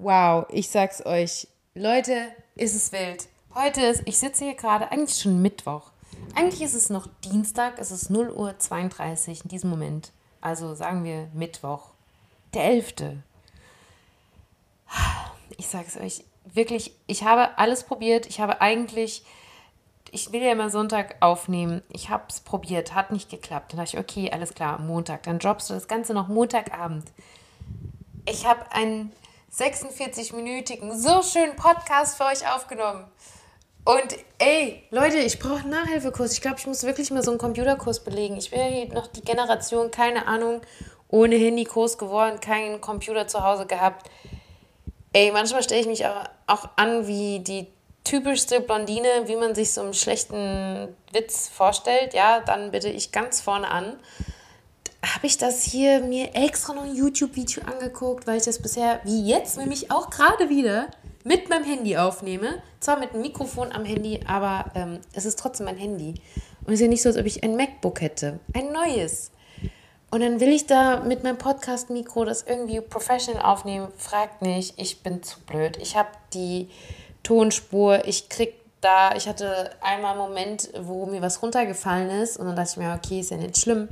Wow, 0.00 0.46
ich 0.50 0.68
sag's 0.70 1.04
euch. 1.04 1.48
Leute, 1.74 2.28
ist 2.54 2.76
es 2.76 2.92
wild. 2.92 3.26
Heute 3.52 3.80
ist, 3.80 4.02
ich 4.04 4.16
sitze 4.16 4.44
hier 4.44 4.54
gerade, 4.54 4.92
eigentlich 4.92 5.20
schon 5.20 5.42
Mittwoch. 5.42 5.90
Eigentlich 6.36 6.62
ist 6.62 6.74
es 6.74 6.88
noch 6.88 7.08
Dienstag, 7.24 7.80
es 7.80 7.90
ist 7.90 8.08
0 8.08 8.30
Uhr 8.30 8.56
32 8.56 9.42
in 9.42 9.48
diesem 9.48 9.70
Moment. 9.70 10.12
Also 10.40 10.76
sagen 10.76 11.02
wir 11.02 11.26
Mittwoch. 11.34 11.88
Der 12.54 12.66
11. 12.66 12.94
Ich 15.56 15.66
sag's 15.66 15.96
euch, 15.96 16.22
wirklich, 16.44 16.92
ich 17.08 17.24
habe 17.24 17.58
alles 17.58 17.82
probiert. 17.82 18.26
Ich 18.26 18.40
habe 18.40 18.60
eigentlich 18.60 19.24
ich 20.10 20.32
will 20.32 20.40
ja 20.40 20.52
immer 20.52 20.70
Sonntag 20.70 21.16
aufnehmen. 21.20 21.82
Ich 21.90 22.08
habe 22.08 22.24
es 22.28 22.40
probiert, 22.40 22.94
hat 22.94 23.10
nicht 23.10 23.30
geklappt. 23.30 23.72
Dann 23.72 23.80
dachte 23.80 23.96
ich, 23.96 24.00
okay, 24.00 24.30
alles 24.30 24.54
klar, 24.54 24.78
Montag. 24.78 25.24
Dann 25.24 25.38
droppst 25.38 25.68
du 25.68 25.74
das 25.74 25.88
Ganze 25.88 26.14
noch 26.14 26.28
Montagabend. 26.28 27.04
Ich 28.24 28.46
habe 28.46 28.72
einen 28.72 29.12
46-minütigen, 29.52 30.94
so 30.96 31.22
schönen 31.22 31.56
Podcast 31.56 32.16
für 32.16 32.24
euch 32.24 32.46
aufgenommen. 32.52 33.04
Und 33.84 34.18
ey, 34.38 34.84
Leute, 34.90 35.16
ich 35.16 35.38
brauche 35.38 35.60
einen 35.60 35.70
Nachhilfekurs. 35.70 36.32
Ich 36.32 36.42
glaube, 36.42 36.58
ich 36.58 36.66
muss 36.66 36.82
wirklich 36.82 37.10
mal 37.10 37.22
so 37.22 37.30
einen 37.30 37.38
Computerkurs 37.38 38.04
belegen. 38.04 38.36
Ich 38.36 38.50
bin 38.50 38.60
ja 38.60 38.66
hier 38.66 38.92
noch 38.92 39.06
die 39.06 39.22
Generation, 39.22 39.90
keine 39.90 40.26
Ahnung, 40.26 40.60
ohne 41.08 41.36
Handy 41.36 41.64
groß 41.64 41.96
geworden, 41.96 42.40
keinen 42.40 42.82
Computer 42.82 43.26
zu 43.26 43.42
Hause 43.42 43.64
gehabt. 43.64 44.10
Ey, 45.14 45.32
manchmal 45.32 45.62
stelle 45.62 45.80
ich 45.80 45.86
mich 45.86 46.04
auch, 46.04 46.24
auch 46.46 46.68
an 46.76 47.06
wie 47.06 47.40
die 47.40 47.66
typischste 48.04 48.60
Blondine, 48.60 49.08
wie 49.26 49.36
man 49.36 49.54
sich 49.54 49.72
so 49.72 49.80
einen 49.80 49.94
schlechten 49.94 50.94
Witz 51.12 51.48
vorstellt, 51.48 52.14
ja, 52.14 52.40
dann 52.40 52.70
bitte 52.70 52.88
ich 52.88 53.12
ganz 53.12 53.40
vorne 53.40 53.70
an. 53.70 53.98
Habe 55.04 55.26
ich 55.26 55.38
das 55.38 55.62
hier 55.62 56.00
mir 56.00 56.34
extra 56.34 56.74
noch 56.74 56.82
ein 56.82 56.94
YouTube-Video 56.94 57.62
angeguckt, 57.64 58.26
weil 58.26 58.38
ich 58.38 58.44
das 58.44 58.60
bisher, 58.60 59.00
wie 59.04 59.28
jetzt, 59.28 59.56
nämlich 59.56 59.90
auch 59.90 60.10
gerade 60.10 60.48
wieder 60.48 60.88
mit 61.24 61.48
meinem 61.48 61.64
Handy 61.64 61.96
aufnehme. 61.96 62.62
Zwar 62.80 62.98
mit 62.98 63.12
einem 63.12 63.22
Mikrofon 63.22 63.70
am 63.72 63.84
Handy, 63.84 64.20
aber 64.26 64.70
ähm, 64.74 65.00
es 65.12 65.24
ist 65.24 65.38
trotzdem 65.38 65.66
mein 65.66 65.76
Handy. 65.76 66.14
Und 66.64 66.72
es 66.72 66.74
ist 66.74 66.80
ja 66.80 66.88
nicht 66.88 67.02
so, 67.02 67.10
als 67.10 67.18
ob 67.18 67.26
ich 67.26 67.44
ein 67.44 67.56
MacBook 67.56 68.00
hätte. 68.00 68.40
Ein 68.54 68.72
neues. 68.72 69.30
Und 70.10 70.20
dann 70.20 70.40
will 70.40 70.48
ich 70.48 70.66
da 70.66 71.00
mit 71.00 71.22
meinem 71.22 71.38
Podcast-Mikro 71.38 72.24
das 72.24 72.42
irgendwie 72.42 72.80
professional 72.80 73.42
aufnehmen. 73.42 73.88
Fragt 73.96 74.42
nicht, 74.42 74.80
ich 74.80 75.02
bin 75.02 75.22
zu 75.22 75.38
blöd. 75.40 75.76
Ich 75.80 75.96
habe 75.96 76.08
die 76.32 76.70
Tonspur. 77.22 78.06
Ich 78.06 78.28
krieg 78.28 78.54
da, 78.80 79.14
ich 79.14 79.28
hatte 79.28 79.70
einmal 79.80 80.12
einen 80.12 80.20
Moment, 80.20 80.70
wo 80.80 81.06
mir 81.06 81.20
was 81.20 81.42
runtergefallen 81.42 82.10
ist 82.10 82.38
und 82.38 82.46
dann 82.46 82.56
dachte 82.56 82.70
ich 82.72 82.76
mir, 82.78 82.94
okay, 82.94 83.20
ist 83.20 83.30
ja 83.30 83.36
nicht 83.36 83.58
schlimm, 83.58 83.88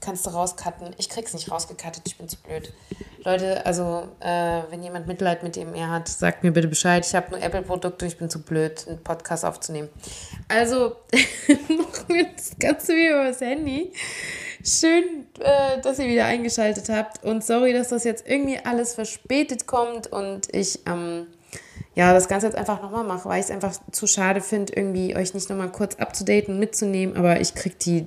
kannst 0.00 0.26
du 0.26 0.30
rauscutten. 0.30 0.94
Ich 0.98 1.08
krieg's 1.08 1.32
nicht 1.32 1.50
rausgecuttet, 1.50 2.02
ich 2.06 2.16
bin 2.16 2.28
zu 2.28 2.36
blöd. 2.38 2.72
Leute, 3.24 3.64
also 3.66 4.08
äh, 4.20 4.62
wenn 4.70 4.82
jemand 4.82 5.06
Mitleid 5.06 5.42
mit 5.42 5.56
dem 5.56 5.74
er 5.74 5.90
hat, 5.90 6.08
sagt 6.08 6.44
mir 6.44 6.52
bitte 6.52 6.68
Bescheid. 6.68 7.04
Ich 7.06 7.14
habe 7.14 7.30
nur 7.30 7.42
Apple-Produkte 7.42 8.04
und 8.04 8.12
ich 8.12 8.18
bin 8.18 8.30
zu 8.30 8.42
blöd, 8.42 8.86
einen 8.88 9.02
Podcast 9.02 9.44
aufzunehmen. 9.44 9.88
Also 10.48 10.96
machen 11.68 12.08
wir 12.08 12.28
das 12.34 12.52
Ganze 12.58 12.94
wieder 12.94 13.22
übers 13.22 13.40
Handy. 13.40 13.92
Schön, 14.64 15.26
äh, 15.40 15.80
dass 15.80 15.98
ihr 15.98 16.08
wieder 16.08 16.24
eingeschaltet 16.26 16.88
habt 16.88 17.24
und 17.24 17.44
sorry, 17.44 17.72
dass 17.72 17.88
das 17.88 18.04
jetzt 18.04 18.26
irgendwie 18.26 18.58
alles 18.58 18.94
verspätet 18.94 19.66
kommt 19.66 20.06
und 20.08 20.54
ich 20.54 20.80
ähm, 20.86 21.26
ja, 21.94 22.12
das 22.12 22.28
Ganze 22.28 22.46
jetzt 22.46 22.56
einfach 22.56 22.80
nochmal 22.80 23.04
mache, 23.04 23.28
weil 23.28 23.40
ich 23.40 23.46
es 23.46 23.50
einfach 23.50 23.74
zu 23.90 24.06
schade 24.06 24.40
finde, 24.40 24.72
irgendwie 24.74 25.16
euch 25.16 25.34
nicht 25.34 25.50
nochmal 25.50 25.72
kurz 25.72 25.96
abzudaten 25.96 26.54
und 26.54 26.60
mitzunehmen, 26.60 27.16
aber 27.16 27.40
ich 27.40 27.54
kriege 27.54 27.74
die 27.74 28.06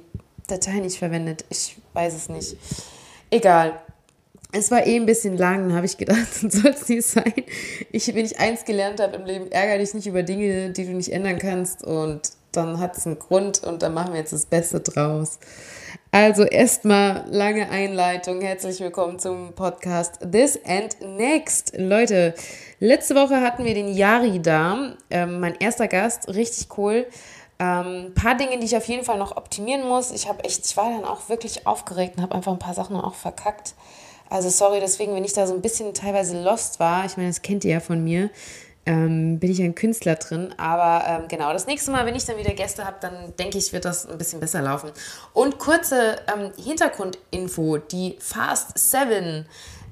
Datei 0.52 0.80
nicht 0.80 1.00
verwendet. 1.00 1.46
Ich 1.50 1.78
weiß 1.94 2.14
es 2.14 2.30
nicht. 2.30 2.58
Egal. 3.30 3.80
Es 4.52 4.70
war 4.70 4.86
eh 4.86 4.98
ein 4.98 5.06
bisschen 5.06 5.38
lang, 5.38 5.74
habe 5.74 5.86
ich 5.86 5.98
gedacht, 5.98 6.28
soll 6.34 6.72
es 6.72 6.90
nicht 6.90 7.08
sein. 7.08 7.34
Ich, 7.92 8.14
wenn 8.14 8.26
ich 8.26 8.38
eins 8.38 8.66
gelernt 8.66 9.00
habe 9.00 9.16
im 9.16 9.26
Leben, 9.26 9.50
ärgere 9.50 9.78
dich 9.78 9.94
nicht 9.94 10.08
über 10.08 10.24
Dinge, 10.24 10.72
die 10.72 10.86
du 10.86 10.92
nicht 10.92 11.14
ändern 11.14 11.38
kannst 11.40 11.86
und 11.86 12.32
dann 12.52 12.82
hat 12.82 12.98
es 12.98 13.06
einen 13.06 13.18
Grund 13.18 13.64
und 13.64 13.82
dann 13.82 13.94
machen 13.94 14.12
wir 14.12 14.20
jetzt 14.20 14.34
das 14.34 14.46
Beste 14.46 14.82
draus. 14.82 15.40
Also 16.12 16.44
erstmal 16.44 17.24
lange 17.30 17.70
Einleitung. 17.70 18.42
Herzlich 18.42 18.82
willkommen 18.82 19.20
zum 19.20 19.54
Podcast 19.54 20.20
This 20.30 20.60
and 20.66 20.98
Next. 21.18 21.72
Leute, 21.78 22.34
letzte 22.82 23.16
Woche 23.16 23.40
hatten 23.40 23.64
wir 23.64 23.74
den 23.74 23.88
Yari 23.88 24.42
da, 24.42 24.98
ähm, 25.10 25.40
mein 25.40 25.56
erster 25.62 25.88
Gast, 25.88 26.28
richtig 26.28 26.78
cool. 26.78 27.06
Ähm, 27.62 28.14
paar 28.16 28.36
Dinge, 28.36 28.58
die 28.60 28.66
ich 28.66 28.76
auf 28.76 28.88
jeden 28.88 29.04
Fall 29.04 29.20
noch 29.20 29.38
optimieren 29.38 29.88
muss. 29.88 30.12
Ich 30.12 30.28
habe 30.28 30.44
echt, 30.44 30.66
ich 30.66 30.76
war 30.78 30.90
dann 30.90 31.06
auch 31.06 31.30
wirklich 31.30 31.68
aufgeregt 31.68 32.18
und 32.18 32.24
habe 32.24 32.34
einfach 32.34 32.52
ein 32.52 32.60
paar 32.60 32.74
Sachen 32.74 32.96
auch 32.96 33.14
verkackt. 33.14 33.76
Also 34.30 34.50
sorry 34.50 34.80
deswegen, 34.80 35.14
wenn 35.14 35.26
ich 35.26 35.34
da 35.34 35.46
so 35.46 35.54
ein 35.54 35.62
bisschen 35.62 35.94
teilweise 35.94 36.42
lost 36.42 36.80
war. 36.80 37.06
Ich 37.06 37.18
meine, 37.18 37.30
das 37.30 37.42
kennt 37.42 37.64
ihr 37.64 37.74
ja 37.74 37.80
von 37.80 38.04
mir 38.04 38.30
ähm, 38.86 39.40
bin 39.40 39.52
ich 39.52 39.62
ein 39.62 39.76
Künstler 39.76 40.16
drin. 40.16 40.54
Aber 40.58 41.06
ähm, 41.08 41.28
genau, 41.28 41.54
das 41.54 41.68
nächste 41.68 41.92
Mal, 41.92 42.06
wenn 42.06 42.16
ich 42.16 42.26
dann 42.26 42.38
wieder 42.38 42.54
Gäste 42.54 42.86
habe, 42.86 42.98
dann 43.00 43.36
denke 43.38 43.58
ich, 43.58 43.74
wird 43.74 43.86
das 43.86 44.08
ein 44.08 44.18
bisschen 44.18 44.40
besser 44.40 44.62
laufen. 44.62 44.92
Und 45.34 45.60
kurze 45.60 46.18
ähm, 46.34 46.52
Hintergrundinfo, 46.62 47.78
die 47.78 48.18
Fast 48.20 48.78
7, 48.78 49.46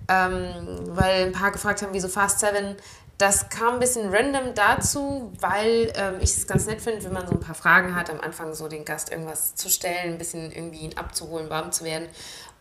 ähm, 0.07 0.43
weil 0.87 1.27
ein 1.27 1.31
paar 1.31 1.51
gefragt 1.51 1.81
haben, 1.81 1.93
wieso 1.93 2.07
Fast 2.07 2.39
7, 2.39 2.75
das 3.19 3.49
kam 3.49 3.75
ein 3.75 3.79
bisschen 3.79 4.09
random 4.09 4.53
dazu, 4.55 5.31
weil 5.41 5.91
ähm, 5.95 6.15
ich 6.21 6.29
es 6.31 6.47
ganz 6.47 6.65
nett 6.67 6.81
finde, 6.81 7.03
wenn 7.03 7.11
man 7.11 7.27
so 7.27 7.33
ein 7.33 7.41
paar 7.41 7.53
Fragen 7.53 7.93
hat, 7.93 8.09
am 8.09 8.21
Anfang 8.21 8.55
so 8.55 8.69
den 8.69 8.85
Gast 8.85 9.11
irgendwas 9.11 9.55
zu 9.55 9.69
stellen, 9.69 10.13
ein 10.13 10.17
bisschen 10.17 10.53
irgendwie 10.53 10.79
ihn 10.79 10.97
abzuholen, 10.97 11.49
warm 11.49 11.73
zu 11.73 11.83
werden. 11.83 12.07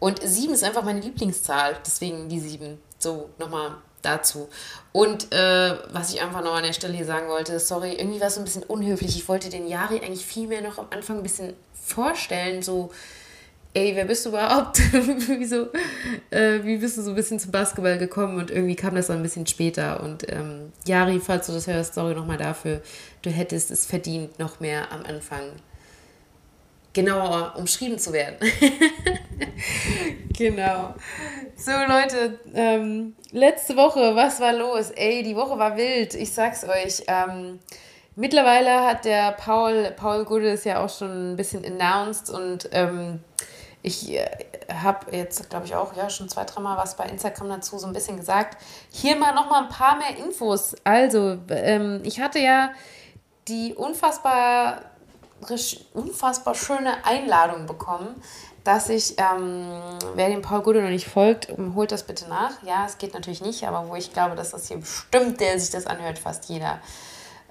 Und 0.00 0.20
7 0.20 0.52
ist 0.52 0.64
einfach 0.64 0.82
meine 0.82 0.98
Lieblingszahl, 0.98 1.76
deswegen 1.86 2.28
die 2.28 2.40
7. 2.40 2.82
So, 2.98 3.30
nochmal 3.38 3.76
dazu. 4.02 4.48
Und 4.90 5.32
äh, 5.32 5.76
was 5.92 6.12
ich 6.12 6.20
einfach 6.20 6.42
noch 6.42 6.54
an 6.54 6.64
der 6.64 6.72
Stelle 6.72 6.94
hier 6.94 7.06
sagen 7.06 7.28
wollte, 7.28 7.60
sorry, 7.60 7.92
irgendwie 7.92 8.20
war 8.20 8.26
es 8.26 8.34
so 8.34 8.40
ein 8.40 8.44
bisschen 8.44 8.64
unhöflich. 8.64 9.16
Ich 9.16 9.28
wollte 9.28 9.50
den 9.50 9.68
Jari 9.68 10.00
eigentlich 10.00 10.26
viel 10.26 10.48
mehr 10.48 10.60
noch 10.60 10.78
am 10.78 10.88
Anfang 10.90 11.18
ein 11.18 11.22
bisschen 11.22 11.54
vorstellen, 11.72 12.62
so, 12.62 12.90
ey, 13.74 13.94
wer 13.94 14.04
bist 14.04 14.24
du 14.24 14.30
überhaupt? 14.30 14.78
Wieso, 14.92 15.68
äh, 16.30 16.60
wie 16.62 16.78
bist 16.78 16.96
du 16.96 17.02
so 17.02 17.10
ein 17.10 17.16
bisschen 17.16 17.38
zum 17.38 17.52
Basketball 17.52 17.98
gekommen? 17.98 18.38
Und 18.38 18.50
irgendwie 18.50 18.76
kam 18.76 18.94
das 18.94 19.08
dann 19.08 19.18
ein 19.18 19.22
bisschen 19.22 19.46
später. 19.46 20.02
Und 20.02 20.30
ähm, 20.32 20.72
Jari, 20.86 21.20
falls 21.20 21.46
du 21.46 21.52
das 21.52 21.66
hörst, 21.66 21.94
sorry 21.94 22.14
nochmal 22.14 22.38
dafür, 22.38 22.80
du 23.22 23.30
hättest 23.30 23.70
es 23.70 23.86
verdient, 23.86 24.38
noch 24.38 24.60
mehr 24.60 24.90
am 24.92 25.04
Anfang 25.04 25.52
genauer 26.92 27.54
umschrieben 27.56 27.98
zu 27.98 28.12
werden. 28.12 28.36
genau. 30.36 30.94
So, 31.56 31.70
Leute, 31.70 32.38
ähm, 32.54 33.14
letzte 33.30 33.76
Woche, 33.76 34.16
was 34.16 34.40
war 34.40 34.52
los? 34.52 34.90
Ey, 34.90 35.22
die 35.22 35.36
Woche 35.36 35.58
war 35.58 35.76
wild, 35.76 36.14
ich 36.14 36.32
sag's 36.32 36.64
euch. 36.64 37.04
Ähm, 37.06 37.60
mittlerweile 38.16 38.84
hat 38.84 39.04
der 39.04 39.32
Paul, 39.32 39.92
Paul 39.96 40.24
Gude 40.24 40.50
ist 40.50 40.64
ja 40.64 40.82
auch 40.84 40.90
schon 40.90 41.32
ein 41.32 41.36
bisschen 41.36 41.64
announced 41.64 42.30
und 42.30 42.68
ähm, 42.72 43.20
ich 43.82 44.10
äh, 44.12 44.26
habe 44.72 45.14
jetzt, 45.16 45.48
glaube 45.50 45.66
ich, 45.66 45.74
auch 45.74 45.94
ja 45.96 46.10
schon 46.10 46.28
zwei, 46.28 46.44
dreimal 46.44 46.76
was 46.76 46.96
bei 46.96 47.04
Instagram 47.04 47.48
dazu 47.48 47.78
so 47.78 47.86
ein 47.86 47.92
bisschen 47.92 48.16
gesagt. 48.16 48.60
Hier 48.90 49.16
mal 49.16 49.34
nochmal 49.34 49.64
ein 49.64 49.68
paar 49.68 49.96
mehr 49.96 50.16
Infos. 50.16 50.74
Also, 50.84 51.38
ähm, 51.48 52.00
ich 52.04 52.20
hatte 52.20 52.38
ja 52.38 52.70
die 53.46 53.74
unfassbar 53.74 54.82
unfassbar 55.94 56.54
schöne 56.54 57.04
Einladung 57.04 57.66
bekommen, 57.66 58.20
dass 58.64 58.88
ich, 58.88 59.14
ähm, 59.18 59.70
wer 60.14 60.28
dem 60.28 60.42
Paul 60.42 60.62
Gude 60.62 60.82
noch 60.82 60.90
nicht 60.90 61.06
folgt, 61.06 61.48
holt 61.74 61.92
das 61.92 62.02
bitte 62.02 62.28
nach. 62.28 62.62
Ja, 62.64 62.84
es 62.86 62.98
geht 62.98 63.14
natürlich 63.14 63.40
nicht, 63.40 63.66
aber 63.66 63.88
wo 63.88 63.94
ich 63.94 64.12
glaube, 64.12 64.34
dass 64.34 64.50
das 64.50 64.68
hier 64.68 64.78
bestimmt, 64.78 65.40
der 65.40 65.58
sich 65.60 65.70
das 65.70 65.86
anhört, 65.86 66.18
fast 66.18 66.46
jeder 66.46 66.80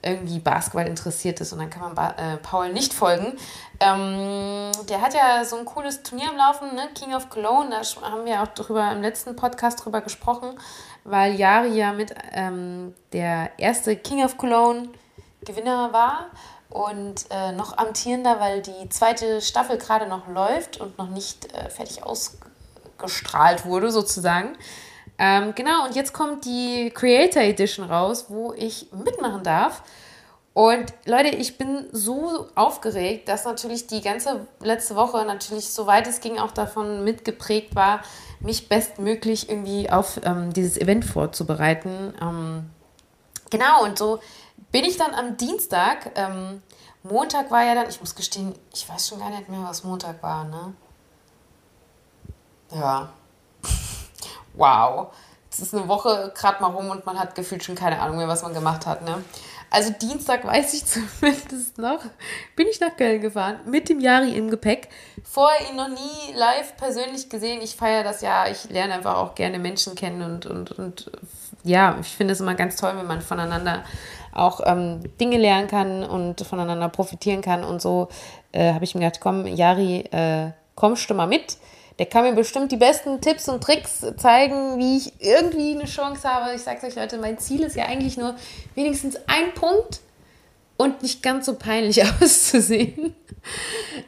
irgendwie 0.02 0.40
Basketball 0.40 0.88
interessiert 0.88 1.42
ist 1.42 1.54
und 1.54 1.60
dann 1.60 1.70
kann 1.70 1.82
man 1.82 1.96
ba 1.96 2.16
äh, 2.18 2.38
Paul 2.38 2.72
nicht 2.72 2.94
folgen. 2.94 3.38
Ähm, 3.80 4.72
der 4.90 5.02
hat 5.02 5.14
ja 5.14 5.44
so 5.44 5.58
ein 5.58 5.66
cooles 5.66 6.04
Turnier 6.04 6.30
am 6.30 6.38
Laufen, 6.38 6.76
ne? 6.76 6.90
King 6.94 7.14
of 7.14 7.30
Cologne, 7.30 7.70
da 7.70 7.82
haben 8.10 8.26
wir 8.26 8.42
auch 8.42 8.48
drüber 8.48 8.92
im 8.92 9.02
letzten 9.02 9.36
Podcast 9.36 9.84
drüber 9.84 10.02
gesprochen, 10.02 10.58
weil 11.04 11.36
Jari 11.36 11.76
ja 11.78 11.94
mit 11.94 12.14
ähm, 12.34 12.94
der 13.14 13.52
erste 13.58 13.96
King 13.96 14.24
of 14.24 14.38
Cologne 14.38 14.90
Gewinner 15.42 15.94
war 15.94 16.28
und 16.70 17.26
äh, 17.30 17.52
noch 17.54 17.78
amtierender, 17.78 18.40
weil 18.40 18.62
die 18.62 18.90
zweite 18.90 19.42
Staffel 19.42 19.78
gerade 19.78 20.08
noch 20.08 20.28
läuft 20.28 20.80
und 20.80 20.98
noch 20.98 21.10
nicht 21.10 21.54
äh, 21.54 21.70
fertig 21.70 22.04
ausgestrahlt 22.04 23.66
wurde, 23.66 23.92
sozusagen. 23.92 24.58
Ähm, 25.20 25.54
genau, 25.56 25.86
und 25.86 25.96
jetzt 25.96 26.14
kommt 26.14 26.46
die 26.46 26.92
Creator 26.94 27.42
Edition 27.42 27.90
raus, 27.90 28.26
wo 28.30 28.54
ich 28.54 28.88
mitmachen 28.92 29.44
darf. 29.44 29.84
Und 30.54 30.92
Leute, 31.06 31.30
ich 31.30 31.58
bin 31.60 31.86
so 31.92 32.48
aufgeregt, 32.56 33.30
dass 33.30 33.46
natürlich 33.46 33.86
die 33.86 34.02
ganze 34.02 34.48
letzte 34.60 34.96
Woche 34.96 35.24
natürlich, 35.24 35.70
soweit 35.70 36.08
es 36.08 36.20
ging, 36.20 36.40
auch 36.40 36.52
davon 36.52 37.04
mitgeprägt 37.04 37.76
war, 37.76 38.02
mich 38.40 38.68
bestmöglich 38.68 39.50
irgendwie 39.50 39.90
auf 39.90 40.20
ähm, 40.24 40.54
dieses 40.54 40.78
Event 40.78 41.06
vorzubereiten. 41.06 42.14
Ähm, 42.20 42.70
genau, 43.52 43.84
und 43.84 44.00
so 44.00 44.20
bin 44.72 44.84
ich 44.84 44.98
dann 44.98 45.14
am 45.14 45.38
Dienstag, 45.38 46.12
ähm, 46.16 46.62
Montag 47.04 47.52
war 47.52 47.64
ja 47.64 47.76
dann, 47.76 47.90
ich 47.90 48.00
muss 48.00 48.16
gestehen, 48.16 48.54
ich 48.74 48.88
weiß 48.90 49.08
schon 49.08 49.20
gar 49.20 49.30
nicht 49.30 49.50
mehr, 49.50 49.62
was 49.64 49.84
Montag 49.84 50.22
war, 50.22 50.44
ne? 50.44 50.74
Ja. 52.72 53.10
Wow. 54.58 55.08
Es 55.52 55.60
ist 55.60 55.74
eine 55.74 55.88
Woche 55.88 56.32
gerade 56.36 56.62
mal 56.62 56.72
rum 56.72 56.90
und 56.90 57.06
man 57.06 57.18
hat 57.18 57.36
gefühlt 57.36 57.64
schon 57.64 57.76
keine 57.76 58.00
Ahnung 58.02 58.18
mehr, 58.18 58.28
was 58.28 58.44
man 58.44 58.54
gemacht 58.54 58.86
hat, 58.86 59.04
ne? 59.04 59.24
Also 59.70 59.92
Dienstag 59.92 60.46
weiß 60.46 60.74
ich 60.74 60.86
zumindest 61.20 61.78
noch, 61.78 62.00
bin 62.56 62.68
ich 62.68 62.80
nach 62.80 62.96
Köln 62.96 63.22
gefahren 63.22 63.60
mit 63.66 63.90
dem 63.90 64.00
Jari 64.00 64.36
im 64.38 64.50
Gepäck. 64.50 64.90
Vorher 65.24 65.70
ihn 65.70 65.76
noch 65.76 65.90
nie 65.90 66.34
live 66.36 66.78
persönlich 66.78 67.30
gesehen. 67.30 67.62
Ich 67.62 67.76
feiere 67.76 68.04
das 68.04 68.22
ja. 68.22 68.48
Ich 68.48 68.70
lerne 68.70 68.94
einfach 68.94 69.18
auch 69.18 69.36
gerne 69.36 69.60
Menschen 69.60 69.96
kennen 69.96 70.22
und, 70.22 70.46
und, 70.46 70.72
und 70.72 71.12
ja, 71.64 71.98
ich 72.00 72.16
finde 72.16 72.34
es 72.34 72.40
immer 72.40 72.56
ganz 72.56 72.78
toll, 72.78 72.94
wenn 72.96 73.08
man 73.08 73.22
voneinander 73.22 73.84
auch 74.34 74.62
ähm, 74.66 75.02
Dinge 75.20 75.38
lernen 75.38 75.68
kann 75.68 76.04
und 76.04 76.42
voneinander 76.42 76.88
profitieren 76.90 77.42
kann. 77.42 77.64
Und 77.64 77.82
so 77.82 78.08
äh, 78.54 78.74
habe 78.74 78.86
ich 78.86 78.96
mir 78.96 79.02
gedacht, 79.02 79.20
komm, 79.20 79.46
Jari, 79.48 80.02
äh, 80.12 80.52
kommst 80.76 81.10
du 81.10 81.14
mal 81.14 81.28
mit? 81.28 81.58
Der 82.00 82.06
kann 82.06 82.24
mir 82.24 82.34
bestimmt 82.34 82.72
die 82.72 82.78
besten 82.78 83.22
Tipps 83.22 83.50
und 83.50 83.64
Tricks 83.64 84.06
zeigen, 84.18 84.78
wie 84.78 84.98
ich 84.98 85.14
irgendwie 85.20 85.72
eine 85.72 85.86
Chance 85.86 86.30
habe. 86.30 86.56
Ich 86.56 86.62
sage 86.62 86.86
euch, 86.86 86.96
Leute, 86.96 87.18
mein 87.18 87.40
Ziel 87.40 87.64
ist 87.64 87.76
ja 87.76 87.86
eigentlich 87.86 88.18
nur 88.18 88.36
wenigstens 88.76 89.16
ein 89.28 89.54
Punkt 89.56 90.02
und 90.78 91.02
nicht 91.02 91.24
ganz 91.24 91.48
so 91.48 91.56
peinlich 91.56 92.04
auszusehen. 92.22 93.16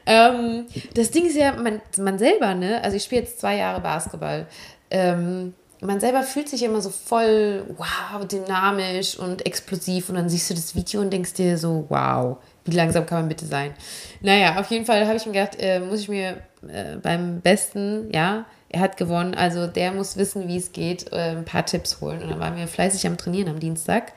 ähm, 0.05 0.67
das 0.93 1.09
Ding 1.11 1.25
ist 1.25 1.35
ja, 1.35 1.53
man, 1.53 1.81
man 1.97 2.19
selber, 2.19 2.53
ne? 2.53 2.83
Also 2.83 2.97
ich 2.97 3.03
spiele 3.03 3.21
jetzt 3.21 3.39
zwei 3.39 3.57
Jahre 3.57 3.81
Basketball. 3.81 4.45
Ähm, 4.91 5.55
man 5.81 5.99
selber 5.99 6.23
fühlt 6.23 6.49
sich 6.49 6.63
immer 6.63 6.81
so 6.81 6.89
voll, 6.89 7.63
wow, 7.77 8.25
dynamisch 8.27 9.17
und 9.17 9.45
explosiv 9.45 10.09
und 10.09 10.15
dann 10.15 10.29
siehst 10.29 10.49
du 10.49 10.53
das 10.53 10.75
Video 10.75 11.01
und 11.01 11.11
denkst 11.11 11.33
dir 11.33 11.57
so, 11.57 11.85
wow, 11.89 12.37
wie 12.71 12.75
langsam 12.75 13.05
kann 13.05 13.19
man 13.19 13.29
bitte 13.29 13.45
sein? 13.45 13.73
Naja, 14.21 14.59
auf 14.59 14.69
jeden 14.69 14.85
Fall 14.85 15.05
habe 15.05 15.17
ich 15.17 15.25
mir 15.25 15.33
gedacht, 15.33 15.57
äh, 15.59 15.79
muss 15.79 16.01
ich 16.01 16.09
mir 16.09 16.41
äh, 16.67 16.97
beim 17.01 17.41
Besten, 17.41 18.09
ja, 18.13 18.45
er 18.69 18.81
hat 18.81 18.97
gewonnen, 18.97 19.33
also 19.33 19.67
der 19.67 19.91
muss 19.91 20.17
wissen, 20.17 20.47
wie 20.47 20.57
es 20.57 20.71
geht, 20.71 21.11
äh, 21.11 21.31
ein 21.31 21.45
paar 21.45 21.65
Tipps 21.65 22.01
holen. 22.01 22.21
Und 22.21 22.29
dann 22.29 22.39
waren 22.39 22.55
wir 22.55 22.67
fleißig 22.67 23.07
am 23.07 23.17
Trainieren 23.17 23.49
am 23.49 23.59
Dienstag. 23.59 24.13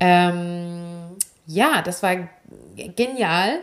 Ähm, 0.00 1.16
ja, 1.46 1.82
das 1.82 2.02
war 2.02 2.16
genial. 2.96 3.58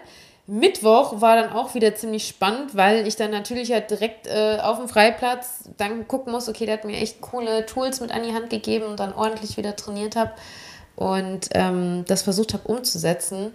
Mittwoch 0.46 1.22
war 1.22 1.36
dann 1.36 1.52
auch 1.52 1.76
wieder 1.76 1.94
ziemlich 1.96 2.28
spannend, 2.28 2.76
weil 2.76 3.08
ich 3.08 3.16
dann 3.16 3.30
natürlich 3.30 3.72
halt 3.72 3.92
direkt 3.92 4.28
äh, 4.28 4.58
auf 4.62 4.78
dem 4.78 4.88
Freiplatz 4.88 5.70
dann 5.78 6.08
gucken 6.08 6.32
muss, 6.32 6.50
okay, 6.50 6.66
der 6.66 6.76
hat 6.76 6.86
mir 6.86 6.98
echt 6.98 7.22
coole 7.22 7.68
Tools 7.68 8.02
mit 8.02 8.12
an 8.12 8.24
die 8.24 8.34
Hand 8.34 8.50
gegeben 8.50 8.86
und 8.86 9.00
dann 9.00 9.14
ordentlich 9.14 9.58
wieder 9.58 9.76
trainiert 9.76 10.16
habe 10.16 10.32
und 10.96 11.50
ähm, 11.54 12.04
das 12.08 12.24
versucht 12.24 12.54
habe 12.54 12.68
umzusetzen. 12.68 13.52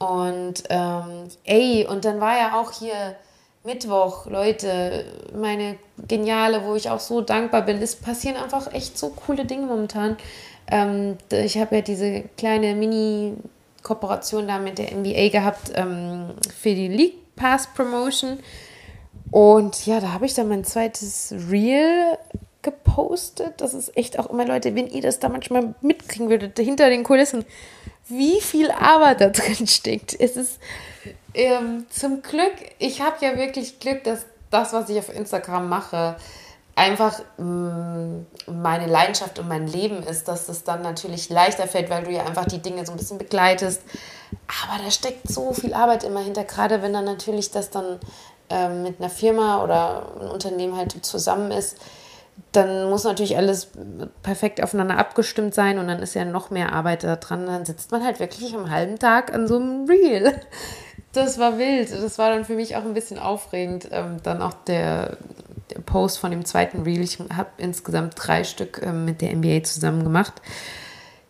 Und 0.00 0.64
ähm, 0.70 1.28
ey, 1.44 1.86
und 1.86 2.06
dann 2.06 2.20
war 2.20 2.36
ja 2.36 2.58
auch 2.58 2.72
hier 2.72 3.16
Mittwoch, 3.64 4.24
Leute, 4.24 5.04
meine 5.38 5.76
Geniale, 6.08 6.64
wo 6.64 6.74
ich 6.74 6.88
auch 6.88 7.00
so 7.00 7.20
dankbar 7.20 7.62
bin. 7.62 7.82
Es 7.82 7.96
passieren 7.96 8.38
einfach 8.38 8.72
echt 8.72 8.96
so 8.96 9.10
coole 9.10 9.44
Dinge 9.44 9.66
momentan. 9.66 10.16
Ähm, 10.70 11.18
ich 11.30 11.58
habe 11.58 11.76
ja 11.76 11.82
diese 11.82 12.22
kleine 12.38 12.74
Mini-Kooperation 12.74 14.48
da 14.48 14.58
mit 14.58 14.78
der 14.78 14.96
NBA 14.96 15.28
gehabt 15.28 15.72
ähm, 15.74 16.30
für 16.58 16.74
die 16.74 16.88
League 16.88 17.36
Pass 17.36 17.66
Promotion. 17.66 18.38
Und 19.30 19.84
ja, 19.84 20.00
da 20.00 20.12
habe 20.12 20.24
ich 20.24 20.32
dann 20.32 20.48
mein 20.48 20.64
zweites 20.64 21.34
Reel 21.50 22.16
gepostet. 22.62 23.60
Das 23.60 23.74
ist 23.74 23.94
echt 23.98 24.18
auch 24.18 24.30
immer, 24.30 24.46
Leute, 24.46 24.74
wenn 24.74 24.88
ihr 24.88 25.02
das 25.02 25.18
da 25.18 25.28
manchmal 25.28 25.74
mitkriegen 25.82 26.30
würdet, 26.30 26.58
hinter 26.58 26.88
den 26.88 27.04
Kulissen, 27.04 27.44
wie 28.10 28.40
viel 28.40 28.70
Arbeit 28.70 29.20
da 29.20 29.28
drin 29.30 29.66
steckt. 29.66 30.18
Es 30.18 30.36
ist 30.36 30.58
ähm, 31.34 31.86
zum 31.90 32.22
Glück, 32.22 32.54
ich 32.78 33.00
habe 33.00 33.24
ja 33.24 33.36
wirklich 33.36 33.80
Glück, 33.80 34.04
dass 34.04 34.26
das, 34.50 34.72
was 34.72 34.88
ich 34.88 34.98
auf 34.98 35.14
Instagram 35.14 35.68
mache, 35.68 36.16
einfach 36.74 37.20
mh, 37.38 37.44
mm, 37.44 38.26
meine 38.62 38.86
Leidenschaft 38.86 39.38
und 39.38 39.48
mein 39.48 39.66
Leben 39.66 40.02
ist, 40.02 40.28
dass 40.28 40.48
es 40.48 40.64
dann 40.64 40.82
natürlich 40.82 41.28
leichter 41.28 41.66
fällt, 41.66 41.90
weil 41.90 42.04
du 42.04 42.10
ja 42.10 42.24
einfach 42.24 42.46
die 42.46 42.60
Dinge 42.60 42.84
so 42.84 42.92
ein 42.92 42.98
bisschen 42.98 43.18
begleitest. 43.18 43.82
Aber 44.64 44.82
da 44.82 44.90
steckt 44.90 45.28
so 45.28 45.52
viel 45.52 45.74
Arbeit 45.74 46.04
immer 46.04 46.20
hinter, 46.20 46.44
gerade 46.44 46.82
wenn 46.82 46.92
dann 46.92 47.04
natürlich 47.04 47.50
das 47.50 47.70
dann 47.70 48.00
ähm, 48.48 48.82
mit 48.82 48.98
einer 48.98 49.10
Firma 49.10 49.62
oder 49.62 50.14
einem 50.18 50.30
Unternehmen 50.30 50.76
halt 50.76 51.04
zusammen 51.04 51.50
ist 51.52 51.76
dann 52.52 52.90
muss 52.90 53.04
natürlich 53.04 53.36
alles 53.36 53.68
perfekt 54.22 54.62
aufeinander 54.62 54.98
abgestimmt 54.98 55.54
sein 55.54 55.78
und 55.78 55.88
dann 55.88 56.00
ist 56.00 56.14
ja 56.14 56.24
noch 56.24 56.50
mehr 56.50 56.72
Arbeit 56.72 57.04
da 57.04 57.16
dran. 57.16 57.46
Dann 57.46 57.64
sitzt 57.64 57.90
man 57.92 58.04
halt 58.04 58.20
wirklich 58.20 58.54
einen 58.54 58.70
halben 58.70 58.98
Tag 58.98 59.34
an 59.34 59.46
so 59.46 59.56
einem 59.56 59.86
Reel. 59.88 60.40
Das 61.12 61.38
war 61.40 61.58
wild. 61.58 61.90
Das 61.90 62.18
war 62.18 62.30
dann 62.30 62.44
für 62.44 62.54
mich 62.54 62.76
auch 62.76 62.84
ein 62.84 62.94
bisschen 62.94 63.18
aufregend. 63.18 63.88
Ähm, 63.90 64.18
dann 64.22 64.42
auch 64.42 64.52
der, 64.52 65.16
Post 65.86 66.18
von 66.18 66.30
dem 66.30 66.44
zweiten 66.44 66.82
Reel. 66.82 67.02
Ich 67.02 67.18
habe 67.18 67.50
insgesamt 67.58 68.14
drei 68.16 68.44
Stück 68.44 68.80
ähm, 68.82 69.04
mit 69.04 69.20
der 69.20 69.34
NBA 69.34 69.62
zusammen 69.64 70.04
gemacht. 70.04 70.34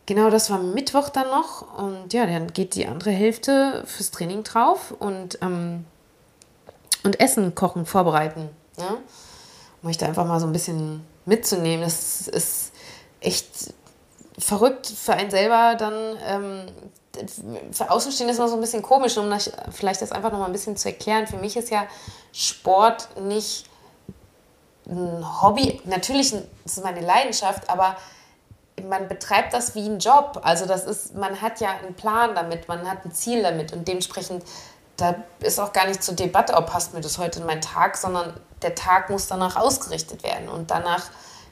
Genau, 0.07 0.31
das 0.31 0.51
war 0.51 0.59
Mittwoch 0.59 1.09
dann 1.09 1.29
noch. 1.29 1.79
Und 1.79 2.13
ja, 2.13 2.27
dann 2.27 2.53
geht 2.53 2.75
die 2.75 2.87
andere 2.87 3.11
Hälfte 3.11 3.83
fürs 3.87 4.11
Training 4.11 4.43
drauf 4.43 4.95
und, 4.99 5.39
ähm, 5.43 5.85
und 7.05 7.21
Essen 7.21 7.55
kochen, 7.55 7.87
vorbereiten. 7.87 8.49
Ja? 8.79 8.97
Um 9.83 9.91
euch 9.91 9.99
da 9.99 10.07
einfach 10.07 10.27
mal 10.27 10.41
so 10.41 10.47
ein 10.47 10.53
bisschen 10.53 11.07
mitzunehmen. 11.25 11.83
Das 11.83 12.29
ist 12.29 12.73
echt 13.21 13.75
verrückt 14.39 14.87
für 14.87 15.15
einen 15.15 15.31
selber 15.31 15.75
dann. 15.79 16.17
Ähm, 16.25 16.67
für 17.73 17.91
Außenstehende 17.91 18.33
ist 18.33 18.39
immer 18.39 18.49
so 18.49 18.55
ein 18.55 18.61
bisschen 18.61 18.83
komisch, 18.83 19.17
um 19.19 19.29
das, 19.31 19.51
vielleicht 19.71 20.01
das 20.01 20.13
einfach 20.13 20.31
noch 20.31 20.39
mal 20.39 20.47
ein 20.47 20.53
bisschen 20.53 20.77
zu 20.77 20.89
erklären. 20.89 21.27
Für 21.27 21.37
mich 21.37 21.57
ist 21.57 21.71
ja 21.71 21.87
Sport 22.33 23.09
nicht 23.21 23.67
ein 24.89 25.43
Hobby. 25.43 25.81
Natürlich 25.85 26.33
ist 26.33 26.47
es 26.65 26.83
meine 26.83 27.01
Leidenschaft, 27.01 27.69
aber 27.69 27.97
man 28.89 29.09
betreibt 29.09 29.53
das 29.53 29.75
wie 29.75 29.87
ein 29.87 29.99
Job. 29.99 30.41
Also 30.43 30.67
das 30.67 30.85
ist, 30.85 31.15
man 31.15 31.41
hat 31.41 31.61
ja 31.61 31.71
einen 31.71 31.95
Plan 31.95 32.35
damit, 32.35 32.69
man 32.69 32.89
hat 32.89 33.05
ein 33.05 33.13
Ziel 33.13 33.43
damit 33.43 33.73
und 33.73 33.87
dementsprechend 33.87 34.45
da 35.01 35.15
ist 35.41 35.59
auch 35.59 35.73
gar 35.73 35.87
nicht 35.87 36.03
zur 36.03 36.15
Debatte, 36.15 36.55
ob 36.55 36.67
passt 36.67 36.95
mir 36.95 37.01
das 37.01 37.19
heute 37.19 37.41
in 37.41 37.47
meinen 37.47 37.61
Tag, 37.61 37.97
sondern 37.97 38.35
der 38.63 38.75
Tag 38.75 39.11
muss 39.11 39.27
danach 39.27 39.57
ausgerichtet 39.57 40.23
werden 40.23 40.49
und 40.49 40.71
danach, 40.71 41.05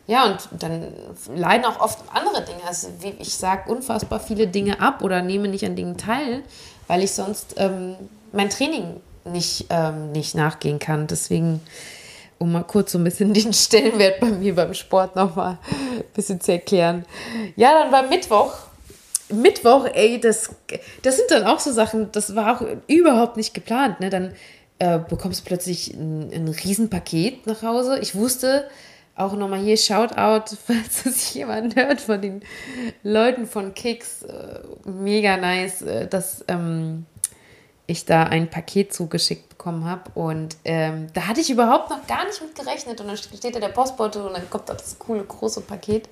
ja, 0.07 0.25
und 0.25 0.49
dann 0.53 0.93
leiden 1.35 1.65
auch 1.65 1.81
oft 1.81 1.99
andere 2.13 2.45
Dinge. 2.45 2.61
Also 2.67 2.89
ich 3.19 3.35
sage 3.35 3.71
unfassbar 3.71 4.21
viele 4.21 4.47
Dinge 4.47 4.81
ab 4.81 5.03
oder 5.03 5.23
nehme 5.23 5.49
nicht 5.49 5.65
an 5.65 5.77
Dingen 5.77 5.97
teil, 5.97 6.43
weil 6.87 7.03
ich 7.03 7.13
sonst 7.13 7.55
ähm, 7.57 7.97
mein 8.33 8.51
Training 8.51 9.01
nicht, 9.25 9.67
ähm, 9.71 10.13
nicht 10.13 10.35
nachgehen 10.35 10.79
kann. 10.79 11.07
Deswegen, 11.07 11.61
um 12.39 12.53
mal 12.53 12.65
kurz 12.65 12.93
so 12.93 12.99
ein 12.99 13.05
bisschen 13.05 13.33
den 13.35 13.53
Stellenwert 13.53 14.21
bei 14.21 14.29
mir 14.29 14.55
beim 14.55 14.75
Sport 14.75 15.17
nochmal 15.17 15.59
ein 15.71 16.05
bisschen 16.15 16.41
zu 16.41 16.53
erklären. 16.53 17.05
Ja, 17.57 17.73
dann 17.73 17.93
war 17.93 18.03
Mittwoch 18.03 18.53
Mittwoch, 19.31 19.87
ey, 19.93 20.21
das, 20.21 20.51
das 21.03 21.17
sind 21.17 21.31
dann 21.31 21.45
auch 21.45 21.61
so 21.61 21.73
Sachen, 21.73 22.11
das 22.13 22.35
war 22.35 22.57
auch 22.57 22.67
überhaupt 22.87 23.37
nicht 23.37 23.55
geplant. 23.55 24.01
Ne? 24.01 24.11
Dann 24.11 24.35
äh, 24.79 24.99
bekommst 24.99 25.41
du 25.41 25.45
plötzlich 25.45 25.93
ein, 25.95 26.31
ein 26.33 26.49
Riesenpaket 26.49 27.47
nach 27.47 27.63
Hause. 27.63 27.99
Ich 28.01 28.15
wusste 28.15 28.69
auch 29.17 29.33
nochmal 29.33 29.61
hier 29.61 29.77
Shoutout, 29.77 30.57
falls 30.67 31.07
es 31.07 31.35
jemand 31.35 31.77
hört 31.77 32.01
von 32.01 32.21
den 32.21 32.43
Leuten 33.03 33.47
von 33.47 33.75
Kicks. 33.75 34.23
Äh, 34.23 34.61
mega 34.89 35.37
nice, 35.37 35.83
äh, 35.83 36.07
dass 36.07 36.45
ähm, 36.49 37.07
ich 37.87 38.05
da 38.05 38.25
ein 38.25 38.49
Paket 38.49 38.95
zugeschickt 38.95 39.49
bekommen 39.49 39.85
habe. 39.85 40.11
Und 40.15 40.57
ähm, 40.65 41.09
da 41.15 41.27
hatte 41.27 41.41
ich 41.41 41.51
überhaupt 41.51 41.91
noch 41.91 42.07
gar 42.07 42.25
nicht 42.27 42.41
mit 42.41 42.55
gerechnet. 42.55 43.01
Und 43.01 43.09
dann 43.09 43.17
steht 43.17 43.55
da 43.55 43.61
der 43.61 43.69
Postbote 43.69 44.25
und 44.25 44.35
dann 44.35 44.49
kommt 44.49 44.69
da 44.69 44.75
das 44.75 44.99
coole 44.99 45.25
große 45.25 45.63
Paket. 45.63 46.09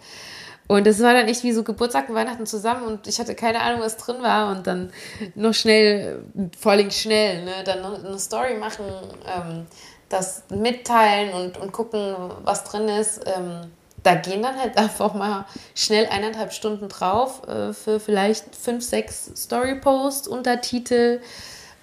Und 0.68 0.86
das 0.86 1.00
war 1.00 1.12
dann 1.12 1.28
echt 1.28 1.44
wie 1.44 1.52
so 1.52 1.62
Geburtstag 1.62 2.08
und 2.08 2.14
Weihnachten 2.14 2.46
zusammen 2.46 2.84
und 2.86 3.06
ich 3.06 3.20
hatte 3.20 3.34
keine 3.34 3.60
Ahnung, 3.60 3.80
was 3.80 3.96
drin 3.96 4.16
war 4.20 4.50
und 4.50 4.66
dann 4.66 4.90
noch 5.34 5.54
schnell, 5.54 6.24
vor 6.58 6.72
allem 6.72 6.90
schnell, 6.90 7.44
ne, 7.44 7.52
dann 7.64 7.82
noch 7.82 8.02
eine 8.02 8.18
Story 8.18 8.54
machen, 8.54 8.84
ähm, 9.26 9.66
das 10.08 10.42
mitteilen 10.48 11.32
und, 11.34 11.58
und 11.58 11.72
gucken, 11.72 12.14
was 12.42 12.64
drin 12.64 12.88
ist. 12.88 13.20
Ähm, 13.26 13.70
da 14.02 14.14
gehen 14.14 14.42
dann 14.42 14.58
halt 14.58 14.76
einfach 14.78 15.14
mal 15.14 15.46
schnell 15.74 16.06
eineinhalb 16.06 16.52
Stunden 16.52 16.88
drauf 16.88 17.46
äh, 17.46 17.72
für 17.72 18.00
vielleicht 18.00 18.56
fünf, 18.56 18.84
sechs 18.84 19.30
Story-Posts, 19.36 20.26
Untertitel 20.28 21.20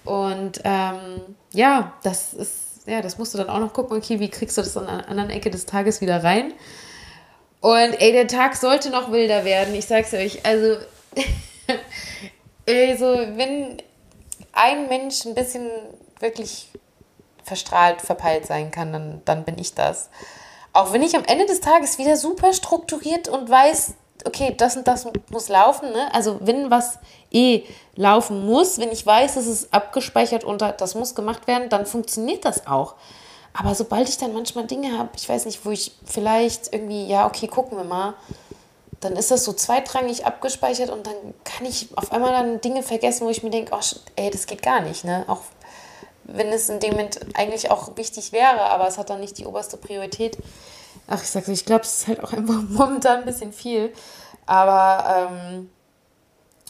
und 0.04 0.60
ähm, 0.64 1.20
ja, 1.52 1.94
das 2.02 2.34
ist, 2.34 2.86
ja, 2.86 3.00
das 3.00 3.16
musst 3.16 3.32
du 3.32 3.38
dann 3.38 3.48
auch 3.48 3.60
noch 3.60 3.72
gucken, 3.72 3.96
okay, 3.96 4.20
wie 4.20 4.28
kriegst 4.28 4.58
du 4.58 4.62
das 4.62 4.76
an 4.76 4.86
einer 4.86 5.08
anderen 5.08 5.30
Ecke 5.30 5.50
des 5.50 5.64
Tages 5.64 6.00
wieder 6.00 6.22
rein? 6.22 6.52
Und 7.64 7.98
ey, 7.98 8.12
der 8.12 8.28
Tag 8.28 8.56
sollte 8.56 8.90
noch 8.90 9.10
wilder 9.10 9.46
werden, 9.46 9.74
ich 9.74 9.86
sag's 9.86 10.12
euch. 10.12 10.44
Also, 10.44 10.76
also 12.68 13.06
wenn 13.06 13.78
ein 14.52 14.86
Mensch 14.88 15.24
ein 15.24 15.34
bisschen 15.34 15.70
wirklich 16.20 16.68
verstrahlt, 17.42 18.02
verpeilt 18.02 18.44
sein 18.44 18.70
kann, 18.70 18.92
dann, 18.92 19.22
dann 19.24 19.44
bin 19.46 19.58
ich 19.58 19.72
das. 19.72 20.10
Auch 20.74 20.92
wenn 20.92 21.02
ich 21.02 21.16
am 21.16 21.24
Ende 21.24 21.46
des 21.46 21.62
Tages 21.62 21.96
wieder 21.96 22.18
super 22.18 22.52
strukturiert 22.52 23.28
und 23.28 23.48
weiß, 23.48 23.94
okay, 24.26 24.52
das 24.54 24.76
und 24.76 24.86
das 24.86 25.06
muss 25.30 25.48
laufen. 25.48 25.90
Ne? 25.90 26.12
Also 26.12 26.40
wenn 26.42 26.70
was 26.70 26.98
eh 27.30 27.62
laufen 27.96 28.44
muss, 28.44 28.78
wenn 28.78 28.92
ich 28.92 29.06
weiß, 29.06 29.36
es 29.36 29.46
ist 29.46 29.72
abgespeichert 29.72 30.44
und 30.44 30.60
das 30.60 30.94
muss 30.94 31.14
gemacht 31.14 31.46
werden, 31.46 31.70
dann 31.70 31.86
funktioniert 31.86 32.44
das 32.44 32.66
auch. 32.66 32.96
Aber 33.56 33.74
sobald 33.74 34.08
ich 34.08 34.18
dann 34.18 34.34
manchmal 34.34 34.66
Dinge 34.66 34.98
habe, 34.98 35.10
ich 35.16 35.28
weiß 35.28 35.46
nicht, 35.46 35.64
wo 35.64 35.70
ich 35.70 35.92
vielleicht 36.04 36.72
irgendwie, 36.72 37.06
ja, 37.06 37.26
okay, 37.26 37.46
gucken 37.46 37.78
wir 37.78 37.84
mal, 37.84 38.14
dann 39.00 39.16
ist 39.16 39.30
das 39.30 39.44
so 39.44 39.52
zweitrangig 39.52 40.26
abgespeichert 40.26 40.90
und 40.90 41.06
dann 41.06 41.14
kann 41.44 41.64
ich 41.64 41.88
auf 41.96 42.10
einmal 42.10 42.32
dann 42.32 42.60
Dinge 42.60 42.82
vergessen, 42.82 43.24
wo 43.26 43.30
ich 43.30 43.42
mir 43.42 43.50
denke, 43.50 43.72
oh, 43.74 43.96
ey, 44.16 44.30
das 44.30 44.46
geht 44.46 44.62
gar 44.62 44.80
nicht. 44.80 45.04
Ne? 45.04 45.24
Auch 45.28 45.42
wenn 46.24 46.48
es 46.48 46.68
in 46.68 46.80
dem 46.80 46.92
Moment 46.92 47.20
eigentlich 47.34 47.70
auch 47.70 47.96
wichtig 47.96 48.32
wäre, 48.32 48.62
aber 48.62 48.88
es 48.88 48.98
hat 48.98 49.10
dann 49.10 49.20
nicht 49.20 49.38
die 49.38 49.46
oberste 49.46 49.76
Priorität. 49.76 50.36
Ach, 51.06 51.22
ich 51.22 51.28
sag's, 51.28 51.48
ich 51.48 51.64
glaube, 51.64 51.82
es 51.82 52.00
ist 52.00 52.08
halt 52.08 52.24
auch 52.24 52.32
einfach 52.32 52.62
momentan 52.68 53.20
ein 53.20 53.24
bisschen 53.24 53.52
viel. 53.52 53.92
Aber 54.46 55.30
ähm, 55.30 55.70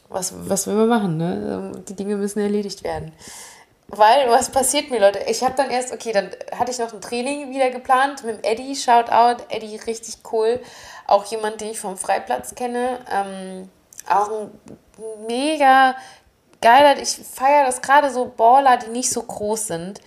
was, 0.09 0.35
was 0.37 0.67
will 0.67 0.75
man 0.75 0.89
machen, 0.89 1.17
ne? 1.17 1.73
Die 1.89 1.95
Dinge 1.95 2.17
müssen 2.17 2.41
erledigt 2.41 2.85
werden. 2.85 3.13
Weil, 3.97 4.29
was 4.29 4.51
passiert 4.51 4.91
mir, 4.91 5.01
Leute? 5.01 5.21
Ich 5.29 5.43
habe 5.43 5.55
dann 5.57 5.71
erst, 5.71 5.93
okay, 5.93 6.13
dann 6.13 6.31
hatte 6.59 6.71
ich 6.71 6.79
noch 6.79 6.93
ein 6.93 7.01
Training 7.01 7.51
wieder 7.51 7.71
geplant 7.71 8.25
mit 8.25 8.45
Eddie, 8.45 8.75
Shoutout, 8.75 9.45
Eddie, 9.49 9.77
richtig 9.77 10.19
cool. 10.33 10.61
Auch 11.07 11.25
jemand, 11.27 11.61
den 11.61 11.71
ich 11.71 11.81
vom 11.81 11.97
Freiplatz 11.97 12.55
kenne. 12.55 12.99
Ähm, 13.11 13.69
auch 14.09 14.31
ein 14.31 14.51
mega 15.27 15.95
geiler, 16.61 17.01
ich 17.01 17.11
feiere 17.11 17.67
das 17.67 17.83
gerade 17.83 18.11
so 18.11 18.27
Baller, 18.27 18.79
die 18.79 18.91
nicht 18.91 19.11
so 19.11 19.23
groß 19.23 19.67
sind. 19.67 20.01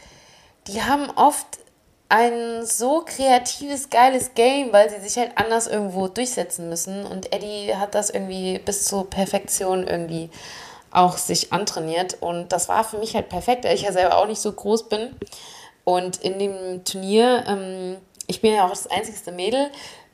Die 0.68 0.82
haben 0.82 1.10
oft 1.12 1.46
ein 2.10 2.66
so 2.66 3.04
kreatives, 3.06 3.90
geiles 3.90 4.34
Game, 4.34 4.72
weil 4.72 4.90
sie 4.90 5.00
sich 5.00 5.18
halt 5.18 5.38
anders 5.38 5.68
irgendwo 5.68 6.08
durchsetzen 6.08 6.70
müssen. 6.70 7.06
Und 7.06 7.34
Eddie 7.34 7.76
hat 7.76 7.96
das 7.96 8.10
irgendwie 8.10 8.60
bis 8.60 8.86
zur 8.86 9.10
Perfektion 9.10 9.86
irgendwie 9.88 10.30
auch 10.98 11.18
sich 11.18 11.54
antrainiert. 11.54 12.18
Und 12.20 12.52
das 12.52 12.70
war 12.70 12.84
für 12.84 12.98
mich 12.98 13.16
halt 13.16 13.30
perfekt, 13.30 13.64
weil 13.64 13.76
ich 13.76 13.84
ja 13.84 13.92
selber 13.92 14.18
auch 14.18 14.28
nicht 14.28 14.42
so 14.42 14.52
groß 14.52 14.90
bin. 14.90 15.16
Und 15.84 16.18
in 16.18 16.40
dem 16.40 16.84
Turnier, 16.84 17.46
ähm, 17.48 17.98
ich 18.28 18.42
bin 18.42 18.54
ja 18.54 18.66
auch 18.66 18.72
das 18.72 18.88
einzigste 18.88 19.32
Mädel. 19.32 19.70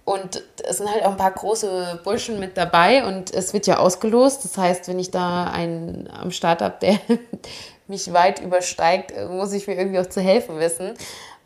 Und 0.05 0.43
es 0.63 0.77
sind 0.77 0.91
halt 0.91 1.05
auch 1.05 1.11
ein 1.11 1.17
paar 1.17 1.31
große 1.31 2.01
Burschen 2.03 2.37
mit 2.37 2.57
dabei 2.57 3.05
und 3.05 3.33
es 3.33 3.53
wird 3.53 3.67
ja 3.67 3.77
ausgelost. 3.77 4.43
Das 4.43 4.57
heißt, 4.57 4.89
wenn 4.89 4.99
ich 4.99 5.11
da 5.11 5.45
einen 5.45 6.09
am 6.11 6.31
Start 6.31 6.61
habe, 6.61 6.75
der 6.81 6.99
mich 7.87 8.11
weit 8.11 8.41
übersteigt, 8.41 9.13
muss 9.29 9.53
ich 9.53 9.65
mir 9.65 9.75
irgendwie 9.75 9.99
auch 9.99 10.07
zu 10.07 10.19
helfen 10.19 10.59
wissen. 10.59 10.93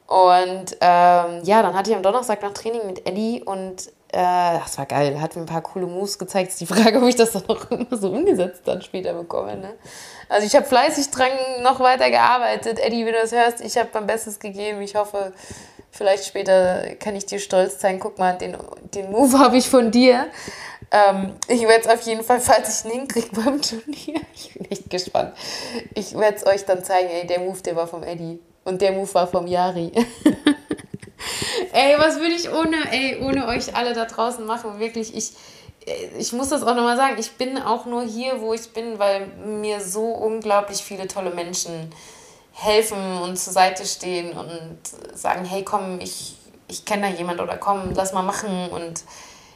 Und 0.08 0.78
ähm, 0.82 1.42
ja, 1.44 1.62
dann 1.62 1.76
hatte 1.76 1.92
ich 1.92 1.96
am 1.96 2.02
Donnerstag 2.02 2.42
nach 2.42 2.54
Training 2.54 2.88
mit 2.88 3.08
Eddie 3.08 3.44
und 3.44 3.92
äh, 4.10 4.60
das 4.60 4.78
war 4.78 4.86
geil. 4.86 5.20
Hat 5.20 5.36
mir 5.36 5.42
ein 5.42 5.48
paar 5.48 5.62
coole 5.62 5.86
Moves 5.86 6.18
gezeigt. 6.18 6.52
Ist 6.52 6.62
die 6.62 6.66
Frage, 6.66 6.98
ob 7.02 7.08
ich 7.08 7.16
das 7.16 7.32
dann 7.32 7.46
auch 7.48 7.66
so 7.92 8.10
umgesetzt 8.10 8.62
dann 8.66 8.82
später 8.82 9.14
bekomme. 9.14 9.58
Ne? 9.58 9.74
Also 10.30 10.48
ich 10.48 10.56
habe 10.56 10.66
fleißig 10.66 11.10
dran 11.12 11.30
noch 11.62 11.80
weiter 11.80 12.10
gearbeitet. 12.10 12.80
Eddie, 12.80 13.06
wenn 13.06 13.14
du 13.14 13.22
das 13.22 13.32
hörst, 13.32 13.62
ich 13.62 13.78
habe 13.78 13.90
mein 13.94 14.08
Bestes 14.08 14.40
gegeben. 14.40 14.82
Ich 14.82 14.96
hoffe, 14.96 15.34
vielleicht 15.92 16.26
später 16.26 16.96
kann 17.00 17.16
ich 17.16 17.26
dir 17.26 17.40
stolz 17.40 17.80
zeigen. 17.80 18.00
Guck 18.00 18.18
mal, 18.18 18.38
den, 18.38 18.58
den 18.94 19.12
Move 19.12 19.38
habe 19.40 19.58
ich 19.58 19.70
von 19.70 19.92
dir. 19.92 20.28
Ähm, 20.90 21.34
ich 21.50 21.64
werde 21.64 21.82
es 21.82 21.88
auf 21.88 22.02
jeden 22.04 22.24
Fall, 22.24 22.40
falls 22.40 22.80
ich 22.80 22.86
ihn 22.86 23.00
hinkriege 23.00 23.28
beim 23.32 23.62
Turnier, 23.62 24.22
ich 24.34 24.54
bin 24.54 24.72
echt 24.72 24.90
gespannt. 24.90 25.34
Ich 25.94 26.18
werde 26.18 26.38
es 26.38 26.48
euch 26.48 26.64
dann 26.64 26.82
zeigen. 26.82 27.10
Ey, 27.10 27.28
der 27.28 27.40
Move, 27.40 27.62
der 27.62 27.76
war 27.76 27.88
vom 27.88 28.04
Eddie. 28.04 28.40
Und 28.64 28.82
der 28.82 28.94
Move 28.94 29.14
war 29.14 29.28
vom 29.28 29.48
Yari. 29.48 29.92
ey, 31.74 31.96
was 31.98 32.20
würde 32.20 32.34
ich 32.34 32.50
ohne, 32.50 32.78
ey, 32.92 33.20
ohne 33.22 33.48
euch 33.48 33.76
alle 33.76 33.94
da 33.94 34.06
draußen 34.06 34.46
machen? 34.46 34.80
Wirklich, 34.80 35.16
ich, 35.16 35.32
ich 36.18 36.34
muss 36.34 36.50
das 36.50 36.64
auch 36.64 36.76
nochmal 36.76 36.98
sagen. 36.98 37.16
Ich 37.20 37.32
bin 37.34 37.58
auch 37.58 37.86
nur 37.86 38.04
hier, 38.04 38.42
wo 38.42 38.54
ich 38.54 38.70
bin, 38.74 39.00
weil 39.00 39.28
mir 39.46 39.82
so 39.82 40.06
unglaublich 40.06 40.80
viele 40.80 41.08
tolle 41.08 41.32
Menschen 41.32 41.92
helfen 42.54 43.20
und 43.22 43.38
zur 43.38 43.54
Seite 43.54 43.86
stehen 43.86 44.32
und 44.32 44.80
sagen, 45.14 45.46
hey, 45.46 45.64
komm, 45.64 46.00
ich, 46.00 46.36
ich 46.68 46.86
kenne 46.86 47.04
da 47.04 47.16
jemand 47.16 47.40
oder 47.40 47.58
komm, 47.58 47.94
lass 47.94 48.14
mal 48.14 48.24
machen 48.24 48.70
und 48.70 49.04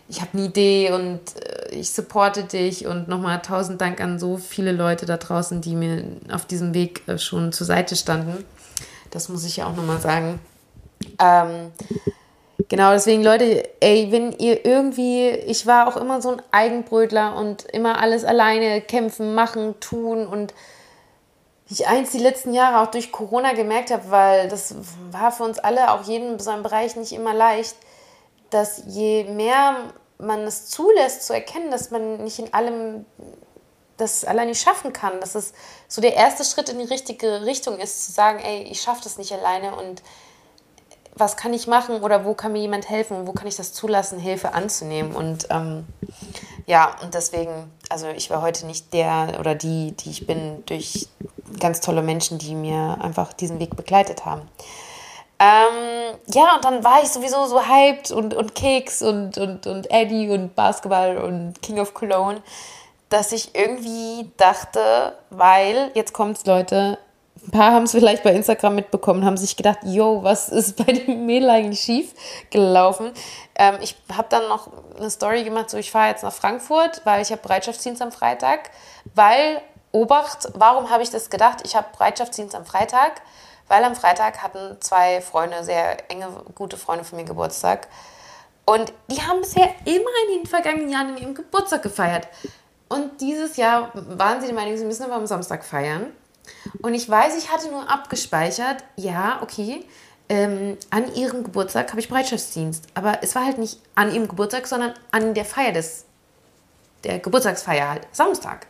ich 0.08 0.22
habe 0.22 0.32
eine 0.34 0.48
Idee 0.48 0.92
und 0.92 1.20
äh, 1.42 1.70
ich 1.74 1.92
supporte 1.92 2.44
dich 2.44 2.86
und 2.86 3.08
nochmal 3.08 3.42
tausend 3.42 3.80
Dank 3.82 4.02
an 4.02 4.20
so 4.20 4.38
viele 4.38 4.72
Leute 4.72 5.06
da 5.06 5.18
draußen, 5.18 5.62
die 5.62 5.76
mir 5.76 6.04
auf 6.32 6.46
diesem 6.46 6.74
Weg 6.74 7.08
äh, 7.08 7.18
schon 7.18 7.54
zur 7.54 7.66
Seite 7.66 7.96
standen. 7.96 8.44
Das 9.10 9.30
muss 9.30 9.46
ich 9.46 9.58
ja 9.58 9.68
auch 9.68 9.76
nochmal 9.76 10.00
sagen. 10.00 10.40
Ähm, 11.20 11.72
genau, 12.70 12.92
deswegen, 12.92 13.24
Leute, 13.24 13.70
ey, 13.80 14.12
wenn 14.12 14.32
ihr 14.34 14.66
irgendwie, 14.66 15.30
ich 15.30 15.66
war 15.66 15.88
auch 15.88 15.98
immer 15.98 16.22
so 16.22 16.32
ein 16.32 16.42
Eigenbrötler 16.52 17.36
und 17.36 17.64
immer 17.66 18.00
alles 18.00 18.24
alleine 18.24 18.82
kämpfen, 18.82 19.34
machen, 19.34 19.80
tun 19.80 20.28
und 20.28 20.54
ich 21.70 21.88
eins 21.88 22.12
die 22.12 22.20
letzten 22.20 22.54
Jahre 22.54 22.82
auch 22.84 22.92
durch 22.92 23.12
Corona 23.12 23.54
gemerkt 23.54 23.92
habe, 23.92 24.12
weil 24.12 24.50
das 24.50 24.76
war 25.12 25.32
für 25.32 25.44
uns 25.44 25.58
alle, 25.58 25.92
auch 25.92 26.04
jeden 26.04 26.34
in 26.34 26.40
seinem 26.40 26.64
Bereich, 26.64 26.98
nicht 26.98 27.14
immer 27.14 27.34
leicht, 27.34 27.76
dass 28.50 28.84
je 28.88 29.24
mehr 29.24 29.78
man 30.18 30.42
es 30.42 30.68
zulässt 30.68 31.26
zu 31.26 31.34
erkennen, 31.34 31.72
dass 31.72 31.90
man 31.90 32.24
nicht 32.24 32.40
in 32.40 32.54
allem 32.54 33.06
das 33.98 34.26
allein 34.26 34.48
nicht 34.48 34.62
schaffen 34.62 34.94
kann, 34.94 35.20
dass 35.20 35.36
es 35.36 35.54
so 35.88 36.02
der 36.02 36.16
erste 36.16 36.44
Schritt 36.44 36.70
in 36.70 36.80
die 36.80 36.86
richtige 36.86 37.46
Richtung 37.46 37.80
ist, 37.80 38.06
zu 38.06 38.12
sagen, 38.12 38.40
ey, 38.40 38.64
ich 38.64 38.82
schaffe 38.82 39.02
das 39.04 39.18
nicht 39.18 39.32
alleine 39.32 39.76
und 39.76 40.02
was 41.16 41.38
kann 41.38 41.54
ich 41.54 41.68
machen 41.68 42.02
oder 42.02 42.26
wo 42.26 42.34
kann 42.34 42.54
mir 42.54 42.60
jemand 42.60 42.90
helfen 42.90 43.18
und 43.18 43.28
wo 43.28 43.34
kann 43.34 43.48
ich 43.48 43.56
das 43.56 43.74
zulassen, 43.74 44.20
Hilfe 44.20 44.54
anzunehmen. 44.54 45.14
Und 45.14 45.48
ähm, 45.50 45.86
ja, 46.66 46.96
und 47.02 47.14
deswegen, 47.14 47.72
also 47.90 48.08
ich 48.08 48.30
war 48.30 48.42
heute 48.42 48.66
nicht 48.66 48.94
der 48.94 49.38
oder 49.40 49.56
die, 49.56 49.92
die 49.92 50.10
ich 50.10 50.26
bin, 50.26 50.64
durch 50.66 51.08
ganz 51.60 51.82
tolle 51.82 52.02
Menschen, 52.02 52.38
die 52.38 52.56
mir 52.56 52.98
einfach 53.02 53.34
diesen 53.34 53.60
Weg 53.60 53.76
begleitet 53.76 54.26
haben. 54.26 54.42
Ähm, 55.40 56.16
ja, 56.28 56.56
und 56.56 56.64
dann 56.64 56.84
war 56.84 57.02
ich 57.02 57.10
sowieso 57.10 57.46
so 57.48 57.62
hyped 57.68 58.12
und, 58.12 58.34
und 58.34 58.54
Keks 58.56 59.02
und, 59.02 59.38
und, 59.38 59.66
und 59.68 59.90
Eddie 59.92 60.30
und 60.30 60.56
Basketball 60.56 61.18
und 61.18 61.62
King 61.62 61.80
of 61.80 61.94
Cologne 61.94 62.42
dass 63.12 63.34
ich 63.34 63.54
irgendwie 63.54 64.32
dachte, 64.38 65.14
weil, 65.30 65.92
jetzt 65.96 66.14
kommt's, 66.14 66.46
Leute, 66.46 66.98
ein 67.48 67.52
paar 67.52 67.72
haben 67.72 67.84
es 67.84 67.92
vielleicht 67.92 68.24
bei 68.24 68.34
Instagram 68.34 68.76
mitbekommen, 68.76 69.26
haben 69.26 69.38
sich 69.38 69.58
gedacht, 69.58 69.80
yo, 69.84 70.24
was 70.24 70.50
ist 70.50 70.78
bei 70.78 70.94
dem 70.94 71.26
Mädel 71.26 71.50
eigentlich 71.50 71.80
schief 71.80 72.14
gelaufen? 72.52 73.12
Ähm, 73.56 73.76
ich 73.82 73.96
habe 74.16 74.28
dann 74.30 74.48
noch 74.48 74.70
eine 74.98 75.10
Story 75.10 75.44
gemacht, 75.44 75.70
so 75.70 75.78
ich 75.78 75.92
fahre 75.92 76.10
jetzt 76.10 76.24
nach 76.24 76.34
Frankfurt, 76.34 77.02
weil 77.04 77.22
ich 77.22 77.32
habe 77.32 77.42
Bereitschaftsdienst 77.42 78.02
am 78.02 78.12
Freitag, 78.12 78.70
weil, 79.16 79.62
Obacht, 79.92 80.50
warum 80.54 80.90
habe 80.90 81.04
ich 81.04 81.10
das 81.10 81.30
gedacht? 81.30 81.60
Ich 81.64 81.76
habe 81.76 81.88
Bereitschaftsdienst 81.98 82.56
am 82.56 82.66
Freitag, 82.66 83.22
weil 83.68 83.84
am 83.84 83.96
Freitag 83.96 84.44
hatten 84.44 84.78
zwei 84.80 85.22
Freunde, 85.22 85.64
sehr 85.64 86.10
enge, 86.12 86.28
gute 86.56 86.78
Freunde 86.78 87.04
von 87.04 87.18
mir 87.18 87.26
Geburtstag. 87.26 87.88
Und 88.66 88.94
die 89.10 89.22
haben 89.22 89.42
bisher 89.42 89.70
immer 89.86 90.12
in 90.28 90.40
den 90.40 90.46
vergangenen 90.46 90.90
Jahren 90.90 91.10
in 91.10 91.18
ihrem 91.18 91.36
Geburtstag 91.36 91.82
gefeiert. 91.82 92.28
Und 92.88 93.20
dieses 93.20 93.58
Jahr 93.58 93.92
waren 93.94 94.42
sie 94.42 94.48
der 94.48 94.56
Meinung, 94.56 94.78
sie 94.78 94.86
müssen 94.86 95.04
aber 95.04 95.16
am 95.16 95.26
Samstag 95.26 95.66
feiern. 95.66 96.14
Und 96.82 96.94
ich 96.94 97.10
weiß, 97.10 97.38
ich 97.38 97.52
hatte 97.52 97.70
nur 97.70 97.90
abgespeichert, 97.90 98.84
ja, 98.96 99.40
okay, 99.42 99.86
ähm, 100.30 100.78
an 100.90 101.14
ihrem 101.14 101.44
Geburtstag 101.44 101.90
habe 101.90 102.00
ich 102.00 102.08
Bereitschaftsdienst. 102.08 102.86
Aber 102.94 103.20
es 103.22 103.36
war 103.36 103.46
halt 103.46 103.58
nicht 103.58 103.80
an 103.96 104.14
ihrem 104.14 104.28
Geburtstag, 104.28 104.68
sondern 104.68 104.94
an 105.12 105.34
der 105.34 105.46
Feier 105.46 105.74
des, 105.74 106.06
der 107.04 107.20
Geburtstagsfeier 107.20 107.90
halt, 107.90 108.08
Samstag. 108.12 108.68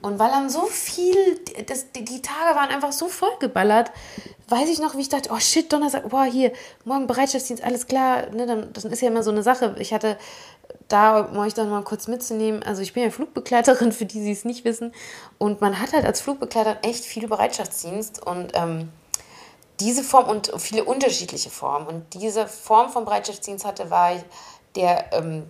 Und 0.00 0.18
weil 0.18 0.30
dann 0.30 0.50
so 0.50 0.62
viel, 0.66 1.40
das, 1.66 1.92
die, 1.92 2.22
Tage 2.22 2.56
waren 2.56 2.70
einfach 2.70 2.92
so 2.92 3.08
vollgeballert, 3.08 3.90
weiß 4.48 4.68
ich 4.68 4.80
noch, 4.80 4.96
wie 4.96 5.00
ich 5.00 5.08
dachte, 5.08 5.30
oh 5.32 5.38
shit, 5.38 5.72
Donnerstag, 5.72 6.08
boah, 6.08 6.24
hier, 6.24 6.52
morgen 6.84 7.06
Bereitschaftsdienst, 7.06 7.62
alles 7.62 7.86
klar. 7.86 8.30
Ne, 8.30 8.46
dann, 8.46 8.72
das 8.72 8.84
ist 8.84 9.00
ja 9.00 9.08
immer 9.08 9.22
so 9.22 9.30
eine 9.30 9.42
Sache. 9.42 9.74
Ich 9.78 9.92
hatte 9.92 10.18
da, 10.92 11.20
um 11.20 11.38
euch 11.38 11.54
dann 11.54 11.70
mal 11.70 11.82
kurz 11.82 12.08
mitzunehmen, 12.08 12.62
also 12.62 12.82
ich 12.82 12.92
bin 12.92 13.02
ja 13.02 13.10
Flugbegleiterin, 13.10 13.92
für 13.92 14.04
die, 14.04 14.22
die 14.22 14.32
es 14.32 14.44
nicht 14.44 14.64
wissen. 14.64 14.92
Und 15.38 15.60
man 15.60 15.80
hat 15.80 15.92
halt 15.92 16.04
als 16.04 16.20
Flugbegleiter 16.20 16.78
echt 16.82 17.04
viel 17.04 17.28
Bereitschaftsdienst 17.28 18.24
und 18.24 18.52
ähm, 18.54 18.92
diese 19.80 20.02
Form 20.04 20.28
und 20.28 20.52
viele 20.58 20.84
unterschiedliche 20.84 21.50
Formen. 21.50 21.86
Und 21.86 22.14
diese 22.14 22.46
Form 22.46 22.90
von 22.90 23.04
Bereitschaftsdienst 23.04 23.64
hatte, 23.64 23.90
war 23.90 24.12
der 24.76 25.12
ähm, 25.12 25.46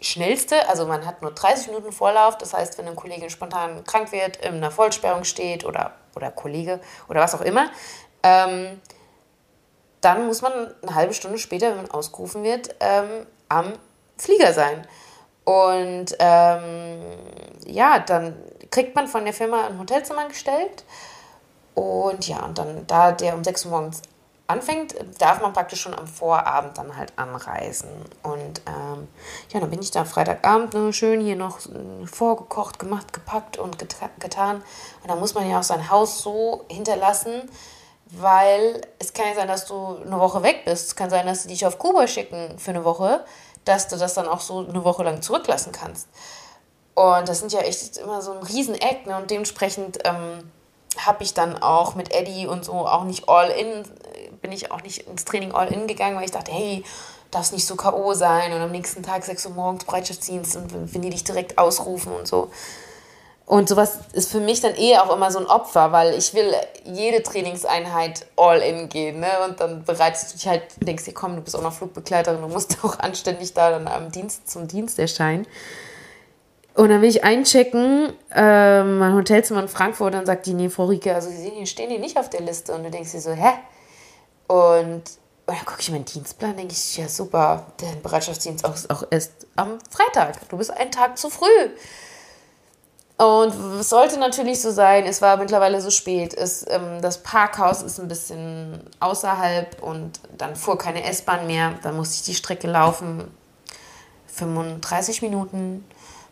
schnellste, 0.00 0.68
also 0.68 0.86
man 0.86 1.06
hat 1.06 1.22
nur 1.22 1.32
30 1.32 1.68
Minuten 1.68 1.92
Vorlauf, 1.92 2.38
das 2.38 2.52
heißt, 2.52 2.78
wenn 2.78 2.86
eine 2.86 2.96
Kollegin 2.96 3.30
spontan 3.30 3.84
krank 3.84 4.12
wird, 4.12 4.36
in 4.38 4.54
einer 4.54 4.70
Vollsperrung 4.70 5.24
steht 5.24 5.64
oder, 5.64 5.92
oder 6.14 6.30
Kollege 6.30 6.80
oder 7.08 7.20
was 7.20 7.34
auch 7.34 7.40
immer, 7.40 7.70
ähm, 8.22 8.80
dann 10.00 10.26
muss 10.26 10.42
man 10.42 10.52
eine 10.82 10.94
halbe 10.94 11.14
Stunde 11.14 11.38
später, 11.38 11.70
wenn 11.70 11.76
man 11.78 11.90
ausgerufen 11.90 12.42
wird, 12.42 12.74
ähm, 12.80 13.26
am 13.48 13.72
Flieger 14.16 14.52
sein. 14.52 14.86
Und 15.44 16.16
ähm, 16.18 17.00
ja, 17.66 17.98
dann 17.98 18.34
kriegt 18.70 18.94
man 18.94 19.08
von 19.08 19.24
der 19.24 19.34
Firma 19.34 19.66
ein 19.66 19.78
Hotelzimmer 19.78 20.26
gestellt. 20.28 20.84
Und 21.74 22.26
ja, 22.28 22.44
und 22.44 22.58
dann, 22.58 22.86
da 22.86 23.12
der 23.12 23.34
um 23.34 23.44
6 23.44 23.66
Uhr 23.66 23.70
morgens 23.72 24.02
anfängt, 24.46 24.94
darf 25.18 25.40
man 25.40 25.52
praktisch 25.52 25.80
schon 25.80 25.94
am 25.94 26.06
Vorabend 26.06 26.76
dann 26.76 26.96
halt 26.96 27.12
anreisen. 27.16 27.88
Und 28.22 28.62
ähm, 28.66 29.08
ja, 29.50 29.60
dann 29.60 29.70
bin 29.70 29.80
ich 29.80 29.90
da 29.90 30.04
Freitagabend 30.04 30.74
ne, 30.74 30.92
schön 30.92 31.20
hier 31.20 31.36
noch 31.36 31.58
vorgekocht, 32.04 32.78
gemacht, 32.78 33.12
gepackt 33.12 33.56
und 33.56 33.78
getan. 33.78 34.56
Und 35.02 35.10
dann 35.10 35.18
muss 35.18 35.34
man 35.34 35.48
ja 35.48 35.58
auch 35.58 35.64
sein 35.64 35.90
Haus 35.90 36.20
so 36.20 36.64
hinterlassen, 36.68 37.48
weil 38.06 38.82
es 38.98 39.12
kann 39.12 39.26
ja 39.28 39.34
sein, 39.34 39.48
dass 39.48 39.66
du 39.66 39.98
eine 40.04 40.20
Woche 40.20 40.42
weg 40.42 40.64
bist. 40.64 40.88
Es 40.88 40.96
kann 40.96 41.10
sein, 41.10 41.26
dass 41.26 41.42
sie 41.42 41.48
dich 41.48 41.66
auf 41.66 41.78
Kuba 41.78 42.06
schicken 42.06 42.58
für 42.58 42.70
eine 42.70 42.84
Woche, 42.84 43.24
dass 43.64 43.88
du 43.88 43.96
das 43.96 44.14
dann 44.14 44.28
auch 44.28 44.40
so 44.40 44.66
eine 44.66 44.84
Woche 44.84 45.02
lang 45.02 45.22
zurücklassen 45.22 45.72
kannst. 45.72 46.08
Und 46.94 47.28
das 47.28 47.40
sind 47.40 47.52
ja 47.52 47.60
echt 47.60 47.96
immer 47.96 48.22
so 48.22 48.32
ein 48.32 48.42
Rieseneck. 48.42 49.06
Ne? 49.06 49.16
Und 49.16 49.30
dementsprechend 49.30 49.98
ähm, 50.04 50.50
habe 50.98 51.24
ich 51.24 51.34
dann 51.34 51.60
auch 51.60 51.94
mit 51.94 52.14
Eddie 52.14 52.46
und 52.46 52.64
so 52.64 52.72
auch 52.72 53.04
nicht 53.04 53.28
all 53.28 53.50
in 53.50 53.84
bin 54.44 54.52
ich 54.52 54.70
auch 54.70 54.82
nicht 54.82 55.08
ins 55.08 55.24
Training 55.24 55.52
all 55.52 55.72
in 55.72 55.86
gegangen, 55.86 56.16
weil 56.16 56.26
ich 56.26 56.30
dachte, 56.30 56.52
hey, 56.52 56.84
darf 57.30 57.50
nicht 57.50 57.66
so 57.66 57.76
K.O. 57.76 58.12
sein 58.12 58.52
und 58.52 58.60
am 58.60 58.70
nächsten 58.70 59.02
Tag 59.02 59.24
6 59.24 59.46
Uhr 59.46 59.52
morgens 59.52 59.86
Bereitschaftsdienst 59.86 60.54
und 60.56 60.94
wenn 60.94 61.00
die 61.00 61.08
dich 61.08 61.24
direkt 61.24 61.56
ausrufen 61.56 62.12
und 62.12 62.28
so. 62.28 62.50
Und 63.46 63.68
sowas 63.68 63.98
ist 64.14 64.32
für 64.32 64.40
mich 64.40 64.62
dann 64.62 64.74
eher 64.74 65.04
auch 65.04 65.14
immer 65.14 65.30
so 65.30 65.38
ein 65.38 65.46
Opfer, 65.46 65.92
weil 65.92 66.14
ich 66.14 66.32
will 66.32 66.50
jede 66.84 67.22
Trainingseinheit 67.22 68.26
all 68.36 68.60
in 68.60 68.88
gehen. 68.88 69.20
Ne? 69.20 69.28
Und 69.46 69.60
dann 69.60 69.84
bereitest 69.84 70.32
du 70.32 70.36
dich 70.38 70.48
halt, 70.48 70.62
denkst 70.80 71.04
dir, 71.04 71.12
komm, 71.12 71.36
du 71.36 71.42
bist 71.42 71.54
auch 71.54 71.62
noch 71.62 71.74
Flugbegleiterin, 71.74 72.40
du 72.40 72.48
musst 72.48 72.78
auch 72.82 72.98
anständig 72.98 73.52
da 73.52 73.70
dann 73.70 73.86
am 73.86 74.10
Dienst 74.10 74.50
zum 74.50 74.66
Dienst 74.66 74.98
erscheinen. 74.98 75.46
Und 76.74 76.88
dann 76.88 77.02
will 77.02 77.08
ich 77.08 77.22
einchecken, 77.22 78.14
äh, 78.34 78.82
mein 78.82 79.14
Hotelzimmer 79.14 79.60
in 79.60 79.68
Frankfurt, 79.68 80.14
dann 80.14 80.26
sagt 80.26 80.46
die, 80.46 80.54
nee, 80.54 80.70
Frau 80.70 80.86
Rieke, 80.86 81.14
also 81.14 81.28
Sie 81.28 81.66
stehen 81.66 81.90
hier 81.90 82.00
nicht 82.00 82.18
auf 82.18 82.30
der 82.30 82.40
Liste. 82.40 82.72
Und 82.72 82.82
du 82.82 82.90
denkst 82.90 83.12
dir 83.12 83.20
so, 83.20 83.30
hä? 83.30 83.52
Und, 84.48 84.94
und 84.96 85.02
dann 85.46 85.64
gucke 85.66 85.80
ich 85.80 85.90
meinen 85.90 86.06
Dienstplan, 86.06 86.56
denke 86.56 86.72
ich, 86.72 86.96
ja 86.96 87.08
super, 87.08 87.66
der 87.80 87.94
Bereitschaftsdienst 88.02 88.66
ist 88.66 88.90
auch 88.90 89.04
erst 89.10 89.32
am 89.54 89.78
Freitag. 89.90 90.48
Du 90.48 90.56
bist 90.56 90.72
einen 90.72 90.90
Tag 90.90 91.18
zu 91.18 91.28
früh. 91.28 91.68
Und 93.16 93.54
es 93.78 93.90
sollte 93.90 94.18
natürlich 94.18 94.60
so 94.60 94.72
sein, 94.72 95.06
es 95.06 95.22
war 95.22 95.36
mittlerweile 95.36 95.80
so 95.80 95.90
spät, 95.90 96.34
es, 96.34 96.66
ähm, 96.68 97.00
das 97.00 97.22
Parkhaus 97.22 97.80
ist 97.82 98.00
ein 98.00 98.08
bisschen 98.08 98.80
außerhalb 98.98 99.80
und 99.82 100.18
dann 100.36 100.56
fuhr 100.56 100.76
keine 100.78 101.04
S-Bahn 101.04 101.46
mehr, 101.46 101.74
dann 101.82 101.96
musste 101.96 102.16
ich 102.16 102.22
die 102.22 102.34
Strecke 102.34 102.66
laufen, 102.66 103.30
35 104.26 105.22
Minuten, 105.22 105.84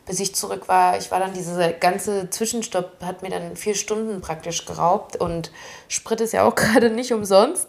bis 0.06 0.18
ich 0.18 0.34
zurück 0.34 0.66
war. 0.66 0.98
Ich 0.98 1.12
war 1.12 1.20
dann, 1.20 1.32
dieser 1.32 1.72
ganze 1.72 2.30
Zwischenstopp 2.30 3.00
hat 3.04 3.22
mir 3.22 3.30
dann 3.30 3.56
vier 3.56 3.76
Stunden 3.76 4.20
praktisch 4.20 4.66
geraubt 4.66 5.14
und 5.14 5.52
Sprit 5.86 6.20
ist 6.20 6.32
ja 6.32 6.42
auch 6.42 6.54
gerade 6.56 6.90
nicht 6.90 7.12
umsonst. 7.12 7.68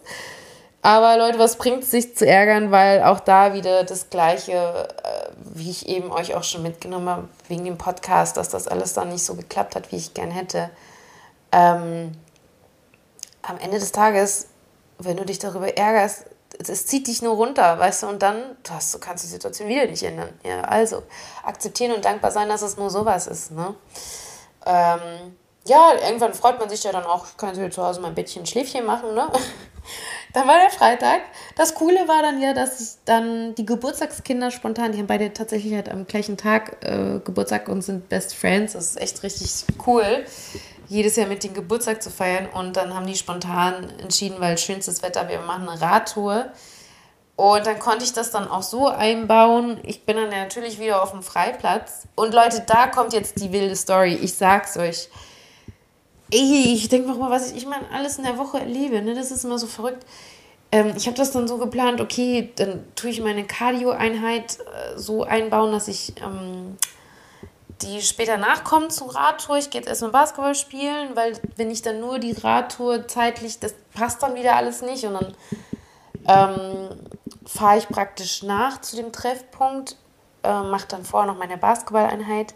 Aber 0.85 1.17
Leute, 1.17 1.39
was 1.39 1.55
bringt 1.55 1.83
es 1.83 1.91
sich 1.91 2.15
zu 2.17 2.27
ärgern, 2.27 2.69
weil 2.69 3.03
auch 3.03 3.21
da 3.21 3.53
wieder 3.53 3.85
das 3.85 4.09
Gleiche, 4.09 4.89
äh, 5.03 5.29
wie 5.37 5.71
ich 5.71 5.87
eben 5.87 6.11
euch 6.11 6.35
auch 6.35 6.43
schon 6.43 6.61
mitgenommen 6.61 7.07
habe, 7.07 7.29
wegen 7.47 7.63
dem 7.63 7.77
Podcast, 7.77 8.35
dass 8.35 8.49
das 8.49 8.67
alles 8.67 8.93
dann 8.93 9.07
nicht 9.07 9.23
so 9.23 9.35
geklappt 9.35 9.77
hat, 9.77 9.93
wie 9.93 9.95
ich 9.95 10.13
gern 10.13 10.29
hätte. 10.29 10.69
Ähm, 11.53 12.11
am 13.43 13.57
Ende 13.59 13.79
des 13.79 13.93
Tages, 13.93 14.47
wenn 14.99 15.15
du 15.15 15.25
dich 15.25 15.39
darüber 15.39 15.75
ärgerst, 15.77 16.25
es 16.59 16.85
zieht 16.85 17.07
dich 17.07 17.21
nur 17.21 17.35
runter, 17.35 17.79
weißt 17.79 18.03
du, 18.03 18.07
und 18.07 18.21
dann 18.21 18.57
hast, 18.69 18.93
du 18.93 18.99
kannst 18.99 19.23
die 19.23 19.29
Situation 19.29 19.69
wieder 19.69 19.85
nicht 19.85 20.03
ändern. 20.03 20.37
Ja, 20.43 20.61
also 20.61 21.03
akzeptieren 21.43 21.93
und 21.93 22.03
dankbar 22.03 22.31
sein, 22.31 22.49
dass 22.49 22.61
es 22.61 22.75
nur 22.75 22.89
sowas 22.89 23.27
ist. 23.27 23.51
Ne? 23.51 23.74
Ähm, 24.65 25.37
ja, 25.65 25.93
irgendwann 26.05 26.33
freut 26.33 26.59
man 26.59 26.67
sich 26.67 26.83
ja 26.83 26.91
dann 26.91 27.05
auch, 27.05 27.25
ich 27.25 27.37
kann 27.37 27.55
hier 27.55 27.72
zu 27.72 27.81
Hause 27.81 28.01
mein 28.01 28.13
Bettchen 28.13 28.46
Schläfchen 28.46 28.85
machen, 28.85 29.15
ne? 29.15 29.31
Dann 30.33 30.48
war 30.48 30.57
der 30.57 30.72
Freitag. 30.72 31.22
Das 31.55 31.75
Coole 31.75 32.07
war 32.07 32.24
dann 32.24 32.41
ja, 32.41 32.53
dass 32.53 32.98
dann 33.05 33.53
die 33.53 33.65
Geburtstagskinder 33.65 34.50
spontan, 34.50 34.91
die 34.91 34.98
haben 34.98 35.07
beide 35.07 35.31
tatsächlich 35.31 35.75
halt 35.75 35.89
am 35.89 36.07
gleichen 36.07 36.37
Tag 36.37 36.77
äh, 36.83 37.19
Geburtstag 37.24 37.69
und 37.69 37.83
sind 37.83 38.09
Best 38.09 38.33
Friends. 38.33 38.74
Das 38.74 38.87
ist 38.87 39.00
echt 39.00 39.22
richtig 39.22 39.65
cool, 39.85 40.25
jedes 40.89 41.15
Jahr 41.17 41.27
mit 41.27 41.43
den 41.43 41.53
Geburtstag 41.53 42.01
zu 42.01 42.09
feiern. 42.09 42.48
Und 42.51 42.77
dann 42.77 42.96
haben 42.96 43.05
die 43.05 43.15
spontan 43.15 43.91
entschieden, 44.00 44.37
weil 44.39 44.57
schönstes 44.57 45.03
Wetter, 45.03 45.29
wir 45.29 45.39
machen 45.41 45.69
eine 45.69 45.79
Radtour. 45.79 46.51
Und 47.35 47.65
dann 47.67 47.77
konnte 47.77 48.03
ich 48.03 48.13
das 48.13 48.31
dann 48.31 48.48
auch 48.48 48.63
so 48.63 48.87
einbauen. 48.87 49.79
Ich 49.83 50.03
bin 50.05 50.17
dann 50.17 50.29
natürlich 50.29 50.79
wieder 50.79 51.03
auf 51.03 51.11
dem 51.11 51.22
Freiplatz. 51.22 52.07
Und 52.15 52.33
Leute, 52.33 52.63
da 52.65 52.87
kommt 52.87 53.13
jetzt 53.13 53.39
die 53.39 53.51
wilde 53.51 53.75
Story. 53.75 54.15
Ich 54.15 54.33
sag's 54.33 54.77
euch 54.77 55.09
ey, 56.33 56.74
ich 56.74 56.89
denke 56.89 57.13
mal, 57.13 57.29
was 57.29 57.51
ich, 57.51 57.57
ich 57.57 57.65
meine, 57.65 57.85
alles 57.91 58.17
in 58.17 58.24
der 58.24 58.37
Woche 58.37 58.59
erlebe, 58.59 59.01
ne? 59.01 59.13
Das 59.13 59.31
ist 59.31 59.46
immer 59.46 59.59
so 59.59 59.67
verrückt. 59.67 60.05
Ähm, 60.72 60.93
ich 60.98 61.05
habe 61.05 61.15
das 61.15 61.31
dann 61.31 61.48
so 61.48 61.57
geplant, 61.57 62.01
okay, 62.01 62.51
dann 62.55 62.83
tue 62.96 63.11
ich 63.11 63.22
meine 63.22 63.46
Cardio-Einheit 63.46 64.57
äh, 64.59 64.98
so 64.98 65.24
einbauen, 65.24 65.72
dass 65.72 65.87
ich 65.87 66.13
ähm, 66.22 66.77
die 67.83 68.01
später 68.01 68.37
nachkommt 68.37 68.91
zur 68.91 69.15
Radtour. 69.15 69.57
Ich 69.57 69.69
gehe 69.69 69.81
jetzt 69.81 69.87
erstmal 69.87 70.11
Basketball 70.11 70.55
spielen, 70.55 71.15
weil 71.15 71.33
wenn 71.57 71.69
ich 71.69 71.81
dann 71.81 72.00
nur 72.00 72.17
die 72.17 72.31
Radtour 72.31 73.07
zeitlich, 73.07 73.59
das 73.59 73.75
passt 73.93 74.24
dann 74.24 74.35
wieder 74.35 74.55
alles 74.55 74.81
nicht. 74.81 75.05
Und 75.05 75.13
dann 75.13 75.35
ähm, 76.27 76.89
fahre 77.46 77.77
ich 77.77 77.87
praktisch 77.87 78.43
nach 78.43 78.81
zu 78.81 78.96
dem 78.96 79.11
Treffpunkt, 79.11 79.98
äh, 80.43 80.63
mache 80.63 80.87
dann 80.87 81.03
vorher 81.03 81.31
noch 81.31 81.37
meine 81.37 81.57
Basketball-Einheit 81.57 82.53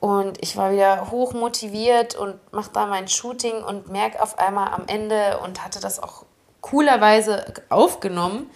und 0.00 0.42
ich 0.42 0.56
war 0.56 0.72
wieder 0.72 1.10
hoch 1.10 1.34
motiviert 1.34 2.14
und 2.14 2.38
mache 2.52 2.70
da 2.72 2.86
mein 2.86 3.06
Shooting 3.06 3.62
und 3.62 3.88
merke 3.90 4.22
auf 4.22 4.38
einmal 4.38 4.72
am 4.72 4.84
Ende 4.86 5.38
und 5.44 5.62
hatte 5.62 5.78
das 5.78 6.02
auch 6.02 6.24
coolerweise 6.62 7.52
aufgenommen 7.68 8.50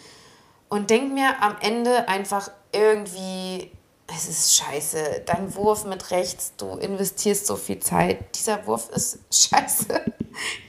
und 0.68 0.88
denke 0.90 1.12
mir 1.12 1.42
am 1.42 1.56
Ende 1.60 2.08
einfach 2.08 2.50
irgendwie, 2.72 3.70
es 4.06 4.28
ist 4.28 4.56
scheiße. 4.56 5.22
Dein 5.26 5.54
Wurf 5.54 5.84
mit 5.84 6.10
rechts, 6.10 6.54
du 6.56 6.76
investierst 6.78 7.46
so 7.46 7.56
viel 7.56 7.78
Zeit. 7.78 8.34
Dieser 8.34 8.66
Wurf 8.66 8.88
ist 8.90 9.18
scheiße. 9.30 9.86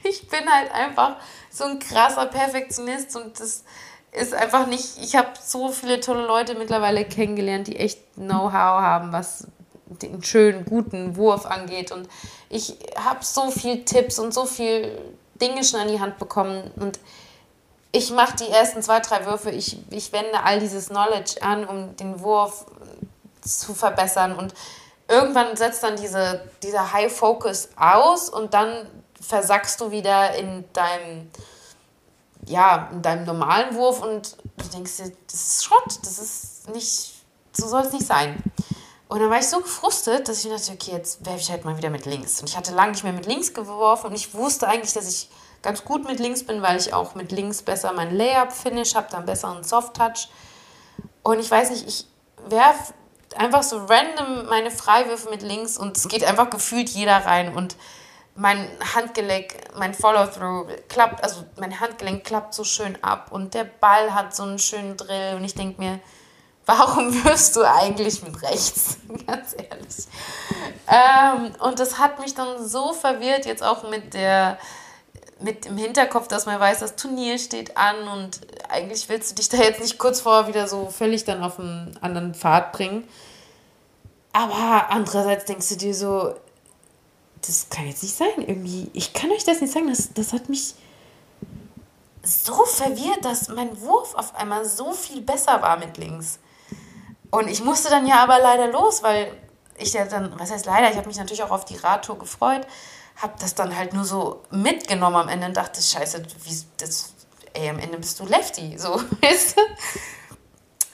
Ich 0.04 0.28
bin 0.28 0.48
halt 0.50 0.72
einfach 0.72 1.16
so 1.50 1.64
ein 1.64 1.78
krasser 1.78 2.26
Perfektionist 2.26 3.16
und 3.16 3.40
das 3.40 3.64
ist 4.12 4.34
einfach 4.34 4.66
nicht. 4.66 4.98
Ich 5.02 5.16
habe 5.16 5.30
so 5.42 5.70
viele 5.70 6.00
tolle 6.00 6.26
Leute 6.26 6.54
mittlerweile 6.54 7.04
kennengelernt, 7.04 7.66
die 7.66 7.76
echt 7.76 8.14
Know-how 8.14 8.52
haben, 8.52 9.12
was 9.12 9.48
den 9.86 10.22
schönen, 10.22 10.64
guten 10.64 11.16
Wurf 11.16 11.46
angeht. 11.46 11.92
Und 11.92 12.08
ich 12.48 12.76
habe 12.96 13.24
so 13.24 13.50
viel 13.50 13.84
Tipps 13.84 14.18
und 14.18 14.34
so 14.34 14.46
viel 14.46 14.98
Dinge 15.40 15.64
schon 15.64 15.80
an 15.80 15.88
die 15.88 16.00
Hand 16.00 16.18
bekommen. 16.18 16.70
Und 16.76 16.98
ich 17.92 18.10
mache 18.10 18.36
die 18.36 18.48
ersten 18.48 18.82
zwei, 18.82 19.00
drei 19.00 19.26
Würfe. 19.26 19.50
Ich, 19.50 19.78
ich 19.90 20.12
wende 20.12 20.42
all 20.42 20.60
dieses 20.60 20.88
Knowledge 20.88 21.42
an, 21.42 21.64
um 21.64 21.96
den 21.96 22.20
Wurf 22.20 22.66
zu 23.40 23.74
verbessern. 23.74 24.34
Und 24.34 24.54
irgendwann 25.08 25.56
setzt 25.56 25.82
dann 25.82 25.96
diese, 25.96 26.42
dieser 26.62 26.92
High 26.92 27.12
Focus 27.12 27.68
aus 27.76 28.28
und 28.28 28.54
dann 28.54 28.88
versackst 29.20 29.80
du 29.80 29.90
wieder 29.90 30.34
in 30.34 30.64
deinem, 30.72 31.30
ja, 32.46 32.90
in 32.92 33.02
deinem 33.02 33.24
normalen 33.24 33.74
Wurf 33.74 34.02
und 34.02 34.36
du 34.56 34.68
denkst 34.72 34.96
dir, 34.98 35.12
das 35.26 35.34
ist 35.34 35.64
Schrott, 35.64 35.98
das 36.02 36.18
ist 36.18 36.68
nicht, 36.70 37.14
so 37.52 37.68
soll 37.68 37.82
es 37.82 37.92
nicht 37.92 38.06
sein. 38.06 38.42
Und 39.08 39.20
dann 39.20 39.30
war 39.30 39.38
ich 39.38 39.46
so 39.46 39.60
gefrustet, 39.60 40.28
dass 40.28 40.44
ich 40.44 40.50
dachte, 40.50 40.72
okay, 40.72 40.92
jetzt 40.92 41.24
werfe 41.24 41.38
ich 41.38 41.50
halt 41.50 41.64
mal 41.64 41.76
wieder 41.76 41.90
mit 41.90 42.06
links. 42.06 42.40
Und 42.40 42.48
ich 42.48 42.56
hatte 42.56 42.74
lange 42.74 42.92
nicht 42.92 43.04
mehr 43.04 43.12
mit 43.12 43.26
links 43.26 43.54
geworfen 43.54 44.08
und 44.08 44.14
ich 44.14 44.34
wusste 44.34 44.66
eigentlich, 44.66 44.94
dass 44.94 45.08
ich 45.08 45.28
ganz 45.62 45.84
gut 45.84 46.04
mit 46.04 46.18
links 46.18 46.44
bin, 46.44 46.60
weil 46.62 46.76
ich 46.78 46.92
auch 46.92 47.14
mit 47.14 47.30
links 47.32 47.62
besser 47.62 47.92
mein 47.92 48.16
Layup-Finish 48.16 48.94
habe, 48.94 49.08
dann 49.10 49.24
besseren 49.24 49.62
Soft-Touch. 49.62 50.28
Und 51.22 51.38
ich 51.38 51.50
weiß 51.50 51.70
nicht, 51.70 51.86
ich 51.86 52.06
werfe 52.48 52.94
einfach 53.36 53.62
so 53.62 53.78
random 53.78 54.46
meine 54.46 54.70
Freiwürfe 54.70 55.30
mit 55.30 55.42
links 55.42 55.76
und 55.76 55.96
es 55.96 56.08
geht 56.08 56.24
einfach 56.24 56.50
gefühlt 56.50 56.88
jeder 56.88 57.16
rein 57.16 57.54
und 57.54 57.76
mein 58.34 58.68
Handgelenk, 58.94 59.54
mein 59.76 59.94
Follow-through 59.94 60.66
klappt, 60.88 61.24
also 61.24 61.44
mein 61.58 61.80
Handgelenk 61.80 62.24
klappt 62.24 62.54
so 62.54 62.64
schön 62.64 63.02
ab 63.02 63.28
und 63.30 63.54
der 63.54 63.64
Ball 63.64 64.14
hat 64.14 64.36
so 64.36 64.42
einen 64.42 64.58
schönen 64.58 64.96
Drill 64.96 65.36
und 65.36 65.44
ich 65.44 65.54
denke 65.54 65.80
mir, 65.80 66.00
warum 66.66 67.24
wirst 67.24 67.56
du 67.56 67.62
eigentlich 67.62 68.22
mit 68.22 68.42
rechts? 68.42 68.98
Ganz 69.26 69.54
ehrlich. 69.54 70.06
Ähm, 70.88 71.52
und 71.60 71.78
das 71.78 71.98
hat 71.98 72.20
mich 72.20 72.34
dann 72.34 72.66
so 72.66 72.92
verwirrt, 72.92 73.46
jetzt 73.46 73.62
auch 73.62 73.88
mit 73.88 74.14
der 74.14 74.58
mit 75.38 75.66
dem 75.66 75.76
Hinterkopf, 75.76 76.28
dass 76.28 76.46
man 76.46 76.58
weiß, 76.58 76.78
das 76.80 76.96
Turnier 76.96 77.38
steht 77.38 77.76
an 77.76 78.08
und 78.08 78.40
eigentlich 78.70 79.06
willst 79.10 79.30
du 79.30 79.34
dich 79.34 79.50
da 79.50 79.58
jetzt 79.58 79.80
nicht 79.80 79.98
kurz 79.98 80.20
vorher 80.20 80.48
wieder 80.48 80.66
so 80.66 80.88
völlig 80.88 81.24
dann 81.24 81.42
auf 81.42 81.58
einen 81.58 81.96
anderen 82.00 82.34
Pfad 82.34 82.72
bringen. 82.72 83.06
Aber 84.32 84.86
andererseits 84.88 85.44
denkst 85.44 85.68
du 85.68 85.76
dir 85.76 85.94
so, 85.94 86.34
das 87.46 87.68
kann 87.68 87.86
jetzt 87.86 88.02
nicht 88.02 88.16
sein 88.16 88.28
irgendwie. 88.38 88.90
Ich 88.94 89.12
kann 89.12 89.30
euch 89.30 89.44
das 89.44 89.60
nicht 89.60 89.72
sagen, 89.72 89.88
das, 89.88 90.12
das 90.14 90.32
hat 90.32 90.48
mich 90.48 90.74
so 92.22 92.64
verwirrt, 92.64 93.24
dass 93.24 93.48
mein 93.48 93.80
Wurf 93.80 94.14
auf 94.14 94.34
einmal 94.34 94.64
so 94.64 94.92
viel 94.92 95.20
besser 95.20 95.60
war 95.62 95.78
mit 95.78 95.96
links. 95.98 96.38
Und 97.30 97.48
ich 97.48 97.62
musste 97.62 97.90
dann 97.90 98.06
ja 98.06 98.22
aber 98.22 98.38
leider 98.38 98.68
los, 98.68 99.02
weil 99.02 99.32
ich 99.78 99.92
ja 99.92 100.04
dann, 100.04 100.38
was 100.38 100.50
heißt 100.50 100.66
leider, 100.66 100.90
ich 100.90 100.96
habe 100.96 101.08
mich 101.08 101.18
natürlich 101.18 101.42
auch 101.42 101.50
auf 101.50 101.64
die 101.64 101.76
Radtour 101.76 102.18
gefreut, 102.18 102.66
habe 103.16 103.34
das 103.40 103.54
dann 103.54 103.76
halt 103.76 103.94
nur 103.94 104.04
so 104.04 104.42
mitgenommen 104.50 105.16
am 105.16 105.28
Ende 105.28 105.46
und 105.46 105.56
dachte, 105.56 105.82
scheiße, 105.82 106.22
wie, 106.44 106.62
das, 106.78 107.14
ey, 107.54 107.68
am 107.70 107.78
Ende 107.78 107.98
bist 107.98 108.20
du 108.20 108.26
Lefty, 108.26 108.78
so, 108.78 108.94
weißt 109.22 109.56
du? 109.56 109.60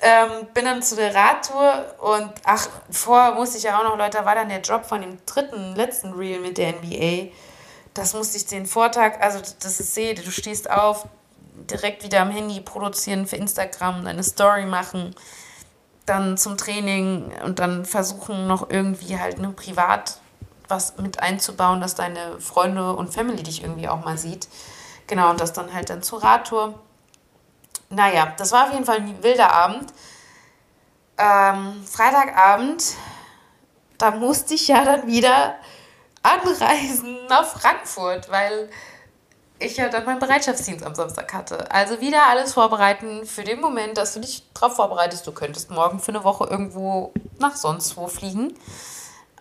Ähm, 0.05 0.49
bin 0.53 0.65
dann 0.65 0.83
zu 0.83 0.97
der 0.97 1.15
Radtour 1.15 1.95
und 2.01 2.33
ach, 2.45 2.69
vorher 2.91 3.35
musste 3.35 3.59
ich 3.59 3.65
ja 3.65 3.79
auch 3.79 3.85
noch, 3.85 3.97
Leute, 3.97 4.19
da 4.19 4.25
war 4.25 4.35
dann 4.35 4.49
der 4.49 4.61
Job 4.61 4.85
von 4.85 5.01
dem 5.01 5.19
dritten, 5.27 5.77
letzten 5.77 6.13
Reel 6.13 6.41
mit 6.41 6.59
der 6.59 6.73
NBA. 6.73 7.31
Das 7.95 8.13
musste 8.13 8.37
ich 8.37 8.47
den 8.47 8.67
Vortag, 8.67 9.21
also 9.21 9.41
das 9.61 9.79
ist 9.79 9.95
sehe, 9.95 10.15
du 10.15 10.31
stehst 10.33 10.69
auf, 10.69 11.07
direkt 11.71 12.03
wieder 12.03 12.21
am 12.21 12.31
Handy 12.31 12.61
produzieren 12.61 13.27
für 13.27 13.37
Instagram, 13.37 14.05
deine 14.05 14.25
Story 14.25 14.67
machen, 14.67 15.15
dann 16.07 16.37
zum 16.37 16.57
Training 16.57 17.33
und 17.45 17.59
dann 17.59 17.85
versuchen 17.85 18.47
noch 18.47 18.71
irgendwie 18.71 19.19
halt 19.19 19.39
ne, 19.39 19.51
privat 19.51 20.19
was 20.69 20.97
mit 20.97 21.21
einzubauen, 21.21 21.81
dass 21.81 21.95
deine 21.95 22.41
Freunde 22.41 22.95
und 22.95 23.13
Family 23.13 23.43
dich 23.43 23.63
irgendwie 23.63 23.89
auch 23.89 24.05
mal 24.05 24.17
sieht. 24.17 24.49
Genau, 25.07 25.31
und 25.31 25.41
das 25.41 25.53
dann 25.53 25.73
halt 25.73 25.91
dann 25.91 26.03
zur 26.03 26.23
Radtour. 26.23 26.75
Naja, 27.91 28.33
das 28.39 28.53
war 28.53 28.67
auf 28.67 28.73
jeden 28.73 28.87
Fall 28.87 28.97
ein 28.97 29.23
wilder 29.23 29.53
Abend. 29.53 29.93
Ähm, 31.19 31.85
Freitagabend, 31.85 32.83
da 33.99 34.13
musste 34.13 34.55
ich 34.55 34.69
ja 34.69 34.85
dann 34.85 35.07
wieder 35.07 35.57
anreisen 36.23 37.27
nach 37.29 37.45
Frankfurt, 37.45 38.31
weil 38.31 38.71
ich 39.63 39.77
ja 39.77 39.89
dann 39.89 40.05
meinen 40.05 40.19
Bereitschaftsdienst 40.19 40.85
am 40.85 40.95
Samstag 40.95 41.33
hatte. 41.33 41.71
Also 41.71 42.01
wieder 42.01 42.27
alles 42.29 42.55
vorbereiten 42.55 43.25
für 43.27 43.45
den 43.45 43.61
Moment, 43.61 43.97
dass 43.97 44.15
du 44.15 44.21
dich 44.21 44.43
darauf 44.55 44.77
vorbereitest, 44.77 45.27
du 45.27 45.33
könntest 45.33 45.71
morgen 45.71 45.99
für 46.01 46.11
eine 46.11 46.25
Woche 46.25 46.45
irgendwo 46.45 47.13
nach 47.39 47.57
sonst 47.57 47.97
wo 47.97 48.09
fliegen. 48.09 48.55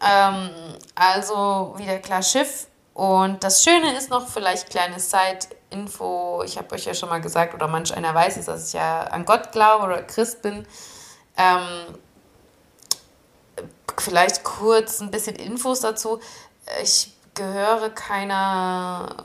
Ähm, 0.02 0.50
also 0.96 1.74
wieder 1.78 2.00
klar 2.00 2.24
Schiff. 2.24 2.68
Und 2.94 3.44
das 3.44 3.64
Schöne 3.64 3.96
ist 3.96 4.10
noch, 4.10 4.28
vielleicht 4.28 4.70
kleine 4.70 5.00
Side-Info, 5.00 6.44
ich 6.46 6.58
habe 6.58 6.76
euch 6.76 6.86
ja 6.86 6.94
schon 6.94 7.10
mal 7.10 7.22
gesagt, 7.22 7.54
oder 7.54 7.68
manch 7.68 7.96
einer 7.96 8.14
weiß 8.14 8.38
es, 8.38 8.46
dass 8.46 8.68
ich 8.68 8.74
ja 8.74 9.04
an 9.04 9.26
Gott 9.26 9.52
glaube 9.52 9.86
oder 9.86 10.04
Christ 10.04 10.42
bin. 10.42 10.68
Ähm, 11.38 11.96
vielleicht 13.98 14.44
kurz 14.44 15.00
ein 15.00 15.12
bisschen 15.12 15.36
Infos 15.36 15.80
dazu. 15.82 16.20
Ich 16.84 17.14
gehöre 17.34 17.90
keiner 17.90 19.16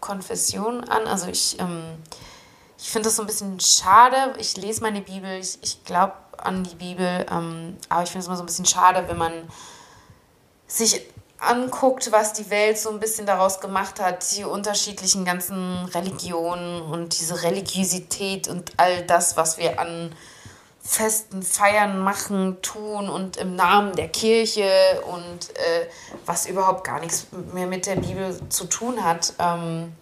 Konfession 0.00 0.84
an. 0.84 1.06
Also 1.06 1.28
ich, 1.28 1.58
ähm, 1.60 1.96
ich 2.78 2.90
finde 2.90 3.08
das 3.08 3.16
so 3.16 3.22
ein 3.22 3.26
bisschen 3.26 3.58
schade. 3.60 4.34
Ich 4.38 4.56
lese 4.56 4.82
meine 4.82 5.00
Bibel, 5.00 5.38
ich, 5.38 5.58
ich 5.62 5.84
glaube 5.84 6.14
an 6.38 6.64
die 6.64 6.76
Bibel, 6.76 7.26
ähm, 7.30 7.76
aber 7.88 8.02
ich 8.02 8.10
finde 8.10 8.20
es 8.20 8.26
immer 8.26 8.36
so 8.36 8.42
ein 8.42 8.46
bisschen 8.46 8.66
schade, 8.66 9.04
wenn 9.08 9.18
man 9.18 9.32
sich 10.66 11.00
anguckt, 11.38 12.12
was 12.12 12.32
die 12.32 12.48
Welt 12.50 12.78
so 12.78 12.90
ein 12.90 13.00
bisschen 13.00 13.26
daraus 13.26 13.60
gemacht 13.60 14.00
hat, 14.00 14.24
die 14.36 14.44
unterschiedlichen 14.44 15.24
ganzen 15.24 15.84
Religionen 15.86 16.82
und 16.82 17.18
diese 17.18 17.42
Religiosität 17.42 18.48
und 18.48 18.72
all 18.76 19.02
das, 19.06 19.36
was 19.36 19.58
wir 19.58 19.78
an 19.78 20.14
Festen, 20.86 21.42
Feiern 21.42 21.98
machen, 21.98 22.58
tun 22.62 23.08
und 23.08 23.36
im 23.36 23.56
Namen 23.56 23.96
der 23.96 24.08
Kirche 24.08 24.70
und 25.12 25.50
äh, 25.56 25.86
was 26.24 26.46
überhaupt 26.46 26.84
gar 26.84 27.00
nichts 27.00 27.26
mehr 27.52 27.66
mit 27.66 27.86
der 27.86 27.96
Bibel 27.96 28.38
zu 28.48 28.66
tun 28.66 29.02
hat. 29.02 29.34
Ähm, 29.38 29.92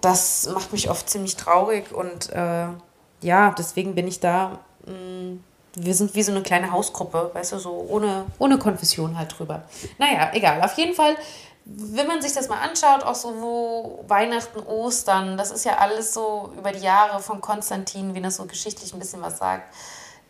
das 0.00 0.48
macht 0.52 0.72
mich 0.72 0.90
oft 0.90 1.08
ziemlich 1.08 1.36
traurig 1.36 1.92
und 1.92 2.30
äh, 2.30 2.66
ja, 3.20 3.54
deswegen 3.56 3.94
bin 3.94 4.06
ich 4.08 4.20
da. 4.20 4.58
Mh, 4.86 4.92
mm, 4.92 5.44
wir 5.76 5.94
sind 5.94 6.14
wie 6.14 6.22
so 6.22 6.30
eine 6.30 6.42
kleine 6.42 6.70
Hausgruppe, 6.70 7.30
weißt 7.32 7.52
du, 7.52 7.58
so 7.58 7.86
ohne, 7.88 8.26
ohne 8.38 8.58
Konfession 8.58 9.18
halt 9.18 9.36
drüber. 9.36 9.62
Naja, 9.98 10.30
egal. 10.32 10.62
Auf 10.62 10.74
jeden 10.74 10.94
Fall, 10.94 11.16
wenn 11.64 12.06
man 12.06 12.20
sich 12.20 12.32
das 12.32 12.48
mal 12.48 12.60
anschaut, 12.60 13.02
auch 13.04 13.14
so 13.14 13.40
wo 13.40 14.04
Weihnachten, 14.06 14.60
Ostern, 14.60 15.38
das 15.38 15.50
ist 15.50 15.64
ja 15.64 15.78
alles 15.78 16.12
so 16.12 16.52
über 16.58 16.72
die 16.72 16.84
Jahre 16.84 17.20
von 17.20 17.40
Konstantin, 17.40 18.14
wie 18.14 18.20
das 18.20 18.36
so 18.36 18.44
geschichtlich 18.44 18.92
ein 18.92 18.98
bisschen 18.98 19.22
was 19.22 19.38
sagt, 19.38 19.72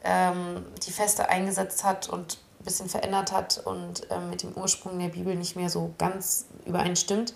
ähm, 0.04 0.64
die 0.86 0.92
Feste 0.92 1.28
eingesetzt 1.28 1.82
hat 1.82 2.08
und 2.08 2.38
ein 2.60 2.64
bisschen 2.64 2.88
verändert 2.88 3.32
hat 3.32 3.60
und 3.64 4.06
ähm, 4.10 4.30
mit 4.30 4.42
dem 4.42 4.52
Ursprung 4.52 4.98
der 4.98 5.08
Bibel 5.08 5.34
nicht 5.34 5.56
mehr 5.56 5.70
so 5.70 5.92
ganz 5.98 6.46
übereinstimmt. 6.66 7.34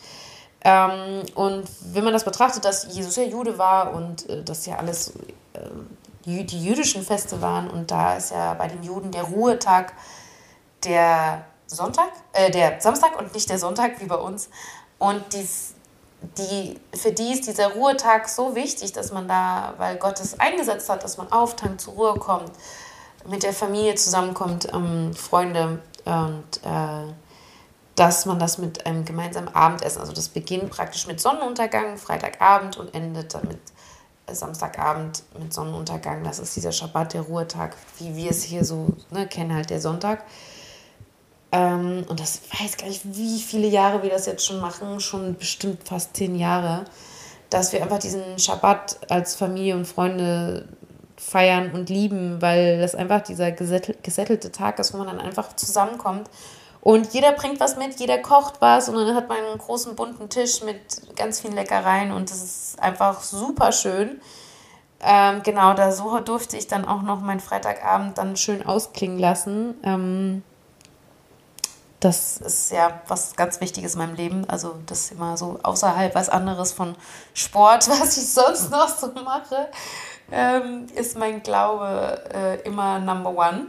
Ähm, 0.61 1.23
und 1.35 1.69
wenn 1.93 2.05
man 2.05 2.13
das 2.13 2.25
betrachtet, 2.25 2.65
dass 2.65 2.95
Jesus 2.95 3.17
ja 3.17 3.25
Jude 3.25 3.59
war 3.59 3.95
und 3.95 4.29
äh, 4.29 4.45
das 4.45 4.67
ja 4.67 4.77
alles 4.77 5.13
äh, 5.55 5.61
die 6.25 6.63
jüdischen 6.63 7.03
Feste 7.03 7.41
waren. 7.41 7.71
Und 7.71 7.91
da 7.91 8.17
ist 8.17 8.31
ja 8.33 8.55
bei 8.55 8.69
den 8.69 8.83
Juden 8.83 9.11
der 9.11 9.23
Ruhetag 9.23 9.93
der 10.85 11.45
Sonntag, 11.69 12.11
äh, 12.33 12.51
der 12.51 12.81
Samstag 12.81 13.19
und 13.19 13.33
nicht 13.35 13.49
der 13.49 13.59
Sonntag 13.59 14.01
wie 14.01 14.07
bei 14.07 14.17
uns. 14.17 14.49
Und 14.99 15.23
die, 15.33 15.47
die, 16.39 16.81
für 16.97 17.13
die 17.13 17.33
ist 17.33 17.47
dieser 17.47 17.75
Ruhetag 17.75 18.29
so 18.29 18.55
wichtig, 18.55 18.93
dass 18.93 19.13
man 19.13 19.29
da, 19.29 19.75
weil 19.79 19.97
Gott 19.97 20.19
es 20.21 20.41
eingesetzt 20.41 20.89
hat, 20.89 21.05
dass 21.05 21.17
man 21.19 21.31
auftankt, 21.31 21.81
zur 21.83 21.95
Ruhe 21.95 22.15
kommt, 22.15 22.51
mit 23.27 23.43
der 23.43 23.53
Familie 23.53 23.95
zusammenkommt, 23.95 24.69
ähm, 24.73 25.15
Freunde 25.15 25.81
und 26.05 26.61
äh, 26.65 27.13
dass 27.95 28.27
man 28.27 28.39
das 28.39 28.59
mit 28.59 28.87
einem 28.87 29.05
gemeinsamen 29.05 29.49
Abendessen, 29.49 30.01
also 30.01 30.13
das 30.13 30.29
beginnt 30.29 30.71
praktisch 30.71 31.07
mit 31.07 31.21
Sonnenuntergang, 31.21 31.99
Freitagabend 31.99 32.77
und 32.77 32.95
endet 32.95 33.35
damit 33.35 33.59
Samstagabend 34.31 35.25
mit 35.39 35.53
Sonnenuntergang, 35.53 36.23
das 36.23 36.39
ist 36.39 36.55
dieser 36.55 36.73
Schabbat, 36.73 37.15
der 37.15 37.23
Ruhetag, 37.23 37.77
wie 37.99 38.15
wir 38.15 38.31
es 38.31 38.43
hier 38.43 38.65
so 38.65 38.89
ne, 39.11 39.27
kennen, 39.27 39.55
halt 39.55 39.71
der 39.71 39.81
Sonntag. 39.81 40.25
Ähm, 41.53 42.05
und 42.09 42.21
das 42.21 42.43
weiß 42.59 42.77
gar 42.77 42.89
nicht, 42.89 43.03
wie 43.05 43.41
viele 43.41 43.69
Jahre 43.69 44.03
wir 44.03 44.11
das 44.11 44.27
jetzt 44.27 44.47
schon 44.47 44.61
machen, 44.61 45.01
schon 45.01 45.37
bestimmt 45.37 45.87
fast 45.89 46.17
zehn 46.17 46.35
Jahre, 46.35 46.85
dass 47.51 47.73
wir 47.73 47.83
einfach 47.83 47.99
diesen 47.99 48.39
Schabbat 48.39 49.11
als 49.11 49.35
Familie 49.35 49.75
und 49.75 49.87
Freunde 49.87 50.69
feiern 51.17 51.73
und 51.73 51.89
lieben, 51.89 52.41
weil 52.41 52.81
das 52.81 52.95
einfach 52.95 53.23
dieser 53.23 53.51
gesättelte 53.51 54.53
Tag 54.53 54.79
ist, 54.79 54.93
wo 54.93 54.99
man 54.99 55.09
dann 55.09 55.21
einfach 55.21 55.57
zusammenkommt 55.57 56.29
und 56.81 57.13
jeder 57.13 57.33
bringt 57.33 57.61
was 57.61 57.77
mit, 57.77 57.99
jeder 57.99 58.19
kocht 58.19 58.61
was 58.61 58.89
und 58.89 58.95
dann 58.95 59.15
hat 59.15 59.29
man 59.29 59.39
einen 59.39 59.59
großen 59.59 59.97
bunten 59.97 60.29
Tisch 60.29 60.63
mit 60.63 61.17
ganz 61.17 61.41
vielen 61.41 61.55
Leckereien 61.55 62.13
und 62.13 62.31
das 62.31 62.43
ist 62.43 62.81
einfach 62.81 63.23
super 63.23 63.73
schön. 63.73 64.21
Ähm, 65.01 65.43
genau, 65.43 65.75
da 65.75 65.93
so 65.93 66.19
durfte 66.21 66.57
ich 66.57 66.67
dann 66.67 66.85
auch 66.85 67.03
noch 67.03 67.21
meinen 67.21 67.41
Freitagabend 67.41 68.19
dann 68.19 68.37
schön 68.37 68.65
ausklingen 68.65 69.19
lassen. 69.19 69.75
Ähm, 69.83 70.43
das 72.01 72.39
ist 72.39 72.71
ja 72.71 73.01
was 73.09 73.35
ganz 73.35 73.61
Wichtiges 73.61 73.95
in 73.95 73.99
meinem 73.99 74.15
Leben. 74.15 74.49
Also 74.49 74.77
das 74.87 75.01
ist 75.01 75.13
immer 75.13 75.37
so 75.37 75.59
außerhalb 75.63 76.15
was 76.15 76.29
anderes 76.29 76.73
von 76.73 76.97
Sport, 77.35 77.89
was 78.01 78.17
ich 78.17 78.33
sonst 78.33 78.71
noch 78.71 78.89
so 78.89 79.09
mache, 79.25 79.69
ähm, 80.31 80.87
ist 80.95 81.19
mein 81.19 81.43
Glaube 81.43 82.23
äh, 82.33 82.61
immer 82.63 82.99
Number 82.99 83.31
One. 83.31 83.69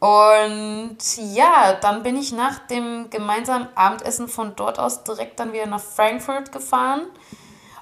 Und 0.00 0.98
ja, 1.16 1.74
dann 1.80 2.02
bin 2.02 2.16
ich 2.16 2.32
nach 2.32 2.66
dem 2.66 3.08
gemeinsamen 3.10 3.68
Abendessen 3.76 4.26
von 4.26 4.56
dort 4.56 4.80
aus 4.80 5.04
direkt 5.04 5.38
dann 5.38 5.52
wieder 5.52 5.66
nach 5.66 5.80
Frankfurt 5.80 6.50
gefahren. 6.50 7.02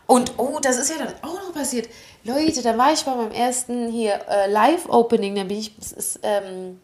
Und 0.06 0.34
oh, 0.36 0.58
das 0.60 0.76
ist 0.76 0.90
ja 0.90 0.96
dann 0.98 1.14
auch 1.22 1.40
noch 1.40 1.54
passiert. 1.54 1.88
Leute, 2.24 2.60
da 2.62 2.76
war 2.76 2.92
ich 2.92 3.04
bei 3.04 3.14
meinem 3.14 3.30
ersten 3.30 3.88
hier 3.88 4.20
äh, 4.28 4.50
Live-Opening. 4.50 5.36
Da 5.36 5.44
bin 5.44 5.56
ich, 5.56 5.74
das 5.78 5.92
ist, 5.92 6.20
ähm, 6.22 6.80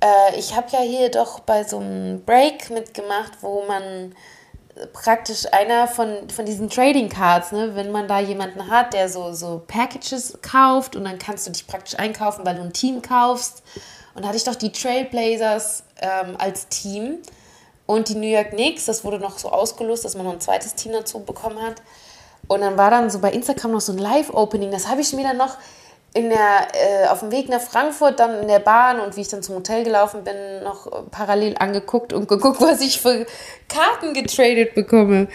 äh, 0.00 0.38
ich 0.38 0.56
habe 0.56 0.68
ja 0.72 0.80
hier 0.80 1.10
doch 1.10 1.40
bei 1.40 1.64
so 1.64 1.78
einem 1.78 2.24
Break 2.24 2.70
mitgemacht, 2.70 3.32
wo 3.40 3.64
man 3.66 4.14
praktisch 4.92 5.52
einer 5.52 5.88
von, 5.88 6.30
von 6.30 6.44
diesen 6.44 6.70
Trading 6.70 7.08
Cards, 7.08 7.52
ne, 7.52 7.74
wenn 7.74 7.90
man 7.90 8.06
da 8.06 8.20
jemanden 8.20 8.70
hat, 8.70 8.92
der 8.94 9.08
so, 9.08 9.32
so 9.32 9.62
Packages 9.66 10.38
kauft 10.40 10.94
und 10.94 11.04
dann 11.04 11.18
kannst 11.18 11.46
du 11.46 11.50
dich 11.50 11.66
praktisch 11.66 11.98
einkaufen, 11.98 12.46
weil 12.46 12.54
du 12.54 12.62
ein 12.62 12.72
Team 12.72 13.02
kaufst 13.02 13.62
und 14.14 14.22
da 14.22 14.28
hatte 14.28 14.36
ich 14.36 14.44
doch 14.44 14.54
die 14.54 14.72
Trailblazers 14.72 15.84
ähm, 16.00 16.36
als 16.38 16.68
Team 16.68 17.18
und 17.86 18.08
die 18.08 18.16
New 18.16 18.26
York 18.26 18.50
Knicks. 18.50 18.86
Das 18.86 19.04
wurde 19.04 19.20
noch 19.20 19.38
so 19.38 19.50
ausgelost, 19.50 20.04
dass 20.04 20.16
man 20.16 20.26
noch 20.26 20.32
ein 20.32 20.40
zweites 20.40 20.74
Team 20.74 20.92
dazu 20.92 21.20
bekommen 21.20 21.62
hat. 21.62 21.76
Und 22.48 22.62
dann 22.62 22.76
war 22.76 22.90
dann 22.90 23.10
so 23.10 23.20
bei 23.20 23.30
Instagram 23.30 23.72
noch 23.72 23.80
so 23.80 23.92
ein 23.92 23.98
Live-Opening. 23.98 24.72
Das 24.72 24.88
habe 24.88 25.02
ich 25.02 25.12
mir 25.12 25.22
dann 25.22 25.36
noch 25.36 25.56
in 26.14 26.30
der, 26.30 26.68
äh, 26.72 27.08
auf 27.08 27.20
dem 27.20 27.30
Weg 27.30 27.48
nach 27.48 27.60
Frankfurt, 27.60 28.18
dann 28.18 28.42
in 28.42 28.48
der 28.48 28.60
Bahn 28.60 29.00
und 29.00 29.16
wie 29.16 29.20
ich 29.20 29.28
dann 29.28 29.42
zum 29.42 29.56
Hotel 29.56 29.84
gelaufen 29.84 30.24
bin, 30.24 30.62
noch 30.64 30.90
parallel 31.10 31.56
angeguckt 31.58 32.12
und 32.12 32.28
geguckt, 32.28 32.60
was 32.60 32.80
ich 32.80 33.00
für 33.00 33.26
Karten 33.68 34.14
getradet 34.14 34.74
bekomme. 34.74 35.28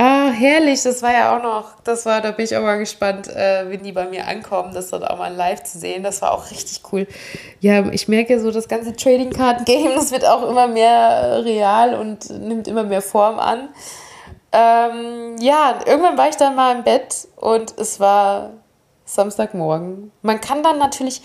Ah, 0.00 0.30
herrlich, 0.30 0.80
das 0.84 1.02
war 1.02 1.12
ja 1.12 1.36
auch 1.36 1.42
noch, 1.42 1.80
das 1.82 2.06
war, 2.06 2.20
da 2.20 2.30
bin 2.30 2.44
ich 2.44 2.56
auch 2.56 2.62
mal 2.62 2.78
gespannt, 2.78 3.26
äh, 3.26 3.68
wenn 3.68 3.82
die 3.82 3.90
bei 3.90 4.06
mir 4.06 4.28
ankommen, 4.28 4.72
das 4.72 4.90
dann 4.90 5.02
auch 5.02 5.18
mal 5.18 5.34
live 5.34 5.64
zu 5.64 5.76
sehen. 5.76 6.04
Das 6.04 6.22
war 6.22 6.32
auch 6.32 6.52
richtig 6.52 6.82
cool. 6.92 7.08
Ja, 7.58 7.84
ich 7.90 8.06
merke 8.06 8.38
so, 8.38 8.52
das 8.52 8.68
ganze 8.68 8.94
Trading 8.94 9.30
Card 9.30 9.66
Game, 9.66 9.90
das 9.96 10.12
wird 10.12 10.24
auch 10.24 10.48
immer 10.48 10.68
mehr 10.68 11.42
real 11.44 11.94
und 11.94 12.30
nimmt 12.30 12.68
immer 12.68 12.84
mehr 12.84 13.02
Form 13.02 13.40
an. 13.40 13.70
Ähm, 14.52 15.36
ja, 15.40 15.80
irgendwann 15.84 16.16
war 16.16 16.28
ich 16.28 16.36
dann 16.36 16.54
mal 16.54 16.76
im 16.76 16.84
Bett 16.84 17.26
und 17.34 17.76
es 17.76 17.98
war 17.98 18.50
Samstagmorgen. 19.08 20.12
Man 20.22 20.40
kann 20.40 20.62
dann 20.62 20.78
natürlich, 20.78 21.22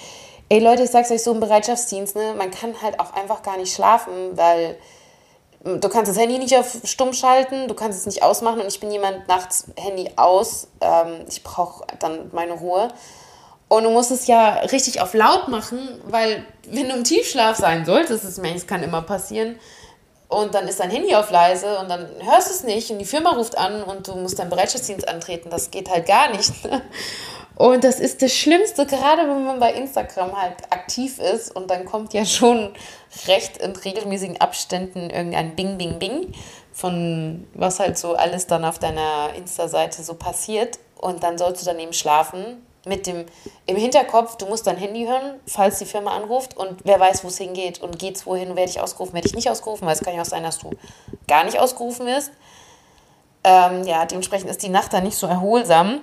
ey 0.50 0.60
Leute, 0.60 0.84
ich 0.84 0.92
sag's 0.92 1.12
euch 1.12 1.22
so 1.22 1.34
im 1.34 1.40
Bereitschaftsdienst, 1.40 2.16
ne, 2.16 2.34
man 2.38 2.50
kann 2.52 2.82
halt 2.82 3.00
auch 3.00 3.14
einfach 3.14 3.44
gar 3.44 3.58
nicht 3.58 3.74
schlafen, 3.74 4.36
weil 4.36 4.78
du 5.64 5.90
kannst 5.90 6.10
das 6.10 6.18
Handy 6.18 6.40
nicht 6.40 6.56
auf 6.58 6.78
stumm 6.86 7.14
schalten, 7.14 7.68
du 7.68 7.74
kannst 7.74 8.00
es 8.00 8.06
nicht 8.06 8.24
ausmachen 8.24 8.62
und 8.62 8.68
ich 8.68 8.80
bin 8.80 8.92
jemand 8.92 9.28
nachts 9.28 9.66
Handy 9.78 10.12
aus. 10.16 10.68
Ähm, 10.82 11.26
ich 11.28 11.44
brauche 11.44 11.86
dann 12.00 12.30
meine 12.34 12.54
Ruhe. 12.54 12.90
Und 13.70 13.86
du 13.86 13.90
musst 13.90 14.12
es 14.12 14.28
ja 14.28 14.56
richtig 14.72 15.02
auf 15.02 15.14
laut 15.14 15.48
machen, 15.48 15.80
weil 16.06 16.46
wenn 16.68 16.90
du 16.90 16.96
im 16.96 17.04
Tiefschlaf 17.04 17.58
sein 17.58 17.86
solltest, 17.86 18.24
das, 18.24 18.68
kann 18.68 18.84
immer 18.84 19.02
passieren, 19.02 19.58
und 20.34 20.56
dann 20.56 20.68
ist 20.68 20.80
dein 20.80 20.90
Handy 20.90 21.14
auf 21.16 21.30
leise 21.30 21.78
und 21.78 21.90
dann 21.90 22.08
hörst 22.20 22.50
du 22.50 22.54
es 22.54 22.64
nicht 22.64 22.90
und 22.90 22.98
die 22.98 23.06
Firma 23.06 23.32
ruft 23.32 23.58
an 23.58 23.84
und 23.84 24.08
du 24.08 24.16
musst 24.16 24.40
deinen 24.40 24.50
Bereitschaftsdienst 24.50 25.08
antreten. 25.08 25.50
Das 25.52 25.70
geht 25.70 25.90
halt 25.90 26.08
gar 26.08 26.32
nicht. 26.32 26.52
Und 27.56 27.84
das 27.84 28.00
ist 28.00 28.22
das 28.22 28.34
Schlimmste, 28.34 28.86
gerade 28.86 29.24
wenn 29.24 29.46
man 29.46 29.60
bei 29.60 29.74
Instagram 29.74 30.40
halt 30.40 30.56
aktiv 30.72 31.20
ist 31.20 31.56
und 31.56 31.70
dann 31.70 31.86
kommt 31.86 32.14
ja 32.14 32.26
schon 32.26 32.74
recht 33.28 33.58
in 33.58 33.76
regelmäßigen 33.76 34.42
Abständen 34.42 35.10
irgendein 35.10 35.56
Bing, 35.56 35.78
Bing, 35.78 36.00
Bing 36.00 36.34
von 36.74 37.48
was 37.54 37.80
halt 37.80 37.98
so 37.98 38.16
alles 38.16 38.48
dann 38.48 38.66
auf 38.66 38.80
deiner 38.80 39.30
Insta-Seite 39.38 40.04
so 40.04 40.16
passiert. 40.16 40.80
Und 41.00 41.24
dann 41.24 41.38
sollst 41.38 41.62
du 41.62 41.66
daneben 41.66 41.94
schlafen 41.94 42.66
mit 42.86 43.08
dem 43.08 43.26
im 43.66 43.76
Hinterkopf, 43.78 44.38
du 44.38 44.46
musst 44.46 44.68
dein 44.68 44.78
Handy 44.78 45.06
hören, 45.06 45.40
falls 45.46 45.80
die 45.80 45.86
Firma 45.86 46.16
anruft 46.16 46.58
und 46.58 46.82
wer 46.84 47.00
weiß, 47.00 47.24
wo 47.24 47.30
es 47.30 47.38
hingeht 47.38 47.82
und 47.82 47.98
geht's 47.98 48.26
wohin, 48.26 48.56
werde 48.56 48.70
ich 48.70 48.82
ausgerufen, 48.82 49.14
werde 49.14 49.28
ich 49.28 49.36
nicht 49.36 49.50
ausgerufen, 49.50 49.86
weil 49.86 49.94
es 49.94 50.02
kann 50.02 50.16
ja 50.16 50.22
auch 50.22 50.26
sein, 50.26 50.44
dass 50.44 50.60
du 50.60 50.72
gar 51.28 51.46
nicht 51.46 51.60
ausgerufen 51.60 52.06
wirst. 52.06 52.32
Ähm, 53.44 53.84
ja, 53.84 54.06
dementsprechend 54.06 54.50
ist 54.50 54.64
die 54.64 54.70
Nacht 54.70 54.92
dann 54.92 55.04
nicht 55.04 55.18
so 55.18 55.28
erholsam. 55.28 56.02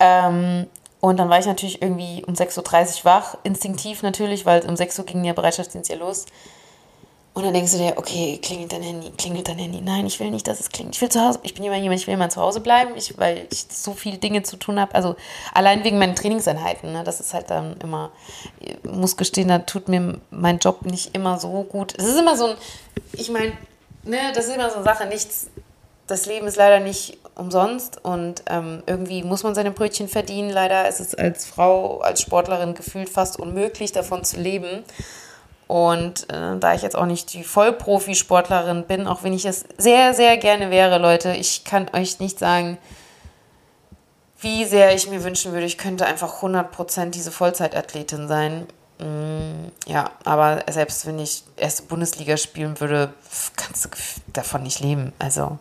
Ähm, 0.00 0.66
und 1.00 1.16
dann 1.18 1.28
war 1.28 1.38
ich 1.38 1.46
natürlich 1.46 1.80
irgendwie 1.80 2.24
um 2.26 2.34
6.30 2.34 2.58
Uhr 2.98 3.04
wach, 3.04 3.36
instinktiv 3.44 4.02
natürlich, 4.02 4.46
weil 4.46 4.66
um 4.68 4.76
6 4.76 4.98
Uhr 4.98 5.06
ging 5.06 5.22
der 5.22 5.32
Bereitschaftsdienst 5.32 5.90
ja 5.90 5.96
los. 5.96 6.26
Und 7.34 7.44
dann 7.44 7.52
denkst 7.52 7.70
du 7.70 7.78
dir, 7.78 7.92
okay, 7.96 8.40
klingelt 8.42 8.72
dein 8.72 8.82
Handy, 8.82 9.12
klingelt 9.16 9.46
dein 9.46 9.58
Handy. 9.58 9.80
Nein, 9.80 10.06
ich 10.06 10.18
will 10.18 10.28
nicht, 10.32 10.48
dass 10.48 10.58
es 10.58 10.70
klingelt. 10.70 10.96
Ich 10.96 11.00
will 11.00 11.08
zu 11.08 11.20
Hause, 11.20 11.38
ich 11.44 11.54
bin 11.54 11.62
immer 11.62 11.76
jemand, 11.76 12.00
ich 12.00 12.08
will 12.08 12.14
immer 12.14 12.30
zu 12.30 12.40
Hause 12.40 12.58
bleiben, 12.58 12.96
ich, 12.96 13.16
weil 13.16 13.46
ich 13.52 13.66
so 13.70 13.92
viele 13.92 14.18
Dinge 14.18 14.42
zu 14.42 14.56
tun 14.56 14.80
habe. 14.80 14.92
Also 14.96 15.14
allein 15.54 15.84
wegen 15.84 16.00
meinen 16.00 16.16
Trainingseinheiten, 16.16 16.92
ne, 16.92 17.04
das 17.04 17.20
ist 17.20 17.34
halt 17.34 17.48
dann 17.50 17.76
immer, 17.80 18.10
ich 18.58 18.76
muss 18.82 19.16
gestehen, 19.16 19.46
da 19.46 19.60
tut 19.60 19.86
mir 19.86 20.20
mein 20.32 20.58
Job 20.58 20.84
nicht 20.84 21.14
immer 21.14 21.38
so 21.38 21.62
gut. 21.62 21.94
Es 21.96 22.06
ist 22.06 22.18
immer 22.18 22.36
so 22.36 22.46
ein, 22.46 22.56
ich 23.12 23.30
meine, 23.30 23.52
ne, 24.02 24.18
das 24.34 24.48
ist 24.48 24.56
immer 24.56 24.70
so 24.70 24.76
eine 24.76 24.84
Sache, 24.84 25.06
nichts, 25.06 25.48
das 26.08 26.26
Leben 26.26 26.48
ist 26.48 26.56
leider 26.56 26.80
nicht 26.80 27.18
umsonst 27.38 28.04
und 28.04 28.42
ähm, 28.50 28.82
irgendwie 28.86 29.22
muss 29.22 29.42
man 29.42 29.54
seine 29.54 29.70
Brötchen 29.70 30.08
verdienen. 30.08 30.50
Leider 30.50 30.88
ist 30.88 31.00
es 31.00 31.14
als 31.14 31.46
Frau, 31.46 32.00
als 32.00 32.20
Sportlerin 32.20 32.74
gefühlt 32.74 33.08
fast 33.08 33.38
unmöglich, 33.38 33.92
davon 33.92 34.24
zu 34.24 34.38
leben. 34.38 34.84
Und 35.68 36.30
äh, 36.32 36.58
da 36.58 36.74
ich 36.74 36.82
jetzt 36.82 36.96
auch 36.96 37.06
nicht 37.06 37.32
die 37.34 37.44
Vollprofisportlerin 37.44 38.84
bin, 38.84 39.06
auch 39.06 39.22
wenn 39.22 39.34
ich 39.34 39.44
es 39.44 39.66
sehr, 39.76 40.14
sehr 40.14 40.38
gerne 40.38 40.70
wäre, 40.70 40.98
Leute, 40.98 41.32
ich 41.32 41.64
kann 41.64 41.88
euch 41.92 42.20
nicht 42.20 42.38
sagen, 42.38 42.78
wie 44.40 44.64
sehr 44.64 44.94
ich 44.94 45.10
mir 45.10 45.24
wünschen 45.24 45.52
würde, 45.52 45.66
ich 45.66 45.78
könnte 45.78 46.06
einfach 46.06 46.42
100% 46.42 47.10
diese 47.10 47.30
Vollzeitathletin 47.30 48.28
sein. 48.28 48.66
Mm, 48.98 49.70
ja, 49.86 50.10
aber 50.24 50.64
selbst 50.70 51.06
wenn 51.06 51.18
ich 51.18 51.44
erste 51.56 51.82
Bundesliga 51.82 52.36
spielen 52.36 52.80
würde, 52.80 53.12
kannst 53.56 53.84
du 53.84 53.88
davon 54.32 54.62
nicht 54.62 54.80
leben. 54.80 55.12
Also 55.18 55.58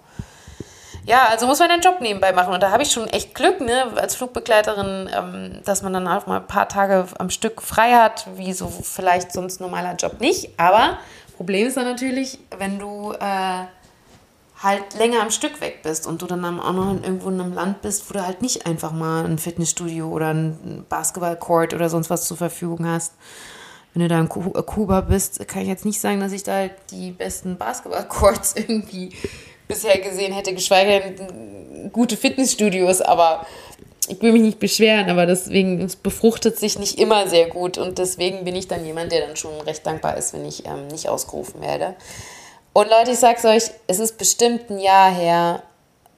ja, 1.07 1.29
also 1.29 1.47
muss 1.47 1.59
man 1.59 1.69
den 1.69 1.79
Job 1.79 2.01
nebenbei 2.01 2.33
machen. 2.33 2.53
Und 2.53 2.61
da 2.61 2.69
habe 2.69 2.83
ich 2.83 2.91
schon 2.91 3.07
echt 3.07 3.33
Glück, 3.33 3.61
ne, 3.61 3.93
als 3.95 4.15
Flugbegleiterin, 4.15 5.09
ähm, 5.15 5.61
dass 5.63 5.81
man 5.81 5.93
dann 5.93 6.05
auch 6.05 6.27
mal 6.27 6.41
ein 6.41 6.47
paar 6.47 6.67
Tage 6.67 7.05
am 7.17 7.29
Stück 7.29 7.61
frei 7.61 7.93
hat, 7.93 8.27
wie 8.35 8.51
so 8.51 8.67
vielleicht 8.67 9.31
sonst 9.31 9.61
normaler 9.61 9.95
Job 9.95 10.19
nicht. 10.19 10.49
Aber 10.57 10.97
Problem 11.37 11.67
ist 11.67 11.77
dann 11.77 11.85
natürlich, 11.85 12.39
wenn 12.57 12.77
du 12.77 13.13
äh, 13.13 13.63
halt 14.61 14.95
länger 14.97 15.21
am 15.21 15.31
Stück 15.31 15.61
weg 15.61 15.79
bist 15.81 16.07
und 16.07 16.21
du 16.21 16.25
dann 16.25 16.43
auch 16.59 16.73
noch 16.73 16.93
irgendwo 17.01 17.29
in 17.29 17.39
einem 17.39 17.53
Land 17.53 17.81
bist, 17.81 18.09
wo 18.09 18.13
du 18.13 18.25
halt 18.25 18.41
nicht 18.41 18.65
einfach 18.65 18.91
mal 18.91 19.23
ein 19.23 19.37
Fitnessstudio 19.37 20.09
oder 20.09 20.33
ein 20.33 20.85
Basketballcourt 20.89 21.73
oder 21.73 21.89
sonst 21.89 22.09
was 22.09 22.25
zur 22.25 22.35
Verfügung 22.35 22.85
hast. 22.85 23.13
Wenn 23.93 24.01
du 24.01 24.09
da 24.09 24.19
in 24.19 24.27
Kuba 24.27 25.01
bist, 25.01 25.47
kann 25.47 25.61
ich 25.61 25.69
jetzt 25.69 25.85
nicht 25.85 26.01
sagen, 26.01 26.19
dass 26.19 26.33
ich 26.33 26.43
da 26.43 26.67
die 26.91 27.11
besten 27.11 27.57
Basketballcourts 27.57 28.55
irgendwie 28.57 29.13
bisher 29.67 29.99
gesehen 29.99 30.33
hätte, 30.33 30.53
geschweige 30.53 31.01
denn 31.01 31.91
gute 31.91 32.17
Fitnessstudios, 32.17 33.01
aber 33.01 33.45
ich 34.07 34.21
will 34.21 34.31
mich 34.31 34.41
nicht 34.41 34.59
beschweren, 34.59 35.09
aber 35.09 35.25
deswegen, 35.25 35.81
es 35.81 35.95
befruchtet 35.95 36.57
sich 36.57 36.79
nicht 36.79 36.97
immer 36.97 37.27
sehr 37.27 37.47
gut 37.47 37.77
und 37.77 37.97
deswegen 37.97 38.45
bin 38.45 38.55
ich 38.55 38.67
dann 38.67 38.85
jemand, 38.85 39.11
der 39.11 39.27
dann 39.27 39.35
schon 39.35 39.59
recht 39.61 39.85
dankbar 39.85 40.17
ist, 40.17 40.33
wenn 40.33 40.45
ich 40.45 40.65
ähm, 40.65 40.87
nicht 40.87 41.09
ausgerufen 41.09 41.61
werde. 41.61 41.95
Und 42.73 42.89
Leute, 42.89 43.11
ich 43.11 43.19
sag's 43.19 43.43
euch, 43.43 43.63
es 43.87 43.99
ist 43.99 44.17
bestimmt 44.17 44.69
ein 44.69 44.79
Jahr 44.79 45.11
her, 45.11 45.63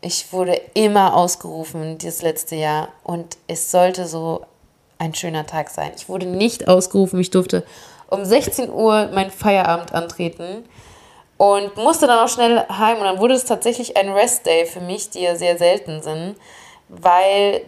ich 0.01 0.31
wurde 0.31 0.59
immer 0.73 1.15
ausgerufen 1.15 1.97
dieses 1.97 2.21
letzte 2.21 2.55
Jahr 2.55 2.89
und 3.03 3.37
es 3.47 3.71
sollte 3.71 4.07
so 4.07 4.45
ein 4.97 5.15
schöner 5.15 5.45
Tag 5.45 5.69
sein. 5.69 5.91
Ich 5.95 6.07
wurde 6.09 6.25
nicht 6.25 6.67
ausgerufen, 6.67 7.19
ich 7.19 7.31
durfte 7.31 7.65
um 8.09 8.23
16 8.23 8.69
Uhr 8.71 9.09
meinen 9.13 9.31
Feierabend 9.31 9.93
antreten 9.93 10.63
und 11.39 11.77
musste 11.77 12.05
dann 12.05 12.19
auch 12.19 12.27
schnell 12.27 12.65
heim 12.67 12.97
und 12.97 13.05
dann 13.05 13.19
wurde 13.19 13.33
es 13.33 13.45
tatsächlich 13.45 13.95
ein 13.95 14.09
Rest-Day 14.09 14.65
für 14.65 14.81
mich, 14.81 15.09
die 15.09 15.21
ja 15.21 15.37
sehr 15.37 15.57
selten 15.57 16.01
sind, 16.01 16.35
weil 16.89 17.61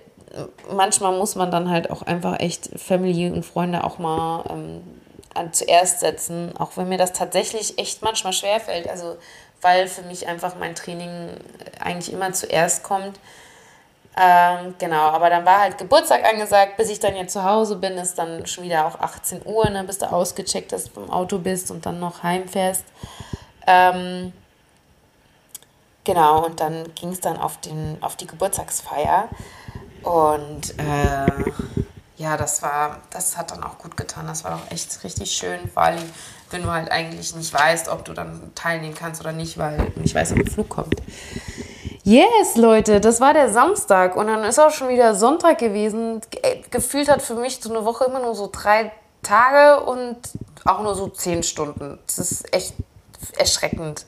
manchmal 0.70 1.18
muss 1.18 1.36
man 1.36 1.52
dann 1.52 1.70
halt 1.70 1.90
auch 1.90 2.02
einfach 2.02 2.42
echt 2.42 2.70
Familie 2.78 3.32
und 3.32 3.46
Freunde 3.46 3.86
auch 3.86 3.98
mal 3.98 4.44
ähm, 4.50 4.82
an, 5.34 5.54
zuerst 5.54 6.02
setzen, 6.02 6.52
auch 6.60 6.72
wenn 6.76 6.90
mir 6.90 6.98
das 6.98 7.14
tatsächlich 7.14 7.80
echt 7.80 8.02
manchmal 8.02 8.34
schwerfällt, 8.34 8.90
also 8.90 9.16
weil 9.62 9.88
für 9.88 10.02
mich 10.02 10.28
einfach 10.28 10.56
mein 10.60 10.76
Training 10.76 11.30
eigentlich 11.80 12.12
immer 12.12 12.34
zuerst 12.34 12.84
kommt. 12.84 13.20
Ähm, 14.18 14.76
genau, 14.80 15.04
aber 15.04 15.30
dann 15.30 15.46
war 15.46 15.62
halt 15.62 15.78
Geburtstag 15.78 16.26
angesagt, 16.26 16.76
bis 16.76 16.90
ich 16.90 17.00
dann 17.00 17.16
jetzt 17.16 17.32
zu 17.32 17.46
Hause 17.46 17.78
bin, 17.78 17.94
ist 17.94 18.18
dann 18.18 18.46
schon 18.48 18.66
wieder 18.66 18.86
auch 18.86 19.00
18 19.00 19.44
Uhr, 19.46 19.70
ne, 19.70 19.86
bis 19.86 20.00
du 20.00 20.12
ausgecheckt 20.12 20.74
hast, 20.74 20.90
vom 20.90 21.10
Auto 21.10 21.38
bist 21.38 21.72
und 21.72 21.86
dann 21.86 22.02
noch 22.02 22.22
heimfährst. 22.22 22.84
Ähm, 23.68 24.34
genau, 26.04 26.46
und 26.46 26.60
dann 26.60 26.94
ging 26.96 27.10
es 27.10 27.20
dann 27.20 27.38
auf, 27.38 27.58
den, 27.58 27.98
auf 28.02 28.16
die 28.16 28.28
Geburtstagsfeier. 28.28 29.30
Und 30.04 30.78
äh, 30.80 31.52
ja, 32.18 32.38
das 32.38 32.62
war, 32.62 33.00
das 33.10 33.38
hat 33.38 33.52
dann 33.52 33.64
auch 33.64 33.78
gut 33.78 33.98
getan. 33.98 34.28
Das 34.28 34.44
war 34.44 34.56
auch 34.56 34.72
echt 34.72 35.04
richtig 35.04 35.32
schön, 35.32 35.70
vor 35.70 35.84
allem, 35.84 36.02
wenn 36.50 36.64
du 36.64 36.72
halt 36.72 36.92
eigentlich 36.92 37.36
nicht 37.36 37.54
weißt, 37.54 37.90
ob 37.90 38.06
du 38.06 38.14
dann 38.14 38.52
teilnehmen 38.56 38.96
kannst 38.96 39.22
oder 39.22 39.32
nicht, 39.32 39.58
weil 39.58 39.92
du 39.96 40.00
nicht 40.02 40.14
weißt, 40.14 40.34
ob 40.34 40.40
der 40.40 40.52
Flug 40.52 40.70
kommt. 40.70 40.96
Yes, 42.04 42.56
Leute, 42.56 43.00
das 43.00 43.22
war 43.22 43.34
der 43.34 43.52
Samstag 43.54 44.16
und 44.16 44.28
dann 44.28 44.44
ist 44.44 44.60
auch 44.60 44.72
schon 44.72 44.90
wieder 44.90 45.14
Sonntag 45.14 45.60
gewesen. 45.60 46.22
Gefühlt 46.72 47.10
hat 47.10 47.22
für 47.22 47.36
mich 47.36 47.60
so 47.62 47.70
eine 47.70 47.86
Woche 47.86 48.06
immer 48.06 48.20
nur 48.20 48.34
so 48.34 48.50
drei 48.52 48.92
Tage 49.22 49.84
und 49.84 50.18
auch 50.66 50.82
nur 50.82 50.96
so 50.96 51.08
zehn 51.10 51.44
Stunden. 51.44 52.00
Das 52.08 52.18
ist 52.18 52.54
echt 52.54 52.74
erschreckend. 53.38 54.06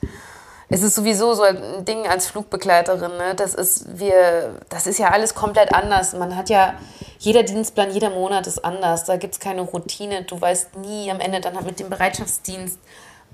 Es 0.68 0.82
ist 0.82 0.94
sowieso 0.94 1.34
so 1.34 1.42
ein 1.42 1.84
Ding 1.84 2.06
als 2.06 2.26
Flugbegleiterin, 2.26 3.16
ne? 3.16 3.34
das, 3.36 3.54
ist, 3.54 3.98
wir, 3.98 4.58
das 4.70 4.86
ist 4.86 4.98
ja 4.98 5.10
alles 5.10 5.34
komplett 5.34 5.72
anders. 5.74 6.14
Man 6.14 6.36
hat 6.36 6.48
ja, 6.48 6.74
jeder 7.18 7.42
Dienstplan, 7.42 7.92
jeder 7.92 8.10
Monat 8.10 8.46
ist 8.46 8.64
anders. 8.64 9.04
Da 9.04 9.16
gibt 9.16 9.34
es 9.34 9.40
keine 9.40 9.60
Routine. 9.60 10.22
Du 10.24 10.40
weißt 10.40 10.76
nie 10.78 11.10
am 11.10 11.20
Ende 11.20 11.40
dann 11.40 11.62
mit 11.64 11.80
dem 11.80 11.90
Bereitschaftsdienst, 11.90 12.78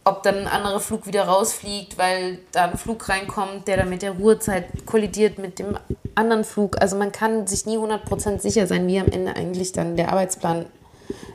ob 0.04 0.22
dann 0.22 0.38
ein 0.38 0.48
anderer 0.48 0.80
Flug 0.80 1.06
wieder 1.06 1.24
rausfliegt, 1.24 1.96
weil 1.98 2.40
da 2.52 2.64
ein 2.64 2.76
Flug 2.76 3.08
reinkommt, 3.08 3.68
der 3.68 3.78
dann 3.78 3.88
mit 3.88 4.02
der 4.02 4.12
Ruhezeit 4.12 4.66
kollidiert 4.84 5.38
mit 5.38 5.58
dem 5.58 5.78
anderen 6.14 6.44
Flug. 6.44 6.80
Also 6.80 6.96
man 6.96 7.12
kann 7.12 7.46
sich 7.46 7.64
nie 7.64 7.78
100% 7.78 8.40
sicher 8.40 8.66
sein, 8.66 8.86
wie 8.86 8.98
am 8.98 9.08
Ende 9.08 9.36
eigentlich 9.36 9.72
dann 9.72 9.96
der 9.96 10.10
Arbeitsplan 10.10 10.66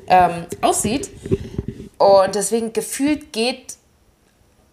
ähm, 0.07 0.45
aussieht. 0.61 1.09
Und 1.97 2.35
deswegen 2.35 2.73
gefühlt 2.73 3.31
geht 3.31 3.77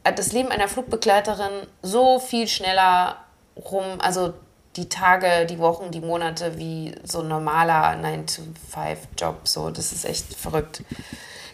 das 0.05 0.33
Leben 0.33 0.51
einer 0.51 0.69
Flugbegleiterin 0.69 1.67
so 1.83 2.19
viel 2.19 2.49
schneller 2.49 3.17
rum, 3.57 3.85
also 3.99 4.35
die 4.77 4.89
Tage, 4.89 5.47
die 5.47 5.59
Wochen, 5.59 5.91
die 5.91 6.01
Monate 6.01 6.59
wie 6.59 6.95
so 7.05 7.21
ein 7.21 7.29
normaler 7.29 7.95
9-to-5-Job. 8.03 9.47
So, 9.47 9.71
das 9.71 9.93
ist 9.93 10.05
echt 10.05 10.35
verrückt. 10.35 10.83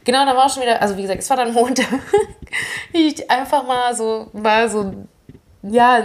Genau, 0.05 0.25
dann 0.25 0.37
war 0.37 0.47
auch 0.47 0.51
schon 0.51 0.63
wieder, 0.63 0.81
also 0.81 0.97
wie 0.97 1.03
gesagt, 1.03 1.21
es 1.21 1.29
war 1.29 1.37
dann 1.37 1.53
Montag. 1.55 1.87
ich 2.93 3.31
einfach 3.31 3.67
mal 3.67 3.95
so, 3.95 4.29
mal 4.33 4.71
so, 4.71 4.95
ja, 5.63 6.03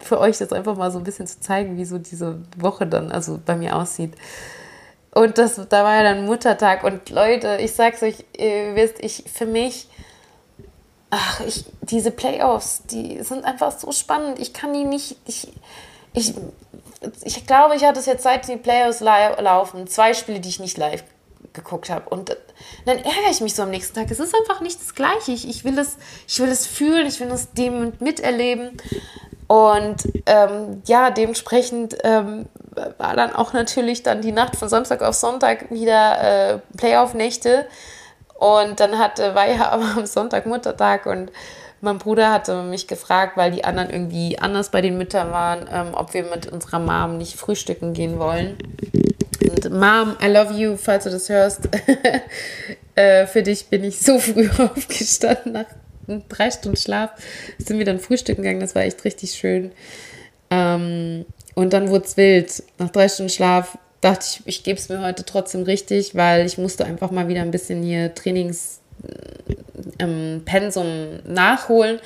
für 0.00 0.20
euch 0.20 0.38
das 0.38 0.52
einfach 0.52 0.76
mal 0.76 0.90
so 0.90 0.98
ein 0.98 1.04
bisschen 1.04 1.26
zu 1.26 1.40
zeigen, 1.40 1.78
wie 1.78 1.84
so 1.84 1.98
diese 1.98 2.40
Woche 2.58 2.86
dann 2.86 3.10
also 3.10 3.40
bei 3.44 3.56
mir 3.56 3.74
aussieht. 3.74 4.14
Und 5.14 5.38
das, 5.38 5.56
da 5.68 5.84
war 5.84 5.96
ja 5.96 6.02
dann 6.02 6.24
Muttertag 6.24 6.84
und 6.84 7.10
Leute, 7.10 7.58
ich 7.60 7.74
sag's 7.74 8.02
euch, 8.02 8.24
ihr 8.36 8.74
wisst, 8.74 8.96
ich, 9.00 9.24
für 9.32 9.46
mich, 9.46 9.88
ach, 11.12 11.40
ich, 11.46 11.64
diese 11.82 12.10
Playoffs, 12.10 12.82
die 12.90 13.22
sind 13.22 13.44
einfach 13.44 13.78
so 13.78 13.92
spannend. 13.92 14.38
Ich 14.38 14.54
kann 14.54 14.72
die 14.72 14.84
nicht, 14.84 15.16
ich, 15.26 15.46
ich, 16.14 16.34
ich 17.22 17.46
glaube, 17.46 17.76
ich 17.76 17.84
hatte 17.84 18.00
es 18.00 18.06
jetzt 18.06 18.22
seit 18.22 18.48
die 18.48 18.56
Playoffs 18.56 19.00
laufen, 19.00 19.86
zwei 19.86 20.14
Spiele, 20.14 20.40
die 20.40 20.48
ich 20.48 20.58
nicht 20.58 20.78
live 20.78 21.04
geguckt 21.52 21.90
habe. 21.90 22.08
Und 22.08 22.30
dann 22.86 22.96
ärgere 22.96 23.30
ich 23.30 23.42
mich 23.42 23.54
so 23.54 23.62
am 23.62 23.70
nächsten 23.70 23.94
Tag. 23.94 24.10
Es 24.10 24.20
ist 24.20 24.34
einfach 24.34 24.62
nicht 24.62 24.80
das 24.80 24.94
Gleiche. 24.94 25.32
Ich, 25.32 25.46
ich 25.46 25.64
will 25.64 25.78
es, 25.78 25.98
ich 26.26 26.40
will 26.40 26.48
es 26.48 26.66
fühlen, 26.66 27.06
ich 27.06 27.20
will 27.20 27.30
es 27.30 27.52
dem 27.52 27.92
miterleben. 28.00 28.78
Und 29.48 29.96
ähm, 30.24 30.82
ja, 30.86 31.10
dementsprechend 31.10 31.98
ähm, 32.04 32.46
war 32.96 33.14
dann 33.16 33.34
auch 33.34 33.52
natürlich 33.52 34.02
dann 34.02 34.22
die 34.22 34.32
Nacht 34.32 34.56
von 34.56 34.70
Samstag 34.70 35.02
auf 35.02 35.14
Sonntag 35.14 35.70
wieder 35.70 36.54
äh, 36.54 36.58
Playoff-Nächte. 36.78 37.66
Und 38.42 38.80
dann 38.80 38.98
hatte, 38.98 39.36
war 39.36 39.48
ja 39.48 39.68
aber 39.70 39.94
am 39.96 40.06
Sonntag 40.06 40.46
Muttertag 40.46 41.06
und 41.06 41.30
mein 41.80 41.98
Bruder 41.98 42.32
hatte 42.32 42.62
mich 42.62 42.88
gefragt, 42.88 43.36
weil 43.36 43.52
die 43.52 43.64
anderen 43.64 43.90
irgendwie 43.90 44.38
anders 44.38 44.70
bei 44.70 44.80
den 44.80 44.98
Müttern 44.98 45.30
waren, 45.30 45.68
ähm, 45.72 45.94
ob 45.94 46.12
wir 46.14 46.24
mit 46.24 46.46
unserer 46.46 46.80
Mom 46.80 47.18
nicht 47.18 47.36
frühstücken 47.36 47.92
gehen 47.92 48.18
wollen. 48.18 48.56
Und 49.40 49.70
Mom, 49.70 50.16
I 50.20 50.26
love 50.26 50.54
you, 50.54 50.76
falls 50.76 51.04
du 51.04 51.10
das 51.10 51.28
hörst. 51.28 51.68
äh, 52.94 53.26
für 53.26 53.42
dich 53.42 53.66
bin 53.66 53.84
ich 53.84 54.00
so 54.00 54.18
früh 54.20 54.48
aufgestanden, 54.48 55.52
nach 55.52 55.66
drei 56.28 56.50
Stunden 56.50 56.76
Schlaf 56.76 57.10
sind 57.58 57.78
wir 57.78 57.84
dann 57.84 58.00
frühstücken 58.00 58.42
gegangen. 58.42 58.60
Das 58.60 58.74
war 58.74 58.82
echt 58.82 59.04
richtig 59.04 59.34
schön. 59.34 59.70
Ähm, 60.50 61.26
und 61.54 61.72
dann 61.72 61.90
wurde 61.90 62.06
es 62.06 62.16
wild. 62.16 62.62
Nach 62.78 62.90
drei 62.90 63.08
Stunden 63.08 63.30
Schlaf 63.30 63.78
dachte 64.02 64.26
ich, 64.28 64.42
ich 64.44 64.64
gebe 64.64 64.78
es 64.78 64.90
mir 64.90 65.00
heute 65.00 65.24
trotzdem 65.24 65.62
richtig, 65.62 66.14
weil 66.14 66.44
ich 66.44 66.58
musste 66.58 66.84
einfach 66.84 67.10
mal 67.10 67.28
wieder 67.28 67.40
ein 67.40 67.50
bisschen 67.50 67.82
hier 67.82 68.14
Trainings 68.14 68.80
ähm, 69.98 70.42
nachholen. 71.26 72.00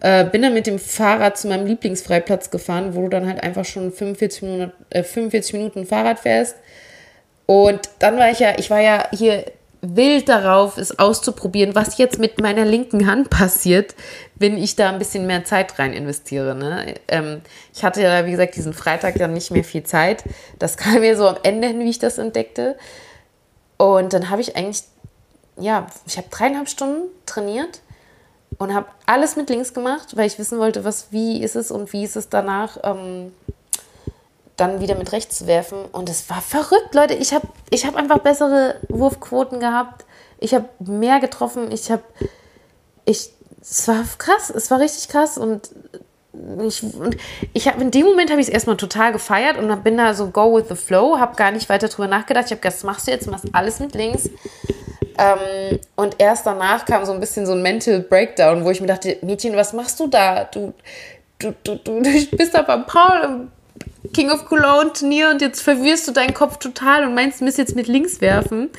Äh, 0.00 0.24
bin 0.26 0.42
dann 0.42 0.54
mit 0.54 0.66
dem 0.66 0.78
Fahrrad 0.78 1.36
zu 1.36 1.48
meinem 1.48 1.66
Lieblingsfreiplatz 1.66 2.50
gefahren, 2.50 2.94
wo 2.94 3.02
du 3.02 3.08
dann 3.08 3.26
halt 3.26 3.42
einfach 3.42 3.64
schon 3.64 3.92
45 3.92 4.42
Minuten, 4.42 4.72
äh, 4.90 5.02
45 5.02 5.52
Minuten 5.54 5.86
Fahrrad 5.86 6.20
fährst. 6.20 6.56
Und 7.46 7.80
dann 7.98 8.16
war 8.16 8.30
ich 8.30 8.38
ja, 8.38 8.58
ich 8.58 8.70
war 8.70 8.80
ja 8.80 9.08
hier 9.12 9.44
wild 9.96 10.28
darauf, 10.28 10.78
es 10.78 10.98
auszuprobieren, 10.98 11.74
was 11.74 11.98
jetzt 11.98 12.18
mit 12.18 12.40
meiner 12.40 12.64
linken 12.64 13.06
Hand 13.06 13.30
passiert, 13.30 13.94
wenn 14.36 14.56
ich 14.56 14.76
da 14.76 14.90
ein 14.90 14.98
bisschen 14.98 15.26
mehr 15.26 15.44
Zeit 15.44 15.78
rein 15.78 15.92
investiere. 15.92 16.54
Ne? 16.54 16.94
Ähm, 17.08 17.40
ich 17.72 17.84
hatte 17.84 18.02
ja, 18.02 18.26
wie 18.26 18.30
gesagt, 18.30 18.56
diesen 18.56 18.72
Freitag 18.72 19.16
dann 19.16 19.32
nicht 19.32 19.50
mehr 19.50 19.64
viel 19.64 19.84
Zeit. 19.84 20.24
Das 20.58 20.76
kam 20.78 21.00
mir 21.00 21.16
so 21.16 21.28
am 21.28 21.36
Ende 21.42 21.68
hin, 21.68 21.80
wie 21.80 21.90
ich 21.90 21.98
das 21.98 22.18
entdeckte. 22.18 22.76
Und 23.76 24.12
dann 24.12 24.30
habe 24.30 24.40
ich 24.40 24.56
eigentlich 24.56 24.84
ja, 25.58 25.86
ich 26.06 26.16
habe 26.16 26.28
dreieinhalb 26.30 26.68
Stunden 26.68 27.08
trainiert 27.26 27.80
und 28.58 28.74
habe 28.74 28.86
alles 29.06 29.36
mit 29.36 29.50
links 29.50 29.74
gemacht, 29.74 30.16
weil 30.16 30.26
ich 30.26 30.38
wissen 30.38 30.58
wollte, 30.58 30.84
was, 30.84 31.08
wie 31.10 31.42
ist 31.42 31.56
es 31.56 31.70
und 31.70 31.92
wie 31.92 32.04
ist 32.04 32.16
es 32.16 32.28
danach, 32.28 32.78
ähm, 32.82 33.32
dann 34.56 34.80
wieder 34.80 34.94
mit 34.94 35.12
rechts 35.12 35.38
zu 35.38 35.46
werfen. 35.46 35.78
Und 35.92 36.08
es 36.08 36.28
war 36.30 36.40
verrückt, 36.40 36.94
Leute. 36.94 37.14
Ich 37.14 37.32
habe 37.32 37.46
ich 37.70 37.86
hab 37.86 37.96
einfach 37.96 38.18
bessere 38.18 38.76
Wurfquoten 38.88 39.60
gehabt. 39.60 40.04
Ich 40.38 40.54
habe 40.54 40.68
mehr 40.78 41.20
getroffen. 41.20 41.72
Ich 41.72 41.90
habe, 41.90 42.02
ich, 43.04 43.30
es 43.60 43.88
war 43.88 44.04
krass. 44.18 44.50
Es 44.50 44.70
war 44.70 44.80
richtig 44.80 45.08
krass 45.08 45.38
und 45.38 45.70
ich, 46.66 46.82
und 46.82 47.16
ich 47.52 47.68
habe 47.68 47.80
in 47.80 47.90
dem 47.90 48.06
Moment 48.06 48.30
habe 48.30 48.40
ich 48.40 48.48
es 48.48 48.52
erstmal 48.52 48.76
total 48.76 49.12
gefeiert 49.12 49.56
und 49.56 49.84
bin 49.84 49.96
da 49.96 50.14
so 50.14 50.28
go 50.28 50.56
with 50.56 50.64
the 50.68 50.74
flow, 50.74 51.18
habe 51.18 51.36
gar 51.36 51.52
nicht 51.52 51.68
weiter 51.68 51.88
drüber 51.88 52.08
nachgedacht. 52.08 52.46
Ich 52.46 52.50
habe 52.50 52.60
gedacht, 52.60 52.76
das 52.76 52.84
machst 52.84 53.06
du 53.06 53.12
jetzt, 53.12 53.30
machst 53.30 53.46
alles 53.52 53.78
mit 53.78 53.94
links. 53.94 54.28
Ähm, 55.16 55.78
und 55.94 56.16
erst 56.18 56.44
danach 56.44 56.84
kam 56.86 57.04
so 57.04 57.12
ein 57.12 57.20
bisschen 57.20 57.46
so 57.46 57.52
ein 57.52 57.62
Mental 57.62 58.00
Breakdown, 58.00 58.64
wo 58.64 58.70
ich 58.70 58.80
mir 58.80 58.88
dachte, 58.88 59.16
Mädchen, 59.22 59.54
was 59.54 59.72
machst 59.72 60.00
du 60.00 60.08
da? 60.08 60.44
Du, 60.44 60.74
du, 61.38 61.54
du, 61.62 61.76
du, 61.76 62.02
du 62.02 62.36
bist 62.36 62.52
da 62.52 62.62
beim 62.62 62.84
Paul 62.84 63.48
King 64.12 64.30
of 64.30 64.44
Cologne 64.46 64.92
Turnier 64.92 65.30
und 65.30 65.40
jetzt 65.40 65.62
verwirrst 65.62 66.06
du 66.06 66.12
deinen 66.12 66.34
Kopf 66.34 66.58
total 66.58 67.04
und 67.04 67.14
meinst, 67.14 67.40
du 67.40 67.44
müsst 67.44 67.58
jetzt 67.58 67.74
mit 67.74 67.86
links 67.86 68.20
werfen. 68.20 68.70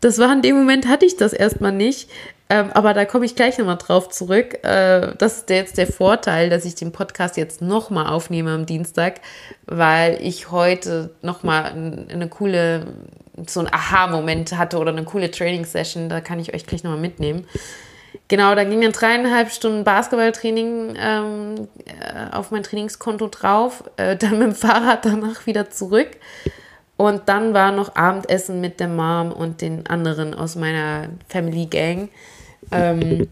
Das 0.00 0.18
war 0.18 0.32
in 0.32 0.42
dem 0.42 0.56
Moment, 0.56 0.86
hatte 0.86 1.06
ich 1.06 1.16
das 1.16 1.32
erstmal 1.32 1.72
nicht. 1.72 2.10
Ähm, 2.48 2.70
aber 2.74 2.94
da 2.94 3.04
komme 3.04 3.24
ich 3.24 3.34
gleich 3.34 3.58
nochmal 3.58 3.76
drauf 3.78 4.08
zurück. 4.08 4.62
Äh, 4.62 5.14
das 5.18 5.38
ist 5.38 5.50
jetzt 5.50 5.78
der 5.78 5.88
Vorteil, 5.88 6.48
dass 6.48 6.64
ich 6.64 6.76
den 6.76 6.92
Podcast 6.92 7.36
jetzt 7.36 7.60
nochmal 7.60 8.06
aufnehme 8.06 8.52
am 8.52 8.66
Dienstag, 8.66 9.20
weil 9.64 10.18
ich 10.22 10.52
heute 10.52 11.10
nochmal 11.22 11.72
eine 12.08 12.28
coole 12.28 12.86
so 13.46 13.60
ein 13.60 13.72
Aha-Moment 13.72 14.56
hatte 14.56 14.78
oder 14.78 14.92
eine 14.92 15.04
coole 15.04 15.30
Training-Session, 15.30 16.08
da 16.08 16.20
kann 16.20 16.38
ich 16.38 16.54
euch 16.54 16.66
gleich 16.66 16.82
nochmal 16.82 17.00
mitnehmen. 17.00 17.46
Genau, 18.28 18.54
da 18.54 18.64
ging 18.64 18.80
dann 18.80 18.92
dreieinhalb 18.92 19.50
Stunden 19.50 19.84
Basketballtraining 19.84 20.94
ähm, 20.98 21.68
äh, 21.84 22.34
auf 22.34 22.50
mein 22.50 22.62
Trainingskonto 22.62 23.28
drauf, 23.28 23.84
äh, 23.96 24.16
dann 24.16 24.38
mit 24.38 24.48
dem 24.48 24.54
Fahrrad 24.54 25.04
danach 25.04 25.46
wieder 25.46 25.70
zurück. 25.70 26.08
Und 26.96 27.28
dann 27.28 27.52
war 27.52 27.72
noch 27.72 27.94
Abendessen 27.94 28.60
mit 28.60 28.80
der 28.80 28.88
Mom 28.88 29.30
und 29.32 29.60
den 29.60 29.86
anderen 29.86 30.34
aus 30.34 30.56
meiner 30.56 31.08
Family 31.28 31.66
Gang. 31.66 32.08
Ähm, 32.72 33.28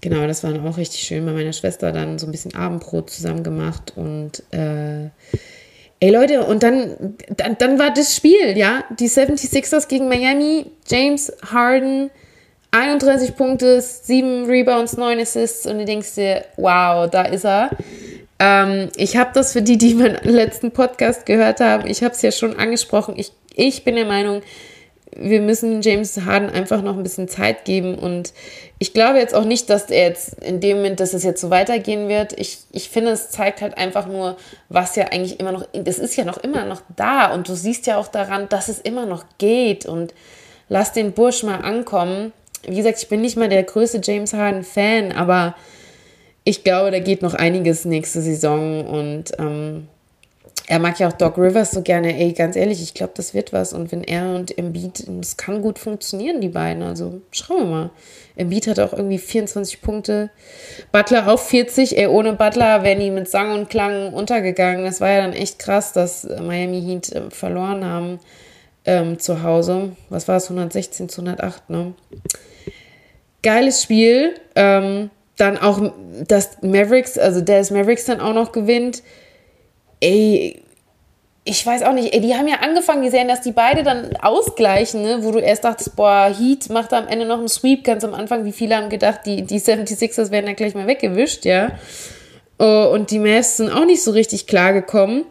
genau, 0.00 0.26
das 0.26 0.42
war 0.42 0.52
auch 0.64 0.76
richtig 0.76 1.02
schön. 1.02 1.24
Bei 1.24 1.32
meiner 1.32 1.52
Schwester 1.52 1.92
dann 1.92 2.18
so 2.18 2.26
ein 2.26 2.32
bisschen 2.32 2.54
Abendbrot 2.54 3.10
zusammen 3.10 3.44
gemacht 3.44 3.92
und 3.96 4.42
äh, 4.50 5.10
Ey 6.00 6.10
Leute, 6.10 6.44
und 6.44 6.62
dann, 6.62 7.16
dann, 7.34 7.56
dann 7.56 7.78
war 7.78 7.90
das 7.94 8.14
Spiel, 8.14 8.58
ja. 8.58 8.84
Die 8.98 9.08
76ers 9.08 9.88
gegen 9.88 10.06
Miami, 10.06 10.66
James 10.86 11.32
Harden, 11.50 12.10
31 12.74 13.36
Punkte, 13.36 13.80
7 13.80 14.46
Rebounds, 14.46 14.96
9 14.96 15.20
Assists 15.20 15.64
und 15.64 15.78
du 15.78 15.84
denkst 15.84 16.16
dir, 16.16 16.44
wow, 16.56 17.08
da 17.08 17.22
ist 17.22 17.44
er. 17.44 17.70
Ähm, 18.40 18.88
ich 18.96 19.16
habe 19.16 19.30
das 19.32 19.52
für 19.52 19.62
die, 19.62 19.78
die 19.78 19.94
meinen 19.94 20.18
letzten 20.24 20.72
Podcast 20.72 21.24
gehört 21.24 21.60
haben, 21.60 21.86
ich 21.86 22.02
habe 22.02 22.14
es 22.14 22.22
ja 22.22 22.32
schon 22.32 22.56
angesprochen. 22.58 23.14
Ich, 23.16 23.30
ich 23.54 23.84
bin 23.84 23.94
der 23.94 24.06
Meinung, 24.06 24.42
wir 25.16 25.40
müssen 25.40 25.82
James 25.82 26.20
Harden 26.22 26.50
einfach 26.50 26.82
noch 26.82 26.96
ein 26.96 27.04
bisschen 27.04 27.28
Zeit 27.28 27.64
geben. 27.64 27.96
Und 27.96 28.32
ich 28.80 28.92
glaube 28.92 29.20
jetzt 29.20 29.36
auch 29.36 29.44
nicht, 29.44 29.70
dass 29.70 29.88
er 29.88 30.08
jetzt 30.08 30.42
in 30.42 30.58
dem 30.58 30.78
Moment, 30.78 30.98
dass 30.98 31.14
es 31.14 31.22
jetzt 31.22 31.40
so 31.40 31.50
weitergehen 31.50 32.08
wird. 32.08 32.32
Ich, 32.36 32.58
ich 32.72 32.88
finde, 32.88 33.12
es 33.12 33.30
zeigt 33.30 33.62
halt 33.62 33.78
einfach 33.78 34.08
nur, 34.08 34.36
was 34.68 34.96
ja 34.96 35.04
eigentlich 35.12 35.38
immer 35.38 35.52
noch, 35.52 35.64
das 35.72 36.00
ist 36.00 36.16
ja 36.16 36.24
noch 36.24 36.38
immer 36.38 36.64
noch 36.64 36.82
da. 36.96 37.32
Und 37.32 37.48
du 37.48 37.54
siehst 37.54 37.86
ja 37.86 37.98
auch 37.98 38.08
daran, 38.08 38.48
dass 38.48 38.66
es 38.66 38.80
immer 38.80 39.06
noch 39.06 39.24
geht. 39.38 39.86
Und 39.86 40.12
lass 40.68 40.92
den 40.92 41.12
Bursch 41.12 41.44
mal 41.44 41.60
ankommen. 41.60 42.32
Wie 42.66 42.76
gesagt, 42.76 42.98
ich 42.98 43.08
bin 43.08 43.20
nicht 43.20 43.36
mal 43.36 43.48
der 43.48 43.62
größte 43.62 44.00
James 44.02 44.32
Harden-Fan, 44.32 45.12
aber 45.12 45.54
ich 46.44 46.62
glaube, 46.62 46.90
da 46.90 46.98
geht 46.98 47.22
noch 47.22 47.34
einiges 47.34 47.84
nächste 47.84 48.20
Saison. 48.20 48.86
Und 48.86 49.32
ähm, 49.38 49.88
er 50.66 50.78
mag 50.78 50.98
ja 50.98 51.08
auch 51.08 51.12
Doc 51.12 51.38
Rivers 51.38 51.72
so 51.72 51.82
gerne. 51.82 52.18
Ey, 52.18 52.32
ganz 52.32 52.56
ehrlich, 52.56 52.82
ich 52.82 52.94
glaube, 52.94 53.12
das 53.16 53.34
wird 53.34 53.52
was. 53.52 53.72
Und 53.72 53.92
wenn 53.92 54.04
er 54.04 54.34
und 54.34 54.56
Embiid, 54.56 55.04
das 55.06 55.36
kann 55.36 55.62
gut 55.62 55.78
funktionieren, 55.78 56.40
die 56.40 56.48
beiden. 56.48 56.82
Also 56.82 57.20
schauen 57.32 57.58
wir 57.58 57.64
mal. 57.64 57.90
Embiid 58.36 58.66
hat 58.66 58.80
auch 58.80 58.92
irgendwie 58.92 59.18
24 59.18 59.80
Punkte. 59.80 60.30
Butler 60.92 61.32
auf 61.32 61.48
40. 61.48 61.96
Ey, 61.96 62.06
ohne 62.06 62.34
Butler 62.34 62.82
wären 62.82 63.00
die 63.00 63.10
mit 63.10 63.28
Sang 63.28 63.52
und 63.52 63.70
Klang 63.70 64.12
untergegangen. 64.12 64.84
Das 64.84 65.00
war 65.00 65.10
ja 65.10 65.22
dann 65.22 65.32
echt 65.32 65.58
krass, 65.58 65.92
dass 65.92 66.24
Miami 66.24 66.82
Heat 66.82 67.12
äh, 67.12 67.30
verloren 67.30 67.84
haben 67.84 68.20
ähm, 68.84 69.18
zu 69.18 69.42
Hause. 69.42 69.92
Was 70.08 70.28
war 70.28 70.36
es? 70.36 70.44
116 70.44 71.08
zu 71.08 71.22
108, 71.22 71.70
ne? 71.70 71.94
Geiles 73.42 73.82
Spiel. 73.82 74.34
Ähm, 74.54 75.10
dann 75.36 75.58
auch, 75.58 75.92
dass 76.28 76.62
Mavericks, 76.62 77.18
also 77.18 77.40
Dallas 77.40 77.70
Mavericks 77.70 78.04
dann 78.04 78.20
auch 78.20 78.34
noch 78.34 78.52
gewinnt 78.52 79.02
ey, 80.04 80.62
ich 81.46 81.66
weiß 81.66 81.82
auch 81.82 81.92
nicht, 81.92 82.14
ey, 82.14 82.20
die 82.20 82.34
haben 82.34 82.48
ja 82.48 82.56
angefangen, 82.60 83.02
die 83.02 83.10
sehen, 83.10 83.28
dass 83.28 83.42
die 83.42 83.52
beide 83.52 83.82
dann 83.82 84.16
ausgleichen, 84.16 85.02
ne? 85.02 85.18
wo 85.22 85.30
du 85.30 85.38
erst 85.38 85.64
dachtest, 85.64 85.96
boah, 85.96 86.32
Heat 86.34 86.70
macht 86.70 86.92
am 86.92 87.06
Ende 87.06 87.26
noch 87.26 87.38
einen 87.38 87.48
Sweep 87.48 87.84
ganz 87.84 88.02
am 88.04 88.14
Anfang. 88.14 88.44
Wie 88.44 88.52
viele 88.52 88.76
haben 88.76 88.88
gedacht, 88.88 89.20
die, 89.26 89.42
die 89.42 89.60
76ers 89.60 90.30
werden 90.30 90.46
dann 90.46 90.56
gleich 90.56 90.74
mal 90.74 90.86
weggewischt, 90.86 91.44
ja. 91.44 91.72
Oh, 92.58 92.90
und 92.92 93.10
die 93.10 93.18
Mavs 93.18 93.58
sind 93.58 93.70
auch 93.70 93.84
nicht 93.84 94.02
so 94.02 94.12
richtig 94.12 94.46
klar 94.46 94.72
gekommen. 94.72 95.24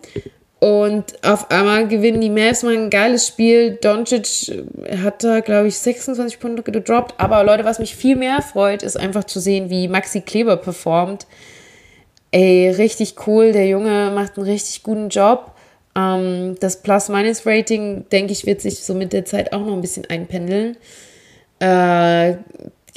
Und 0.63 1.25
auf 1.25 1.51
einmal 1.51 1.87
gewinnen 1.87 2.21
die 2.21 2.29
Mavs 2.29 2.63
mal 2.63 2.73
ein 2.73 2.89
geiles 2.89 3.27
Spiel. 3.27 3.77
Doncic 3.81 4.63
hat 5.03 5.23
da, 5.23 5.41
glaube 5.41 5.67
ich, 5.67 5.77
26 5.77 6.39
Punkte 6.39 6.63
gedroppt. 6.63 7.15
Aber 7.17 7.43
Leute, 7.43 7.65
was 7.65 7.79
mich 7.79 7.95
viel 7.95 8.15
mehr 8.15 8.41
freut, 8.41 8.81
ist 8.81 8.95
einfach 8.95 9.25
zu 9.25 9.39
sehen, 9.39 9.69
wie 9.69 9.87
Maxi 9.87 10.21
Kleber 10.21 10.55
performt 10.55 11.27
ey, 12.33 12.71
richtig 12.71 13.15
cool, 13.27 13.51
der 13.51 13.67
Junge 13.67 14.11
macht 14.13 14.37
einen 14.37 14.47
richtig 14.47 14.83
guten 14.83 15.09
Job. 15.09 15.51
Ähm, 15.95 16.55
das 16.59 16.81
Plus-Minus-Rating, 16.81 18.09
denke 18.11 18.33
ich, 18.33 18.45
wird 18.45 18.59
sich 18.59 18.83
so 18.83 18.95
mit 18.95 19.13
der 19.13 19.23
Zeit 19.23 19.53
auch 19.53 19.59
noch 19.59 19.73
ein 19.73 19.81
bisschen 19.81 20.09
einpendeln. 20.09 20.75
Äh, 21.59 22.37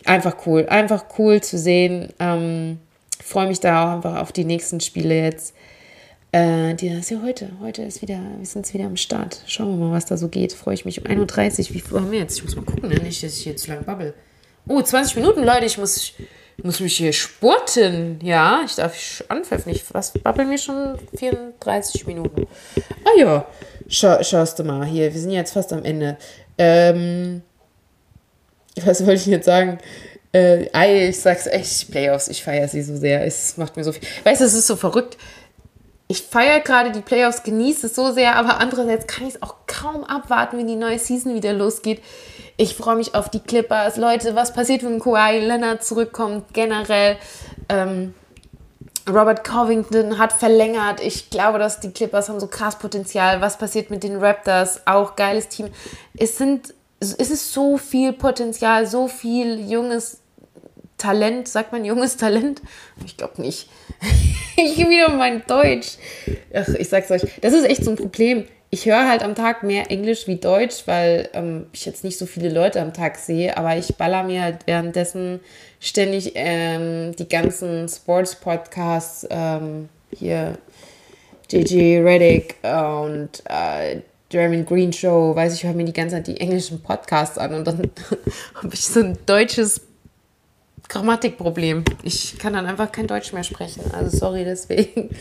einfach 0.07 0.37
cool, 0.47 0.67
einfach 0.69 1.05
cool 1.19 1.41
zu 1.43 1.59
sehen. 1.59 2.09
Ähm, 2.19 2.81
Freue 3.23 3.49
mich 3.49 3.61
da 3.61 3.85
auch 3.85 3.97
einfach 3.97 4.21
auf 4.21 4.31
die 4.31 4.45
nächsten 4.45 4.81
Spiele 4.81 5.21
jetzt. 5.21 5.55
Äh, 6.37 6.75
die 6.75 6.89
ist 6.89 7.11
ja 7.11 7.23
heute. 7.23 7.49
Heute 7.63 7.81
ist 7.81 8.03
wieder, 8.03 8.21
wir 8.37 8.45
sind 8.45 8.71
wieder 8.75 8.85
am 8.85 8.99
Start. 8.99 9.41
Schauen 9.47 9.71
wir 9.71 9.87
mal, 9.87 9.93
was 9.93 10.05
da 10.05 10.19
so 10.19 10.29
geht. 10.29 10.53
Freue 10.53 10.75
ich 10.75 10.85
mich 10.85 11.01
um 11.01 11.07
1.30 11.07 11.71
Uhr. 11.71 11.75
Wie 11.75 11.81
viel 11.81 11.97
haben 11.97 12.11
wir 12.11 12.19
jetzt? 12.19 12.37
Ich 12.37 12.45
muss 12.45 12.55
mal 12.55 12.65
gucken, 12.67 12.91
ne? 12.91 12.97
nicht, 12.97 13.23
dass 13.23 13.39
ich 13.39 13.45
hier 13.45 13.57
zu 13.57 13.71
lang 13.71 13.87
babbel. 13.87 14.13
Oh, 14.69 14.83
20 14.83 15.17
Minuten, 15.17 15.43
Leute. 15.43 15.65
Ich 15.65 15.79
muss, 15.79 16.13
muss 16.63 16.81
mich 16.81 16.95
hier 16.95 17.15
spurten. 17.15 18.19
Ja, 18.23 18.61
ich 18.67 18.75
darf 18.75 19.25
anpfeifen. 19.29 19.73
Ich 19.73 19.83
was 19.95 20.13
babbel 20.13 20.45
mir 20.45 20.59
schon 20.59 20.99
34 21.17 22.07
Minuten. 22.07 22.47
Ah 23.07 23.19
ja, 23.19 23.47
Schau, 23.89 24.23
schaust 24.23 24.59
du 24.59 24.65
mal 24.65 24.85
hier. 24.85 25.15
Wir 25.15 25.21
sind 25.21 25.31
jetzt 25.31 25.55
fast 25.55 25.73
am 25.73 25.87
Ende. 25.87 26.19
Ähm, 26.59 27.41
was 28.85 29.01
wollte 29.07 29.23
ich 29.23 29.27
jetzt 29.27 29.47
sagen? 29.47 29.79
Äh, 30.35 31.09
ich 31.09 31.19
sag's 31.19 31.47
echt, 31.47 31.91
Playoffs, 31.91 32.29
ich 32.29 32.45
feiere 32.45 32.69
sie 32.69 32.83
so 32.83 32.95
sehr. 32.95 33.25
Es 33.25 33.57
macht 33.57 33.79
mir 33.79 33.85
so 33.85 33.93
viel. 33.93 34.07
Weißt 34.25 34.43
du, 34.43 34.45
es 34.45 34.53
ist 34.53 34.67
so 34.67 34.77
verrückt. 34.77 35.17
Ich 36.09 36.23
feiere 36.23 36.61
gerade 36.61 36.93
die 36.93 37.01
Playoffs, 37.01 37.43
genieße 37.43 37.89
es 37.89 37.97
so 37.97 38.13
sehr, 38.13 38.37
aber 38.37 38.61
andererseits 38.61 39.07
kann 39.09 39.27
ich 39.27 39.35
es 39.35 39.43
auch 39.43 39.57
kaum 39.67 40.05
abwarten, 40.05 40.57
wenn 40.57 40.69
die 40.69 40.77
neue 40.77 40.99
Season 40.99 41.35
wieder 41.35 41.53
losgeht. 41.53 42.01
Ich 42.57 42.77
freue 42.77 42.97
mich 42.97 43.15
auf 43.15 43.29
die 43.29 43.41
Clippers. 43.41 43.97
Leute, 43.97 44.35
was 44.35 44.53
passiert, 44.53 44.85
wenn 44.85 45.01
Kawhi 45.01 45.41
Leonard 45.41 45.85
zurückkommt? 45.85 46.55
Generell. 46.55 47.19
Ähm, 47.69 48.15
Robert 49.09 49.45
Covington 49.45 50.19
hat 50.19 50.33
verlängert. 50.33 51.01
Ich 51.01 51.31
glaube, 51.31 51.59
dass 51.59 51.81
die 51.81 51.91
Clippers 51.91 52.29
haben 52.29 52.41
so 52.41 52.47
krass 52.47 52.79
Potenzial. 52.79 53.41
Was 53.41 53.59
passiert 53.59 53.91
mit 53.91 54.03
den 54.03 54.17
Raptors? 54.17 54.87
Auch 54.87 55.17
geiles 55.17 55.49
Team. 55.49 55.69
Es 56.17 56.39
sind, 56.39 56.75
es 57.01 57.13
ist 57.13 57.53
so 57.53 57.79
viel 57.79 58.13
Potenzial, 58.13 58.87
so 58.87 59.07
viel 59.07 59.61
junges 59.71 60.21
Talent. 60.99 61.49
Sagt 61.49 61.73
man 61.73 61.85
junges 61.85 62.17
Talent? 62.17 62.63
Ich 63.05 63.17
glaube 63.17 63.43
nicht. 63.43 63.69
ich 64.57 64.79
wieder 64.79 65.11
mein 65.11 65.43
Deutsch. 65.47 65.97
Ach, 66.55 66.69
ich 66.69 66.89
sag's 66.89 67.11
euch. 67.11 67.23
Das 67.41 67.53
ist 67.53 67.65
echt 67.65 67.85
so 67.85 67.91
ein 67.91 67.97
Problem 67.97 68.45
ich 68.71 68.87
höre 68.87 69.09
halt 69.09 69.23
am 69.23 69.35
Tag 69.35 69.63
mehr 69.63 69.91
Englisch 69.91 70.27
wie 70.27 70.37
Deutsch, 70.37 70.83
weil 70.87 71.29
ähm, 71.33 71.67
ich 71.73 71.87
jetzt 71.87 72.05
nicht 72.05 72.19
so 72.19 72.27
viele 72.27 72.49
Leute 72.49 72.81
am 72.81 72.93
Tag 72.93 73.17
sehe, 73.17 73.57
aber 73.57 73.77
ich 73.77 73.97
baller 73.97 74.25
mir 74.25 74.43
halt 74.43 74.67
währenddessen 74.67 75.41
ständig 75.81 76.33
ähm, 76.35 77.15
die 77.17 77.29
ganzen 77.29 77.89
Sports-Podcasts, 77.89 79.27
ähm, 79.31 79.89
hier 80.13 80.59
JJ 81.51 82.01
Reddick 82.01 82.57
und 82.63 83.43
äh, 83.49 84.01
German 84.29 84.67
Green 84.67 84.93
Show, 84.93 85.37
weiß 85.37 85.55
ich, 85.55 85.65
höre 85.65 85.73
mir 85.73 85.85
die 85.85 85.93
ganze 85.93 86.17
Zeit 86.17 86.27
die 86.27 86.41
englischen 86.41 86.83
Podcasts 86.83 87.39
an 87.39 87.55
und 87.55 87.67
dann 87.67 87.91
habe 88.55 88.75
ich 88.75 88.85
so 88.85 89.01
ein 89.01 89.17
deutsches 89.27 89.81
Grammatikproblem. 90.89 91.85
Ich 92.03 92.39
kann 92.39 92.53
dann 92.53 92.67
einfach 92.67 92.93
kein 92.93 93.07
Deutsch 93.07 93.33
mehr 93.33 93.45
sprechen. 93.45 93.83
Also 93.93 94.17
sorry 94.17 94.45
deswegen. 94.45 95.11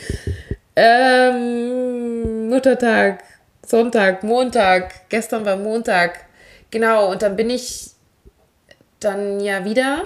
Ähm, 0.77 2.49
Muttertag 2.49 3.23
Sonntag, 3.65 4.23
Montag, 4.23 5.09
gestern 5.09 5.45
war 5.45 5.57
Montag. 5.57 6.25
Genau, 6.69 7.11
und 7.11 7.21
dann 7.21 7.35
bin 7.35 7.49
ich 7.49 7.91
dann 8.99 9.39
ja 9.39 9.65
wieder 9.65 10.03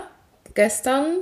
gestern 0.53 1.19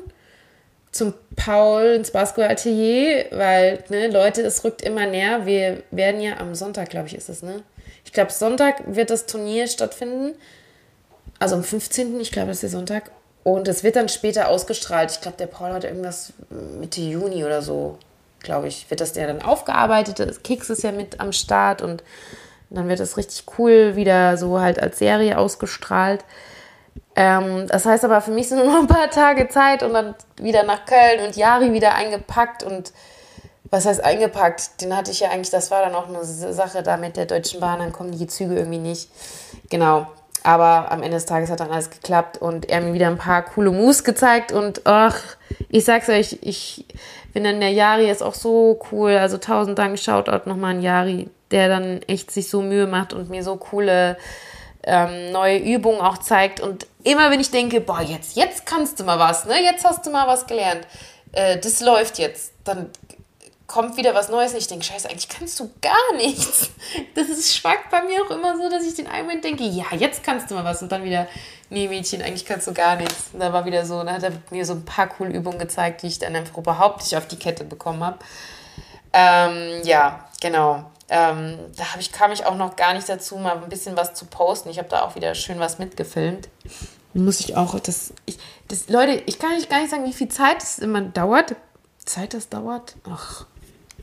zum 0.92 1.14
Paul 1.36 1.96
ins 1.96 2.12
Basketball-Atelier, 2.12 3.26
weil, 3.32 3.84
ne, 3.90 4.08
Leute, 4.08 4.42
es 4.42 4.64
rückt 4.64 4.82
immer 4.82 5.06
näher. 5.06 5.46
Wir 5.46 5.84
werden 5.92 6.22
ja 6.22 6.38
am 6.38 6.56
Sonntag, 6.56 6.90
glaube 6.90 7.08
ich, 7.08 7.16
ist 7.16 7.30
es, 7.30 7.44
ne? 7.44 7.64
Ich 8.06 8.14
glaube, 8.14 8.32
Sonntag 8.32 8.84
wird 8.88 9.10
das 9.10 9.26
Turnier 9.26 9.68
stattfinden. 9.68 10.36
Also 11.40 11.56
am 11.56 11.64
15. 11.64 12.20
Ich 12.20 12.32
glaube, 12.32 12.48
das 12.48 12.58
ist 12.58 12.64
der 12.64 12.70
Sonntag. 12.70 13.12
Und 13.48 13.70
es 13.70 13.82
wird 13.82 13.95
dann 13.95 14.10
später 14.10 14.50
ausgestrahlt. 14.50 15.10
Ich 15.10 15.22
glaube, 15.22 15.38
der 15.38 15.48
Paul 15.48 15.72
hat 15.72 15.86
irgendwas 15.86 16.34
Mitte 16.50 17.00
Juni 17.00 17.45
oder 17.45 17.62
so 17.62 17.98
glaube 18.41 18.68
ich, 18.68 18.89
wird 18.89 19.00
das 19.00 19.16
ja 19.16 19.26
dann 19.26 19.41
aufgearbeitet. 19.41 20.20
Das 20.20 20.43
Keks 20.43 20.70
ist 20.70 20.84
ja 20.84 20.91
mit 20.91 21.22
am 21.22 21.32
Start 21.32 21.82
und 21.82 22.04
dann 22.70 22.89
wird 22.89 23.00
das 23.00 23.16
richtig 23.16 23.45
cool 23.58 23.95
wieder 23.95 24.36
so 24.36 24.60
halt 24.60 24.82
als 24.82 25.00
Serie 25.00 25.38
ausgestrahlt. 25.38 26.26
Ähm, 27.16 27.68
das 27.70 27.86
heißt 27.86 28.04
aber, 28.04 28.20
für 28.20 28.32
mich 28.32 28.50
sind 28.50 28.58
nur 28.66 28.68
noch 28.68 28.82
ein 28.82 28.88
paar 28.88 29.10
Tage 29.10 29.48
Zeit 29.48 29.82
und 29.82 29.93
dann 29.93 30.14
wieder 30.41 30.64
nach 30.64 30.86
Köln 30.86 31.26
und 31.26 31.38
Jari 31.38 31.72
wieder 31.72 31.95
eingepackt 31.95 32.64
und 32.64 32.91
was 33.72 33.86
heißt 33.86 34.04
eingepackt? 34.04 34.82
Den 34.82 34.93
hatte 34.95 35.12
ich 35.12 35.22
ja 35.22 35.30
eigentlich, 35.30 35.52
das 35.52 35.72
war 35.72 35.84
dann 35.84 35.95
auch 35.95 36.10
eine 36.10 36.26
Sache 36.26 36.84
da 36.84 36.98
mit 36.98 37.16
der 37.16 37.28
Deutschen 37.28 37.62
Bahn, 37.62 37.80
dann 37.80 37.93
kommen 37.93 38.12
die 38.12 38.28
Züge 38.28 38.56
irgendwie 38.58 38.80
nicht. 38.80 39.10
Genau. 39.70 40.08
Aber 40.44 40.92
am 40.92 41.04
Ende 41.04 41.18
des 41.18 41.26
Tages 41.26 41.50
hat 41.50 41.60
dann 41.60 41.72
alles 41.72 41.90
geklappt 41.90 42.38
und 42.38 42.70
er 42.70 42.82
mir 42.82 42.94
wieder 42.94 43.08
ein 43.08 43.18
paar 43.18 43.44
coole 43.44 43.72
Moves 43.72 44.04
gezeigt 44.04 44.52
und 44.52 44.82
ach, 44.86 45.20
ich 45.70 45.84
sag's 45.86 46.10
euch, 46.10 46.38
ich 46.42 46.86
finde 47.34 47.52
dann 47.52 47.60
der 47.60 47.72
Yari 47.72 48.10
ist 48.10 48.24
auch 48.24 48.34
so 48.34 48.80
cool. 48.92 49.12
Also 49.12 49.38
tausend 49.38 49.78
Dank, 49.78 50.00
Shoutout 50.00 50.48
nochmal 50.50 50.76
an 50.76 50.82
Yari, 50.82 51.30
der 51.52 51.68
dann 51.68 52.02
echt 52.04 52.32
sich 52.32 52.50
so 52.50 52.62
Mühe 52.62 52.88
macht 52.88 53.14
und 53.14 53.30
mir 53.30 53.44
so 53.44 53.58
coole 53.58 54.18
ähm, 54.84 55.32
neue 55.32 55.58
Übungen 55.60 56.02
auch 56.02 56.18
zeigt. 56.18 56.62
Und 56.62 56.88
immer 57.04 57.30
wenn 57.30 57.40
ich 57.40 57.52
denke, 57.52 57.82
boah, 57.82 58.02
jetzt, 58.02 58.36
jetzt 58.38 58.66
kannst 58.66 59.00
du 59.00 59.04
mal 59.04 59.20
was, 59.20 59.46
ne? 59.46 59.62
Jetzt 59.62 59.86
hast 59.86 60.06
du 60.06 60.10
mal 60.10 60.28
was 60.28 60.48
gelernt. 60.48 60.88
Äh, 61.34 61.58
das 61.60 61.82
läuft 61.82 62.18
jetzt. 62.20 62.54
Dann 62.64 62.90
kommt 63.68 63.97
wieder 63.97 64.15
was 64.15 64.30
Neues 64.30 64.53
und 64.53 64.59
ich 64.59 64.68
denke, 64.68 64.86
scheiße, 64.86 65.09
eigentlich 65.09 65.28
kannst 65.28 65.59
du 65.59 65.70
gar 65.82 66.15
nichts. 66.15 66.72
Das 67.15 67.28
ist 67.28 67.55
schwackt 67.55 67.91
bei 67.91 68.01
mir 68.03 68.24
auch 68.24 68.32
immer 68.32 68.55
so, 68.57 68.70
dass 68.70 68.86
ich 68.86 68.95
den 68.95 69.07
einen 69.07 69.26
Moment 69.26 69.43
denke, 69.43 69.63
ja, 69.63 69.86
jetzt 69.97 70.24
kannst 70.24 70.49
du 70.49 70.55
mal 70.55 70.63
was 70.63 70.82
und 70.82 70.91
dann 70.91 71.03
wieder, 71.03 71.28
nee, 71.70 71.88
Mädchen, 71.88 72.22
eigentlich 72.22 72.45
kannst 72.45 72.68
du 72.68 72.74
gar 72.74 72.95
nichts. 72.95 73.26
Und 73.34 73.41
da 73.41 73.51
war 73.51 73.65
wieder 73.65 73.86
so, 73.86 74.03
da 74.03 74.13
hat 74.13 74.24
er 74.24 74.32
mir 74.51 74.65
so 74.65 74.74
ein 74.74 74.86
paar 74.86 75.07
coole 75.07 75.32
Übungen 75.32 75.59
gezeigt, 75.59 76.01
die 76.01 76.07
ich 76.07 76.20
dann 76.20 76.36
einfach 76.36 76.57
überhaupt 76.57 77.01
nicht 77.01 77.15
auf 77.18 77.28
die 77.28 77.36
Kette 77.36 77.65
bekommen 77.65 78.03
habe. 78.03 78.20
Ähm, 79.11 79.82
ja, 79.84 80.26
genau. 80.39 80.89
Ähm, 81.09 81.57
da 81.76 81.84
ich, 81.99 82.11
kam 82.11 82.32
ich 82.32 82.45
auch 82.45 82.55
noch 82.55 82.76
gar 82.76 82.93
nicht 82.93 83.07
dazu, 83.09 83.38
mal 83.38 83.61
ein 83.61 83.70
bisschen 83.70 83.97
was 83.97 84.13
zu 84.13 84.26
posten. 84.26 84.70
Ich 84.70 84.78
habe 84.78 84.89
da 84.89 85.01
auch 85.01 85.15
wieder 85.15 85.36
schön 85.36 85.59
was 85.59 85.80
mitgefilmt. 85.80 86.49
Muss 87.13 87.39
ich 87.39 87.55
auch, 87.55 87.80
das, 87.80 88.13
ich, 88.26 88.38
das, 88.68 88.89
Leute, 88.89 89.24
ich 89.26 89.39
kann 89.39 89.51
euch 89.57 89.70
gar 89.70 89.80
nicht 89.80 89.89
sagen, 89.89 90.05
wie 90.05 90.13
viel 90.13 90.30
Zeit 90.30 90.61
es 90.61 90.80
immer 90.80 91.01
dauert. 91.01 91.55
Zeit 92.05 92.34
das 92.34 92.49
dauert? 92.49 92.95
Ach, 93.09 93.45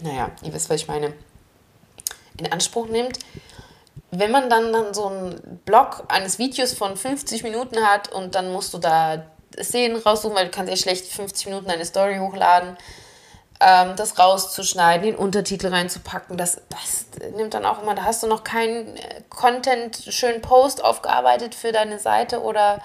naja, 0.02 0.30
ihr 0.42 0.52
wisst, 0.52 0.70
was 0.70 0.80
ich 0.80 0.88
meine. 0.88 1.12
In 2.38 2.50
Anspruch 2.50 2.88
nimmt 2.88 3.18
wenn 4.18 4.30
man 4.30 4.50
dann, 4.50 4.72
dann 4.72 4.94
so 4.94 5.06
einen 5.06 5.60
Block 5.64 6.04
eines 6.08 6.38
Videos 6.38 6.72
von 6.72 6.96
50 6.96 7.42
Minuten 7.42 7.78
hat 7.84 8.12
und 8.12 8.34
dann 8.34 8.52
musst 8.52 8.74
du 8.74 8.78
da 8.78 9.24
Szenen 9.60 9.96
raussuchen, 9.96 10.36
weil 10.36 10.46
du 10.46 10.50
kannst 10.50 10.70
ja 10.70 10.76
schlecht 10.76 11.06
50 11.06 11.46
Minuten 11.46 11.70
eine 11.70 11.84
Story 11.84 12.18
hochladen, 12.18 12.76
ähm, 13.60 13.94
das 13.96 14.18
rauszuschneiden, 14.18 15.06
den 15.06 15.16
Untertitel 15.16 15.68
reinzupacken, 15.68 16.36
das, 16.36 16.60
das 16.68 17.06
nimmt 17.36 17.54
dann 17.54 17.64
auch 17.64 17.82
immer, 17.82 17.94
da 17.94 18.04
hast 18.04 18.22
du 18.22 18.26
noch 18.26 18.44
keinen 18.44 18.96
äh, 18.96 19.22
Content, 19.28 19.96
schönen 20.08 20.42
Post 20.42 20.82
aufgearbeitet 20.82 21.54
für 21.54 21.72
deine 21.72 21.98
Seite 21.98 22.42
oder 22.42 22.82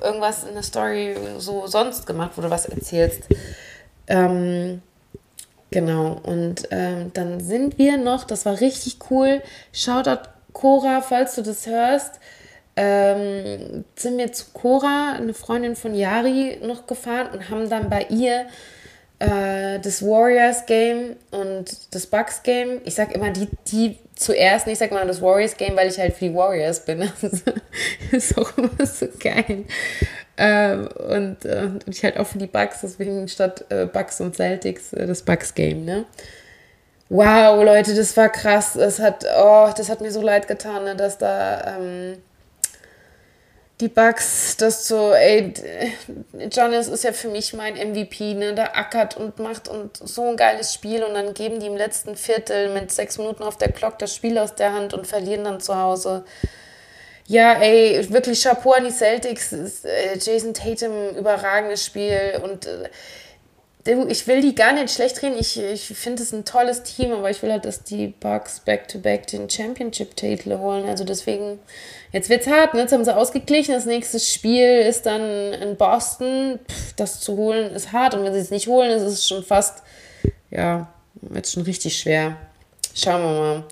irgendwas 0.00 0.44
in 0.44 0.54
der 0.54 0.62
Story 0.62 1.16
so 1.38 1.66
sonst 1.66 2.06
gemacht, 2.06 2.32
wo 2.36 2.42
du 2.42 2.50
was 2.50 2.66
erzählst. 2.66 3.22
Ähm, 4.06 4.82
genau, 5.74 6.20
und 6.22 6.68
ähm, 6.70 7.10
dann 7.12 7.40
sind 7.40 7.76
wir 7.76 7.98
noch, 7.98 8.24
das 8.24 8.46
war 8.46 8.60
richtig 8.60 8.98
cool, 9.10 9.42
Shoutout 9.72 10.30
Cora, 10.54 11.02
falls 11.02 11.34
du 11.34 11.42
das 11.42 11.66
hörst, 11.66 12.20
ähm, 12.76 13.84
sind 13.96 14.16
wir 14.16 14.32
zu 14.32 14.46
Cora, 14.52 15.14
eine 15.16 15.34
Freundin 15.34 15.76
von 15.76 15.94
Yari, 15.94 16.60
noch 16.62 16.86
gefahren 16.86 17.28
und 17.32 17.50
haben 17.50 17.68
dann 17.68 17.90
bei 17.90 18.06
ihr 18.08 18.46
äh, 19.18 19.78
das 19.80 20.02
Warriors 20.02 20.66
Game 20.66 21.16
und 21.30 21.94
das 21.94 22.06
Bucks 22.06 22.42
Game. 22.42 22.80
Ich 22.84 22.94
sag 22.94 23.14
immer 23.14 23.30
die, 23.30 23.48
die 23.70 23.98
zuerst, 24.14 24.66
ich 24.66 24.78
sag 24.78 24.92
mal 24.92 25.06
das 25.06 25.20
Warriors 25.20 25.56
Game, 25.56 25.76
weil 25.76 25.88
ich 25.88 25.98
halt 25.98 26.14
für 26.14 26.26
die 26.26 26.34
Warriors 26.34 26.84
bin. 26.84 27.10
Das 28.12 28.30
ist 28.30 28.38
auch 28.38 28.56
immer 28.56 28.86
so 28.86 29.06
geil. 29.18 29.64
Ähm, 30.36 30.88
und, 30.88 31.44
äh, 31.44 31.70
und 31.86 31.88
ich 31.88 32.02
halt 32.02 32.18
auch 32.18 32.26
für 32.26 32.38
die 32.38 32.46
Bucks, 32.46 32.80
deswegen 32.82 33.28
statt 33.28 33.64
äh, 33.68 33.86
Bucks 33.86 34.20
und 34.20 34.34
Celtics 34.34 34.92
äh, 34.92 35.06
das 35.06 35.22
Bucks 35.22 35.54
Game, 35.54 35.84
ne? 35.84 36.06
Wow, 37.08 37.62
Leute, 37.62 37.94
das 37.94 38.16
war 38.16 38.28
krass. 38.28 38.72
Das 38.74 38.98
hat, 38.98 39.24
oh, 39.38 39.70
das 39.76 39.88
hat 39.88 40.00
mir 40.00 40.10
so 40.10 40.22
leid 40.22 40.48
getan, 40.48 40.84
ne, 40.84 40.96
dass 40.96 41.18
da 41.18 41.76
ähm, 41.76 42.16
die 43.80 43.88
Bugs, 43.88 44.56
das 44.56 44.86
so, 44.88 45.12
ey, 45.12 45.52
Jonas 46.50 46.88
ist 46.88 47.04
ja 47.04 47.12
für 47.12 47.28
mich 47.28 47.52
mein 47.52 47.74
MVP, 47.74 48.34
ne, 48.34 48.54
der 48.54 48.76
ackert 48.76 49.16
und 49.16 49.38
macht 49.38 49.68
und 49.68 49.96
so 49.96 50.30
ein 50.30 50.36
geiles 50.36 50.72
Spiel 50.72 51.02
und 51.02 51.14
dann 51.14 51.34
geben 51.34 51.60
die 51.60 51.66
im 51.66 51.76
letzten 51.76 52.16
Viertel 52.16 52.72
mit 52.72 52.92
sechs 52.92 53.18
Minuten 53.18 53.42
auf 53.42 53.58
der 53.58 53.72
Clock 53.72 53.98
das 53.98 54.14
Spiel 54.14 54.38
aus 54.38 54.54
der 54.54 54.72
Hand 54.72 54.94
und 54.94 55.06
verlieren 55.06 55.44
dann 55.44 55.60
zu 55.60 55.76
Hause. 55.76 56.24
Ja, 57.26 57.54
ey, 57.54 58.06
wirklich 58.10 58.42
Chapeau 58.42 58.72
an 58.72 58.84
die 58.84 58.90
Celtics. 58.90 59.52
Äh, 59.52 60.18
Jason 60.20 60.52
Tatum, 60.52 61.16
überragendes 61.16 61.84
Spiel 61.84 62.40
und 62.42 62.66
äh, 62.66 62.90
ich 64.08 64.26
will 64.26 64.40
die 64.40 64.54
gar 64.54 64.72
nicht 64.72 64.90
schlecht 64.90 65.22
reden. 65.22 65.36
Ich, 65.38 65.60
ich 65.60 65.86
finde 65.88 66.22
es 66.22 66.32
ein 66.32 66.46
tolles 66.46 66.82
Team, 66.84 67.12
aber 67.12 67.28
ich 67.28 67.42
will 67.42 67.52
halt, 67.52 67.66
dass 67.66 67.82
die 67.82 68.08
Bucks 68.08 68.60
back-to-back 68.60 69.24
-back 69.24 69.30
den 69.30 69.50
Championship-Titel 69.50 70.56
holen. 70.58 70.88
Also 70.88 71.04
deswegen, 71.04 71.58
jetzt 72.10 72.30
wird's 72.30 72.46
hart. 72.46 72.72
Ne? 72.72 72.80
Jetzt 72.80 72.92
haben 72.92 73.04
sie 73.04 73.14
ausgeglichen. 73.14 73.74
Das 73.74 73.84
nächste 73.84 74.20
Spiel 74.20 74.80
ist 74.80 75.04
dann 75.04 75.52
in 75.52 75.76
Boston. 75.76 76.60
Pff, 76.66 76.94
das 76.94 77.20
zu 77.20 77.36
holen 77.36 77.74
ist 77.74 77.92
hart. 77.92 78.14
Und 78.14 78.24
wenn 78.24 78.32
sie 78.32 78.40
es 78.40 78.50
nicht 78.50 78.68
holen, 78.68 78.90
ist 78.90 79.02
es 79.02 79.28
schon 79.28 79.44
fast, 79.44 79.82
ja, 80.50 80.88
wird 81.20 81.46
schon 81.46 81.64
richtig 81.64 81.98
schwer. 81.98 82.36
Schauen 82.94 83.22
wir 83.22 83.40
mal. 83.40 83.64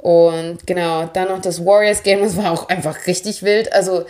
Und 0.00 0.66
genau, 0.66 1.08
dann 1.12 1.28
noch 1.28 1.40
das 1.40 1.64
Warriors-Game. 1.64 2.22
Das 2.22 2.36
war 2.36 2.52
auch 2.52 2.68
einfach 2.68 3.06
richtig 3.06 3.42
wild. 3.42 3.72
Also 3.72 4.04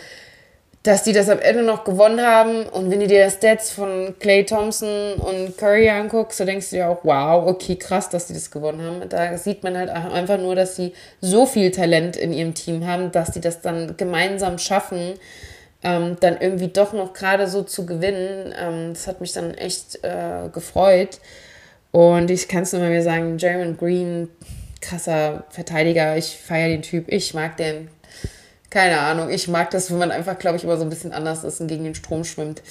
dass 0.83 1.03
die 1.03 1.13
das 1.13 1.29
am 1.29 1.39
Ende 1.39 1.63
noch 1.63 1.83
gewonnen 1.83 2.21
haben. 2.21 2.65
Und 2.65 2.89
wenn 2.89 2.99
du 2.99 3.07
dir 3.07 3.23
das 3.25 3.35
Stats 3.35 3.71
von 3.71 4.15
Clay 4.19 4.45
Thompson 4.45 5.13
und 5.13 5.57
Curry 5.57 5.89
anguckst, 5.89 6.39
so 6.39 6.45
denkst 6.45 6.71
du 6.71 6.77
dir 6.77 6.89
auch, 6.89 6.99
wow, 7.03 7.47
okay, 7.47 7.75
krass, 7.75 8.09
dass 8.09 8.27
die 8.27 8.33
das 8.33 8.49
gewonnen 8.49 8.81
haben. 8.81 9.07
Da 9.07 9.37
sieht 9.37 9.63
man 9.63 9.77
halt 9.77 9.89
einfach 9.89 10.39
nur, 10.39 10.55
dass 10.55 10.75
sie 10.75 10.93
so 11.19 11.45
viel 11.45 11.69
Talent 11.69 12.17
in 12.17 12.33
ihrem 12.33 12.55
Team 12.55 12.87
haben, 12.87 13.11
dass 13.11 13.31
die 13.31 13.41
das 13.41 13.61
dann 13.61 13.95
gemeinsam 13.95 14.57
schaffen, 14.57 15.13
ähm, 15.83 16.17
dann 16.19 16.37
irgendwie 16.39 16.69
doch 16.69 16.93
noch 16.93 17.13
gerade 17.13 17.47
so 17.47 17.61
zu 17.61 17.85
gewinnen. 17.85 18.53
Ähm, 18.59 18.93
das 18.93 19.05
hat 19.05 19.21
mich 19.21 19.33
dann 19.33 19.53
echt 19.53 20.03
äh, 20.03 20.49
gefreut. 20.51 21.19
Und 21.91 22.31
ich 22.31 22.47
kann 22.47 22.63
es 22.63 22.73
nur 22.73 22.81
mal 22.81 22.89
mir 22.89 23.03
sagen, 23.03 23.37
Jeremy 23.37 23.75
Green, 23.77 24.29
krasser 24.81 25.45
Verteidiger. 25.49 26.17
Ich 26.17 26.37
feiere 26.37 26.69
den 26.69 26.81
Typ. 26.81 27.05
Ich 27.07 27.33
mag 27.33 27.57
den 27.57 27.89
keine 28.71 28.99
Ahnung. 28.99 29.29
Ich 29.29 29.47
mag 29.47 29.69
das, 29.69 29.91
wenn 29.91 29.99
man 29.99 30.11
einfach, 30.11 30.39
glaube 30.39 30.57
ich, 30.57 30.63
immer 30.63 30.77
so 30.77 30.83
ein 30.83 30.89
bisschen 30.89 31.11
anders 31.11 31.43
ist 31.43 31.59
und 31.61 31.67
gegen 31.67 31.83
den 31.83 31.93
Strom 31.93 32.23
schwimmt. 32.23 32.63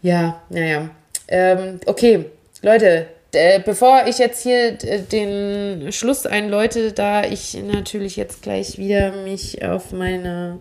Ja, 0.00 0.42
naja. 0.48 0.90
Ähm, 1.28 1.78
okay, 1.86 2.24
Leute, 2.62 3.06
äh, 3.32 3.60
bevor 3.60 4.06
ich 4.06 4.18
jetzt 4.18 4.42
hier 4.42 4.72
den 4.72 5.92
Schluss 5.92 6.26
einläute, 6.26 6.92
da 6.92 7.24
ich 7.24 7.54
natürlich 7.54 8.16
jetzt 8.16 8.42
gleich 8.42 8.78
wieder 8.78 9.12
mich 9.12 9.64
auf 9.64 9.92
meine 9.92 10.60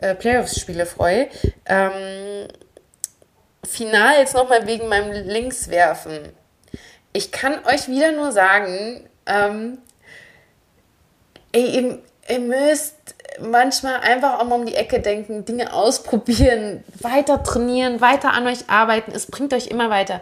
äh, 0.00 0.14
Playoffs-Spiele 0.14 0.84
freue, 0.84 1.28
ähm, 1.66 2.48
final 3.64 4.18
jetzt 4.18 4.34
nochmal 4.34 4.66
wegen 4.66 4.88
meinem 4.88 5.12
Linkswerfen. 5.28 6.18
Ich 7.12 7.30
kann 7.30 7.64
euch 7.66 7.88
wieder 7.88 8.12
nur 8.12 8.32
sagen, 8.32 9.08
ähm, 9.26 9.78
ey, 11.52 11.76
ihr, 11.76 11.98
ihr 12.28 12.40
müsst 12.40 12.96
manchmal 13.40 14.00
einfach 14.00 14.40
auch 14.40 14.44
mal 14.44 14.56
um 14.56 14.66
die 14.66 14.74
Ecke 14.74 15.00
denken, 15.00 15.44
Dinge 15.44 15.72
ausprobieren, 15.72 16.84
weiter 17.00 17.42
trainieren, 17.42 18.00
weiter 18.00 18.32
an 18.32 18.46
euch 18.46 18.68
arbeiten. 18.68 19.12
Es 19.12 19.26
bringt 19.26 19.52
euch 19.54 19.68
immer 19.68 19.90
weiter. 19.90 20.20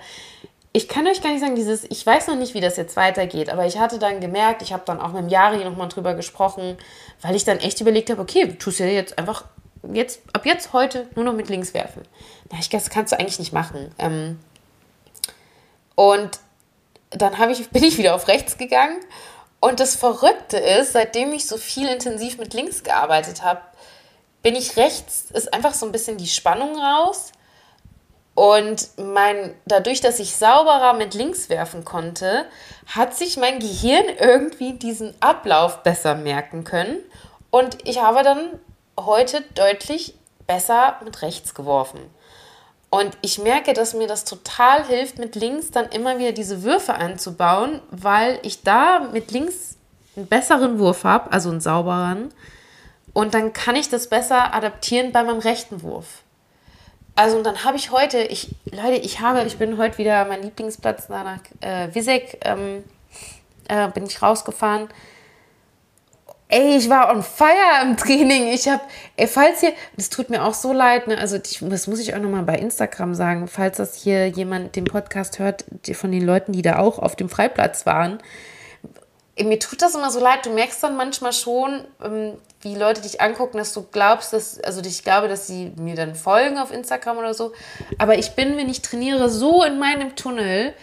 Ich 0.72 0.86
kann 0.86 1.06
euch 1.08 1.20
gar 1.20 1.30
nicht 1.30 1.40
sagen, 1.40 1.56
dieses, 1.56 1.84
ich 1.84 2.06
weiß 2.06 2.28
noch 2.28 2.36
nicht, 2.36 2.54
wie 2.54 2.60
das 2.60 2.76
jetzt 2.76 2.96
weitergeht, 2.96 3.50
aber 3.50 3.66
ich 3.66 3.78
hatte 3.78 3.98
dann 3.98 4.20
gemerkt, 4.20 4.62
ich 4.62 4.72
habe 4.72 4.84
dann 4.86 5.00
auch 5.00 5.12
mit 5.12 5.22
dem 5.22 5.28
Jari 5.28 5.64
nochmal 5.64 5.88
drüber 5.88 6.14
gesprochen, 6.14 6.78
weil 7.22 7.34
ich 7.34 7.44
dann 7.44 7.58
echt 7.58 7.80
überlegt 7.80 8.08
habe, 8.08 8.22
okay, 8.22 8.46
du 8.46 8.56
tust 8.56 8.78
ja 8.78 8.86
jetzt 8.86 9.18
einfach 9.18 9.46
jetzt, 9.92 10.20
ab 10.32 10.46
jetzt 10.46 10.72
heute 10.72 11.08
nur 11.16 11.24
noch 11.24 11.32
mit 11.32 11.48
links 11.48 11.74
werfen. 11.74 12.02
Na, 12.52 12.58
ich 12.60 12.68
das 12.68 12.90
kannst 12.90 13.12
du 13.12 13.18
eigentlich 13.18 13.40
nicht 13.40 13.52
machen. 13.52 13.92
Ähm, 13.98 14.38
und 15.96 16.38
dann 17.10 17.50
ich, 17.50 17.70
bin 17.70 17.82
ich 17.82 17.98
wieder 17.98 18.14
auf 18.14 18.28
rechts 18.28 18.56
gegangen 18.56 18.96
und 19.60 19.78
das 19.78 19.94
Verrückte 19.94 20.56
ist, 20.56 20.92
seitdem 20.92 21.32
ich 21.32 21.46
so 21.46 21.58
viel 21.58 21.86
intensiv 21.86 22.38
mit 22.38 22.54
links 22.54 22.82
gearbeitet 22.82 23.44
habe, 23.44 23.60
bin 24.42 24.56
ich 24.56 24.76
rechts, 24.76 25.26
ist 25.32 25.52
einfach 25.52 25.74
so 25.74 25.84
ein 25.84 25.92
bisschen 25.92 26.16
die 26.16 26.26
Spannung 26.26 26.78
raus. 26.78 27.32
Und 28.34 28.88
mein, 28.96 29.54
dadurch, 29.66 30.00
dass 30.00 30.18
ich 30.18 30.34
sauberer 30.34 30.94
mit 30.94 31.12
links 31.12 31.50
werfen 31.50 31.84
konnte, 31.84 32.46
hat 32.86 33.14
sich 33.14 33.36
mein 33.36 33.58
Gehirn 33.58 34.06
irgendwie 34.18 34.72
diesen 34.72 35.14
Ablauf 35.20 35.82
besser 35.82 36.14
merken 36.14 36.64
können. 36.64 36.98
Und 37.50 37.86
ich 37.86 38.00
habe 38.00 38.22
dann 38.22 38.58
heute 38.98 39.42
deutlich 39.54 40.14
besser 40.46 40.96
mit 41.04 41.20
rechts 41.20 41.54
geworfen. 41.54 42.00
Und 42.90 43.16
ich 43.22 43.38
merke, 43.38 43.72
dass 43.72 43.94
mir 43.94 44.08
das 44.08 44.24
total 44.24 44.84
hilft, 44.84 45.18
mit 45.18 45.36
links 45.36 45.70
dann 45.70 45.88
immer 45.90 46.18
wieder 46.18 46.32
diese 46.32 46.64
Würfe 46.64 46.94
einzubauen, 46.94 47.80
weil 47.90 48.40
ich 48.42 48.62
da 48.62 49.08
mit 49.12 49.30
links 49.30 49.76
einen 50.16 50.26
besseren 50.26 50.80
Wurf 50.80 51.04
habe, 51.04 51.32
also 51.32 51.50
einen 51.50 51.60
sauberen. 51.60 52.34
Und 53.12 53.34
dann 53.34 53.52
kann 53.52 53.76
ich 53.76 53.88
das 53.88 54.08
besser 54.08 54.54
adaptieren 54.54 55.12
bei 55.12 55.22
meinem 55.22 55.38
rechten 55.38 55.82
Wurf. 55.82 56.22
Also 57.14 57.36
und 57.36 57.44
dann 57.44 57.64
habe 57.64 57.76
ich 57.76 57.92
heute, 57.92 58.22
ich, 58.22 58.54
Leute, 58.64 58.96
ich 58.96 59.20
habe, 59.20 59.42
ich 59.44 59.56
bin 59.56 59.78
heute 59.78 59.98
wieder 59.98 60.24
mein 60.24 60.42
Lieblingsplatz 60.42 61.08
nach 61.08 61.38
äh, 61.60 61.88
Wisek, 61.92 62.40
ähm, 62.44 62.82
äh, 63.68 63.88
bin 63.88 64.04
ich 64.04 64.20
rausgefahren 64.20 64.88
Ey, 66.52 66.76
ich 66.76 66.90
war 66.90 67.14
on 67.14 67.22
fire 67.22 67.82
im 67.82 67.96
Training. 67.96 68.48
Ich 68.48 68.68
habe, 68.68 68.82
ey, 69.16 69.28
falls 69.28 69.60
hier, 69.60 69.72
das 69.96 70.10
tut 70.10 70.30
mir 70.30 70.44
auch 70.44 70.54
so 70.54 70.72
leid, 70.72 71.06
ne? 71.06 71.16
Also, 71.16 71.36
ich, 71.36 71.60
das 71.62 71.86
muss 71.86 72.00
ich 72.00 72.12
auch 72.12 72.18
nochmal 72.18 72.42
bei 72.42 72.56
Instagram 72.56 73.14
sagen, 73.14 73.46
falls 73.46 73.76
das 73.76 73.94
hier 73.94 74.26
jemand 74.26 74.74
den 74.74 74.84
Podcast 74.84 75.38
hört, 75.38 75.64
die, 75.86 75.94
von 75.94 76.10
den 76.10 76.26
Leuten, 76.26 76.50
die 76.50 76.62
da 76.62 76.80
auch 76.80 76.98
auf 76.98 77.14
dem 77.14 77.28
Freiplatz 77.28 77.86
waren. 77.86 78.18
Ey, 79.36 79.44
mir 79.44 79.60
tut 79.60 79.80
das 79.80 79.94
immer 79.94 80.10
so 80.10 80.18
leid. 80.18 80.44
Du 80.44 80.50
merkst 80.50 80.82
dann 80.82 80.96
manchmal 80.96 81.32
schon, 81.32 81.84
ähm, 82.04 82.32
wie 82.62 82.74
Leute 82.74 83.00
dich 83.00 83.20
angucken, 83.20 83.58
dass 83.58 83.72
du 83.72 83.86
glaubst, 83.90 84.32
dass, 84.32 84.58
also 84.58 84.80
ich 84.80 85.04
glaube, 85.04 85.28
dass 85.28 85.46
sie 85.46 85.72
mir 85.76 85.94
dann 85.94 86.16
folgen 86.16 86.58
auf 86.58 86.72
Instagram 86.72 87.18
oder 87.18 87.32
so. 87.32 87.52
Aber 87.96 88.18
ich 88.18 88.32
bin, 88.32 88.56
wenn 88.56 88.68
ich 88.68 88.82
trainiere, 88.82 89.28
so 89.28 89.62
in 89.62 89.78
meinem 89.78 90.16
Tunnel, 90.16 90.74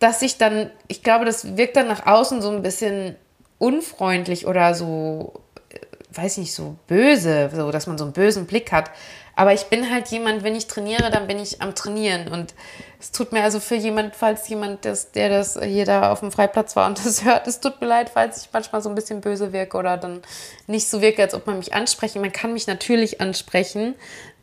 dass 0.00 0.22
ich 0.22 0.38
dann, 0.38 0.70
ich 0.88 1.04
glaube, 1.04 1.24
das 1.24 1.56
wirkt 1.56 1.76
dann 1.76 1.86
nach 1.86 2.04
außen 2.04 2.42
so 2.42 2.50
ein 2.50 2.62
bisschen 2.62 3.14
unfreundlich 3.58 4.46
oder 4.46 4.74
so, 4.74 5.40
äh, 5.70 5.78
weiß 6.12 6.38
nicht, 6.38 6.54
so 6.54 6.76
böse, 6.86 7.50
so 7.54 7.70
dass 7.70 7.86
man 7.86 7.98
so 7.98 8.04
einen 8.04 8.12
bösen 8.12 8.46
Blick 8.46 8.72
hat. 8.72 8.90
Aber 9.36 9.52
ich 9.52 9.64
bin 9.64 9.90
halt 9.90 10.08
jemand, 10.08 10.44
wenn 10.44 10.54
ich 10.54 10.68
trainiere, 10.68 11.10
dann 11.10 11.26
bin 11.26 11.40
ich 11.40 11.60
am 11.60 11.74
Trainieren. 11.74 12.28
Und 12.28 12.54
es 13.00 13.10
tut 13.10 13.32
mir 13.32 13.42
also 13.42 13.58
für 13.58 13.74
jemand, 13.74 14.14
falls 14.14 14.48
jemand, 14.48 14.84
das, 14.84 15.10
der 15.10 15.28
das 15.28 15.58
hier 15.60 15.84
da 15.84 16.12
auf 16.12 16.20
dem 16.20 16.30
Freiplatz 16.30 16.76
war 16.76 16.86
und 16.86 16.98
das 17.04 17.24
hört, 17.24 17.46
es 17.46 17.60
tut 17.60 17.80
mir 17.80 17.88
leid, 17.88 18.10
falls 18.10 18.42
ich 18.42 18.48
manchmal 18.52 18.80
so 18.80 18.88
ein 18.88 18.94
bisschen 18.94 19.20
böse 19.20 19.52
wirke 19.52 19.76
oder 19.76 19.96
dann 19.96 20.22
nicht 20.66 20.88
so 20.88 21.00
wirke, 21.00 21.22
als 21.22 21.34
ob 21.34 21.46
man 21.46 21.58
mich 21.58 21.74
ansprechen. 21.74 22.20
Man 22.20 22.32
kann 22.32 22.52
mich 22.52 22.66
natürlich 22.66 23.20
ansprechen. 23.20 23.94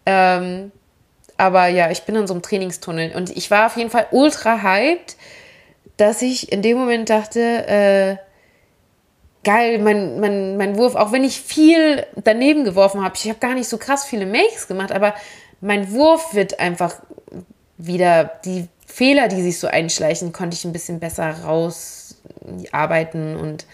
Ähm, 0.06 0.72
aber 1.38 1.68
ja, 1.68 1.90
ich 1.90 2.04
bin 2.04 2.16
in 2.16 2.28
so 2.28 2.34
einem 2.34 2.44
Trainingstunnel. 2.44 3.16
Und 3.16 3.36
ich 3.36 3.50
war 3.50 3.68
auf 3.68 3.78
jeden 3.78 3.90
Fall 3.90 4.08
ultra 4.12 4.62
hyped, 4.62 5.16
dass 5.98 6.22
ich 6.22 6.52
in 6.52 6.62
dem 6.62 6.78
Moment 6.78 7.10
dachte, 7.10 7.40
äh, 7.40 8.18
geil, 9.44 9.80
mein, 9.80 10.20
mein, 10.20 10.58
mein 10.58 10.78
Wurf, 10.78 10.96
auch 10.96 11.12
wenn 11.12 11.24
ich 11.24 11.42
viel 11.42 12.06
daneben 12.24 12.64
geworfen 12.64 13.04
habe, 13.04 13.16
ich 13.16 13.28
habe 13.28 13.40
gar 13.40 13.56
nicht 13.56 13.68
so 13.68 13.78
krass 13.78 14.06
viele 14.06 14.26
Makes 14.26 14.68
gemacht, 14.68 14.92
aber 14.92 15.16
mein 15.62 15.92
Wurf 15.92 16.34
wird 16.34 16.60
einfach 16.60 16.96
wieder, 17.78 18.40
die 18.46 18.68
Fehler, 18.86 19.28
die 19.28 19.42
sich 19.42 19.60
so 19.60 19.68
einschleichen, 19.68 20.34
konnte 20.34 20.56
ich 20.56 20.66
ein 20.66 20.74
bisschen 20.74 21.00
besser 21.00 21.44
rausarbeiten 21.44 23.36
und 23.38 23.66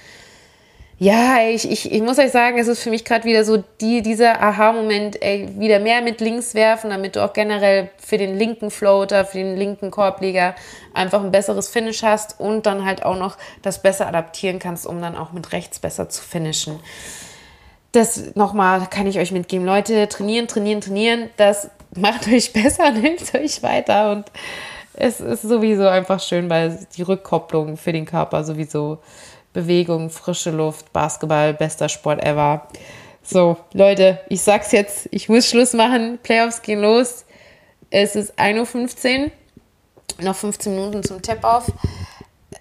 ja, 1.00 1.41
ich, 1.48 1.70
ich, 1.70 1.91
ich 1.91 2.02
muss 2.02 2.18
euch 2.18 2.32
sagen, 2.32 2.58
es 2.58 2.68
ist 2.68 2.82
für 2.82 2.89
mich 2.89 3.06
gerade 3.06 3.24
wieder 3.26 3.43
so 3.43 3.64
die, 3.82 4.02
dieser 4.02 4.41
Aha-Moment, 4.41 5.16
wieder 5.22 5.78
mehr 5.80 6.02
mit 6.02 6.22
links 6.22 6.56
werfen, 6.56 6.89
damit 6.89 7.16
du 7.16 7.24
auch 7.24 7.34
generell 7.34 7.91
für 8.00 8.18
den 8.18 8.36
linken 8.36 8.72
Floater, 8.72 9.24
für 9.24 9.38
den 9.38 9.56
linken 9.58 9.91
Korbleger 9.91 10.56
einfach 10.95 11.24
ein 11.24 11.30
besseres 11.30 11.70
Finish 11.70 12.02
hast 12.02 12.39
und 12.39 12.66
dann 12.66 12.84
halt 12.84 13.06
auch 13.06 13.16
noch 13.16 13.38
das 13.62 13.84
besser 13.84 14.08
adaptieren 14.08 14.58
kannst, 14.58 14.88
um 14.88 15.00
dann 15.00 15.16
auch 15.16 15.34
mit 15.34 15.52
rechts 15.52 15.78
besser 15.78 16.10
zu 16.10 16.24
finishen. 16.24 16.80
Das 17.91 18.36
nochmal 18.36 18.88
kann 18.89 19.06
ich 19.06 19.20
euch 19.20 19.32
mitgeben. 19.32 19.66
Leute, 19.68 20.08
trainieren, 20.10 20.48
trainieren, 20.48 20.82
trainieren. 20.82 21.30
Das 21.38 21.70
macht 21.95 22.28
euch 22.28 22.54
besser 22.54 22.88
und 22.88 22.95
hilft 22.95 23.36
euch 23.36 23.62
weiter. 23.62 24.12
Und 24.12 24.32
es 24.93 25.20
ist 25.20 25.43
sowieso 25.43 25.88
einfach 25.88 26.20
schön, 26.20 26.50
weil 26.50 26.88
die 26.98 27.04
Rückkopplung 27.04 27.78
für 27.78 27.93
den 27.93 28.06
Körper 28.06 28.43
sowieso 28.43 28.98
Bewegung, 29.58 30.12
frische 30.12 30.51
Luft, 30.51 30.93
Basketball, 30.93 31.51
bester 31.51 31.89
Sport 31.89 32.24
ever. 32.24 32.68
So, 33.24 33.58
Leute, 33.74 34.20
ich 34.30 34.43
sag's 34.43 34.72
jetzt, 34.72 35.10
ich 35.10 35.30
muss 35.30 35.49
Schluss 35.49 35.74
machen. 35.74 36.20
Playoffs 36.22 36.62
gehen 36.62 36.80
los. 36.80 37.26
Es 37.89 38.16
ist 38.16 38.38
1.15 38.38 39.24
Uhr. 39.24 39.32
Noch 40.22 40.36
15 40.36 40.76
Minuten 40.76 41.01
zum 41.01 41.24
Tap-Off. 41.24 41.72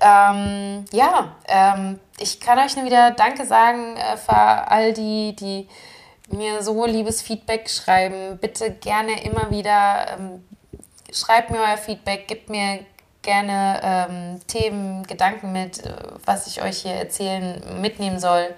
Ähm, 0.00 0.86
ja, 0.90 1.36
ähm, 1.48 2.00
ich 2.18 2.40
kann 2.40 2.58
euch 2.58 2.74
nur 2.76 2.86
wieder 2.86 3.10
Danke 3.10 3.44
sagen 3.44 3.98
äh, 3.98 4.16
für 4.16 4.32
all 4.32 4.94
die, 4.94 5.36
die 5.36 5.68
mir 6.34 6.62
so 6.62 6.86
liebes 6.86 7.20
Feedback 7.20 7.68
schreiben. 7.68 8.38
Bitte 8.40 8.70
gerne 8.70 9.22
immer 9.22 9.50
wieder 9.50 10.16
ähm, 10.18 10.42
schreibt 11.12 11.50
mir 11.50 11.58
euer 11.58 11.76
Feedback, 11.76 12.26
gebt 12.26 12.48
mir 12.48 12.86
gerne 13.26 13.80
ähm, 13.82 14.40
Themen, 14.46 15.06
Gedanken 15.06 15.52
mit, 15.52 15.84
äh, 15.84 15.92
was 16.24 16.46
ich 16.46 16.62
euch 16.62 16.78
hier 16.78 16.94
erzählen, 16.94 17.60
mitnehmen 17.82 18.18
soll. 18.18 18.54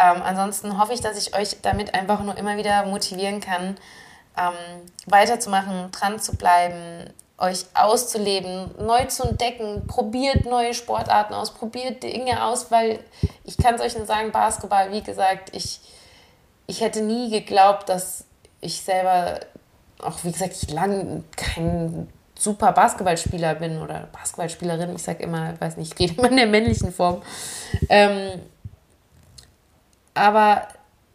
Ähm, 0.00 0.22
ansonsten 0.22 0.80
hoffe 0.80 0.94
ich, 0.94 1.00
dass 1.00 1.16
ich 1.16 1.36
euch 1.36 1.58
damit 1.62 1.94
einfach 1.94 2.22
nur 2.22 2.36
immer 2.36 2.56
wieder 2.56 2.86
motivieren 2.86 3.40
kann, 3.40 3.76
ähm, 4.36 4.88
weiterzumachen, 5.06 5.92
dran 5.92 6.18
zu 6.18 6.34
bleiben, 6.36 7.10
euch 7.38 7.66
auszuleben, 7.74 8.70
neu 8.78 9.04
zu 9.06 9.24
entdecken, 9.24 9.86
probiert 9.86 10.44
neue 10.46 10.74
Sportarten 10.74 11.34
aus, 11.34 11.52
probiert 11.52 12.02
Dinge 12.02 12.44
aus, 12.44 12.70
weil 12.70 13.00
ich 13.44 13.56
kann 13.56 13.74
es 13.74 13.80
euch 13.80 13.96
nur 13.96 14.06
sagen, 14.06 14.32
Basketball, 14.32 14.90
wie 14.92 15.02
gesagt, 15.02 15.54
ich, 15.54 15.80
ich 16.66 16.80
hätte 16.80 17.02
nie 17.02 17.30
geglaubt, 17.30 17.88
dass 17.88 18.24
ich 18.60 18.80
selber, 18.82 19.40
auch 20.02 20.22
wie 20.24 20.32
gesagt, 20.32 20.54
ich 20.60 20.70
lange 20.70 21.24
kein 21.36 22.08
super 22.40 22.72
Basketballspieler 22.72 23.54
bin 23.56 23.78
oder 23.78 24.08
Basketballspielerin, 24.12 24.94
ich 24.94 25.02
sage 25.02 25.22
immer, 25.22 25.60
weiß 25.60 25.76
nicht, 25.76 25.92
ich 25.92 26.00
rede 26.00 26.14
immer 26.18 26.30
in 26.30 26.36
der 26.36 26.46
männlichen 26.46 26.92
Form. 26.92 27.22
Ähm, 27.88 28.40
aber 30.14 30.66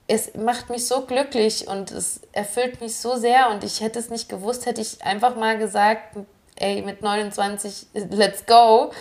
es 0.08 0.36
macht 0.36 0.70
mich 0.70 0.88
so 0.88 1.02
glücklich 1.02 1.68
und 1.68 1.92
es 1.92 2.22
erfüllt 2.32 2.80
mich 2.80 2.98
so 2.98 3.16
sehr 3.16 3.50
und 3.50 3.64
ich 3.64 3.82
hätte 3.82 3.98
es 3.98 4.10
nicht 4.10 4.30
gewusst, 4.30 4.68
hätte 4.68 4.82
ich 4.82 5.04
einfach 5.04 5.36
mal 5.36 5.58
gesagt, 5.58 6.18
ey, 6.58 6.82
mit 6.84 7.02
29, 7.02 7.88
let's 8.12 8.46
go. 8.46 8.92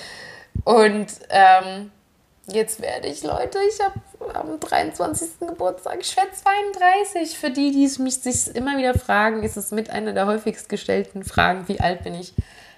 Und 0.64 1.08
ähm, 1.28 1.90
jetzt 2.46 2.80
werde 2.80 3.08
ich, 3.08 3.22
Leute, 3.22 3.58
ich 3.68 3.80
habe 3.84 4.00
am 4.32 4.60
23. 4.60 5.40
Geburtstag, 5.40 5.98
ich 6.00 6.16
werde 6.16 6.30
32. 6.32 7.38
Für 7.38 7.50
die, 7.50 7.70
die 7.70 8.02
mich 8.02 8.16
sich 8.16 8.54
immer 8.54 8.78
wieder 8.78 8.94
fragen, 8.94 9.42
ist 9.42 9.56
es 9.56 9.70
mit 9.70 9.90
einer 9.90 10.12
der 10.12 10.26
häufigst 10.26 10.68
gestellten 10.68 11.24
Fragen, 11.24 11.68
wie 11.68 11.80
alt 11.80 12.02
bin 12.02 12.14
ich? 12.14 12.32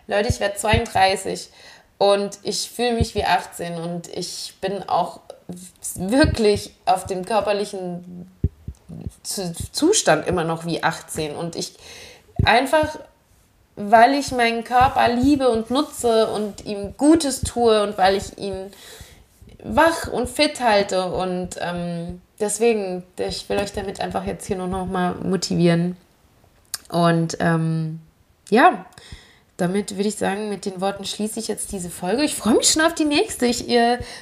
Leute, 0.07 0.29
ich 0.29 0.41
werde 0.41 0.57
32 0.57 1.51
und 1.99 2.39
ich 2.43 2.71
fühle 2.71 2.93
mich 2.93 3.15
wie 3.15 3.25
18 3.25 3.75
und 3.75 4.09
ich 4.09 4.55
bin 4.61 4.89
auch 4.89 5.21
wirklich 5.95 6.75
auf 6.85 7.07
dem 7.07 7.25
körperlichen 7.25 8.31
Zustand 9.73 10.27
immer 10.27 10.45
noch 10.45 10.65
wie 10.65 10.83
18 10.83 11.35
und 11.35 11.57
ich 11.57 11.75
einfach 12.45 12.99
weil 13.77 14.15
ich 14.15 14.33
meinen 14.33 14.65
Körper 14.65 15.09
liebe 15.09 15.51
und 15.51 15.71
nutze 15.71 16.29
und 16.29 16.65
ihm 16.65 16.97
Gutes 16.97 17.43
tue 17.43 17.83
und 17.83 17.99
weil 17.99 18.17
ich 18.17 18.39
ihn 18.39 18.73
wach 19.63 20.09
und 20.09 20.29
fit 20.29 20.61
halte 20.61 21.11
und 21.11 21.51
ähm, 21.61 22.21
deswegen, 22.41 23.05
ich 23.19 23.49
will 23.49 23.59
euch 23.59 23.73
damit 23.73 24.01
einfach 24.01 24.25
jetzt 24.25 24.47
hier 24.47 24.57
nur 24.57 24.69
noch 24.69 24.87
mal 24.87 25.15
motivieren 25.15 25.97
und 26.91 27.37
ähm, 27.41 28.01
ja, 28.51 28.87
damit 29.57 29.97
würde 29.97 30.09
ich 30.09 30.17
sagen, 30.17 30.49
mit 30.51 30.67
den 30.67 30.81
Worten 30.81 31.05
schließe 31.05 31.41
ich 31.41 31.49
jetzt 31.49 31.73
diese 31.73 31.89
Folge. 31.89 32.23
Ich 32.23 32.35
freue 32.35 32.55
mich 32.55 32.71
schon 32.71 32.83
auf 32.83 32.95
die 32.95 33.07
nächste. 33.07 33.47
Ich 33.47 33.65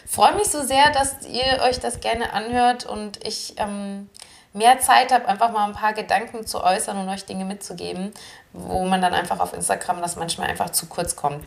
freue 0.06 0.34
mich 0.36 0.46
so 0.46 0.62
sehr, 0.62 0.92
dass 0.92 1.26
ihr 1.26 1.62
euch 1.64 1.80
das 1.80 2.00
gerne 2.00 2.32
anhört 2.32 2.86
und 2.86 3.24
ich 3.26 3.54
ähm, 3.56 4.08
mehr 4.52 4.78
Zeit 4.78 5.12
habe, 5.12 5.26
einfach 5.26 5.52
mal 5.52 5.66
ein 5.66 5.74
paar 5.74 5.92
Gedanken 5.92 6.46
zu 6.46 6.62
äußern 6.62 6.96
und 6.96 7.08
euch 7.08 7.24
Dinge 7.24 7.44
mitzugeben, 7.44 8.12
wo 8.52 8.84
man 8.84 9.02
dann 9.02 9.12
einfach 9.12 9.40
auf 9.40 9.52
Instagram 9.52 10.00
das 10.00 10.14
manchmal 10.14 10.48
einfach 10.48 10.70
zu 10.70 10.86
kurz 10.86 11.16
kommt. 11.16 11.44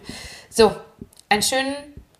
So, 0.49 0.75
einen 1.29 1.41
schönen 1.41 1.73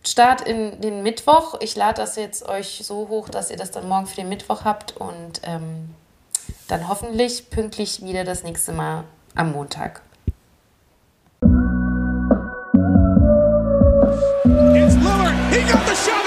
Start 0.10 0.42
in 0.42 0.80
den 0.80 1.04
Mittwoch. 1.04 1.56
Ich 1.60 1.76
lade 1.76 2.02
das 2.02 2.16
jetzt 2.16 2.48
euch 2.48 2.82
so 2.84 3.10
hoch, 3.10 3.28
dass 3.28 3.52
ihr 3.52 3.58
das 3.58 3.72
dann 3.72 3.90
morgen 3.90 4.08
für 4.08 4.16
den 4.16 4.30
Mittwoch 4.30 4.64
habt 4.64 4.96
und 4.96 5.42
ähm, 5.44 5.94
dann 6.70 6.88
hoffentlich 6.88 7.50
pünktlich 7.50 8.02
wieder 8.02 8.24
das 8.24 8.44
nächste 8.44 8.72
Mal 8.72 9.04
am 9.36 9.52
Montag. 9.52 10.02
It's 14.74 14.96
Lillard. 14.96 15.34
He 15.52 15.62
got 15.70 15.86
the 15.86 15.96
shot. 15.96 16.27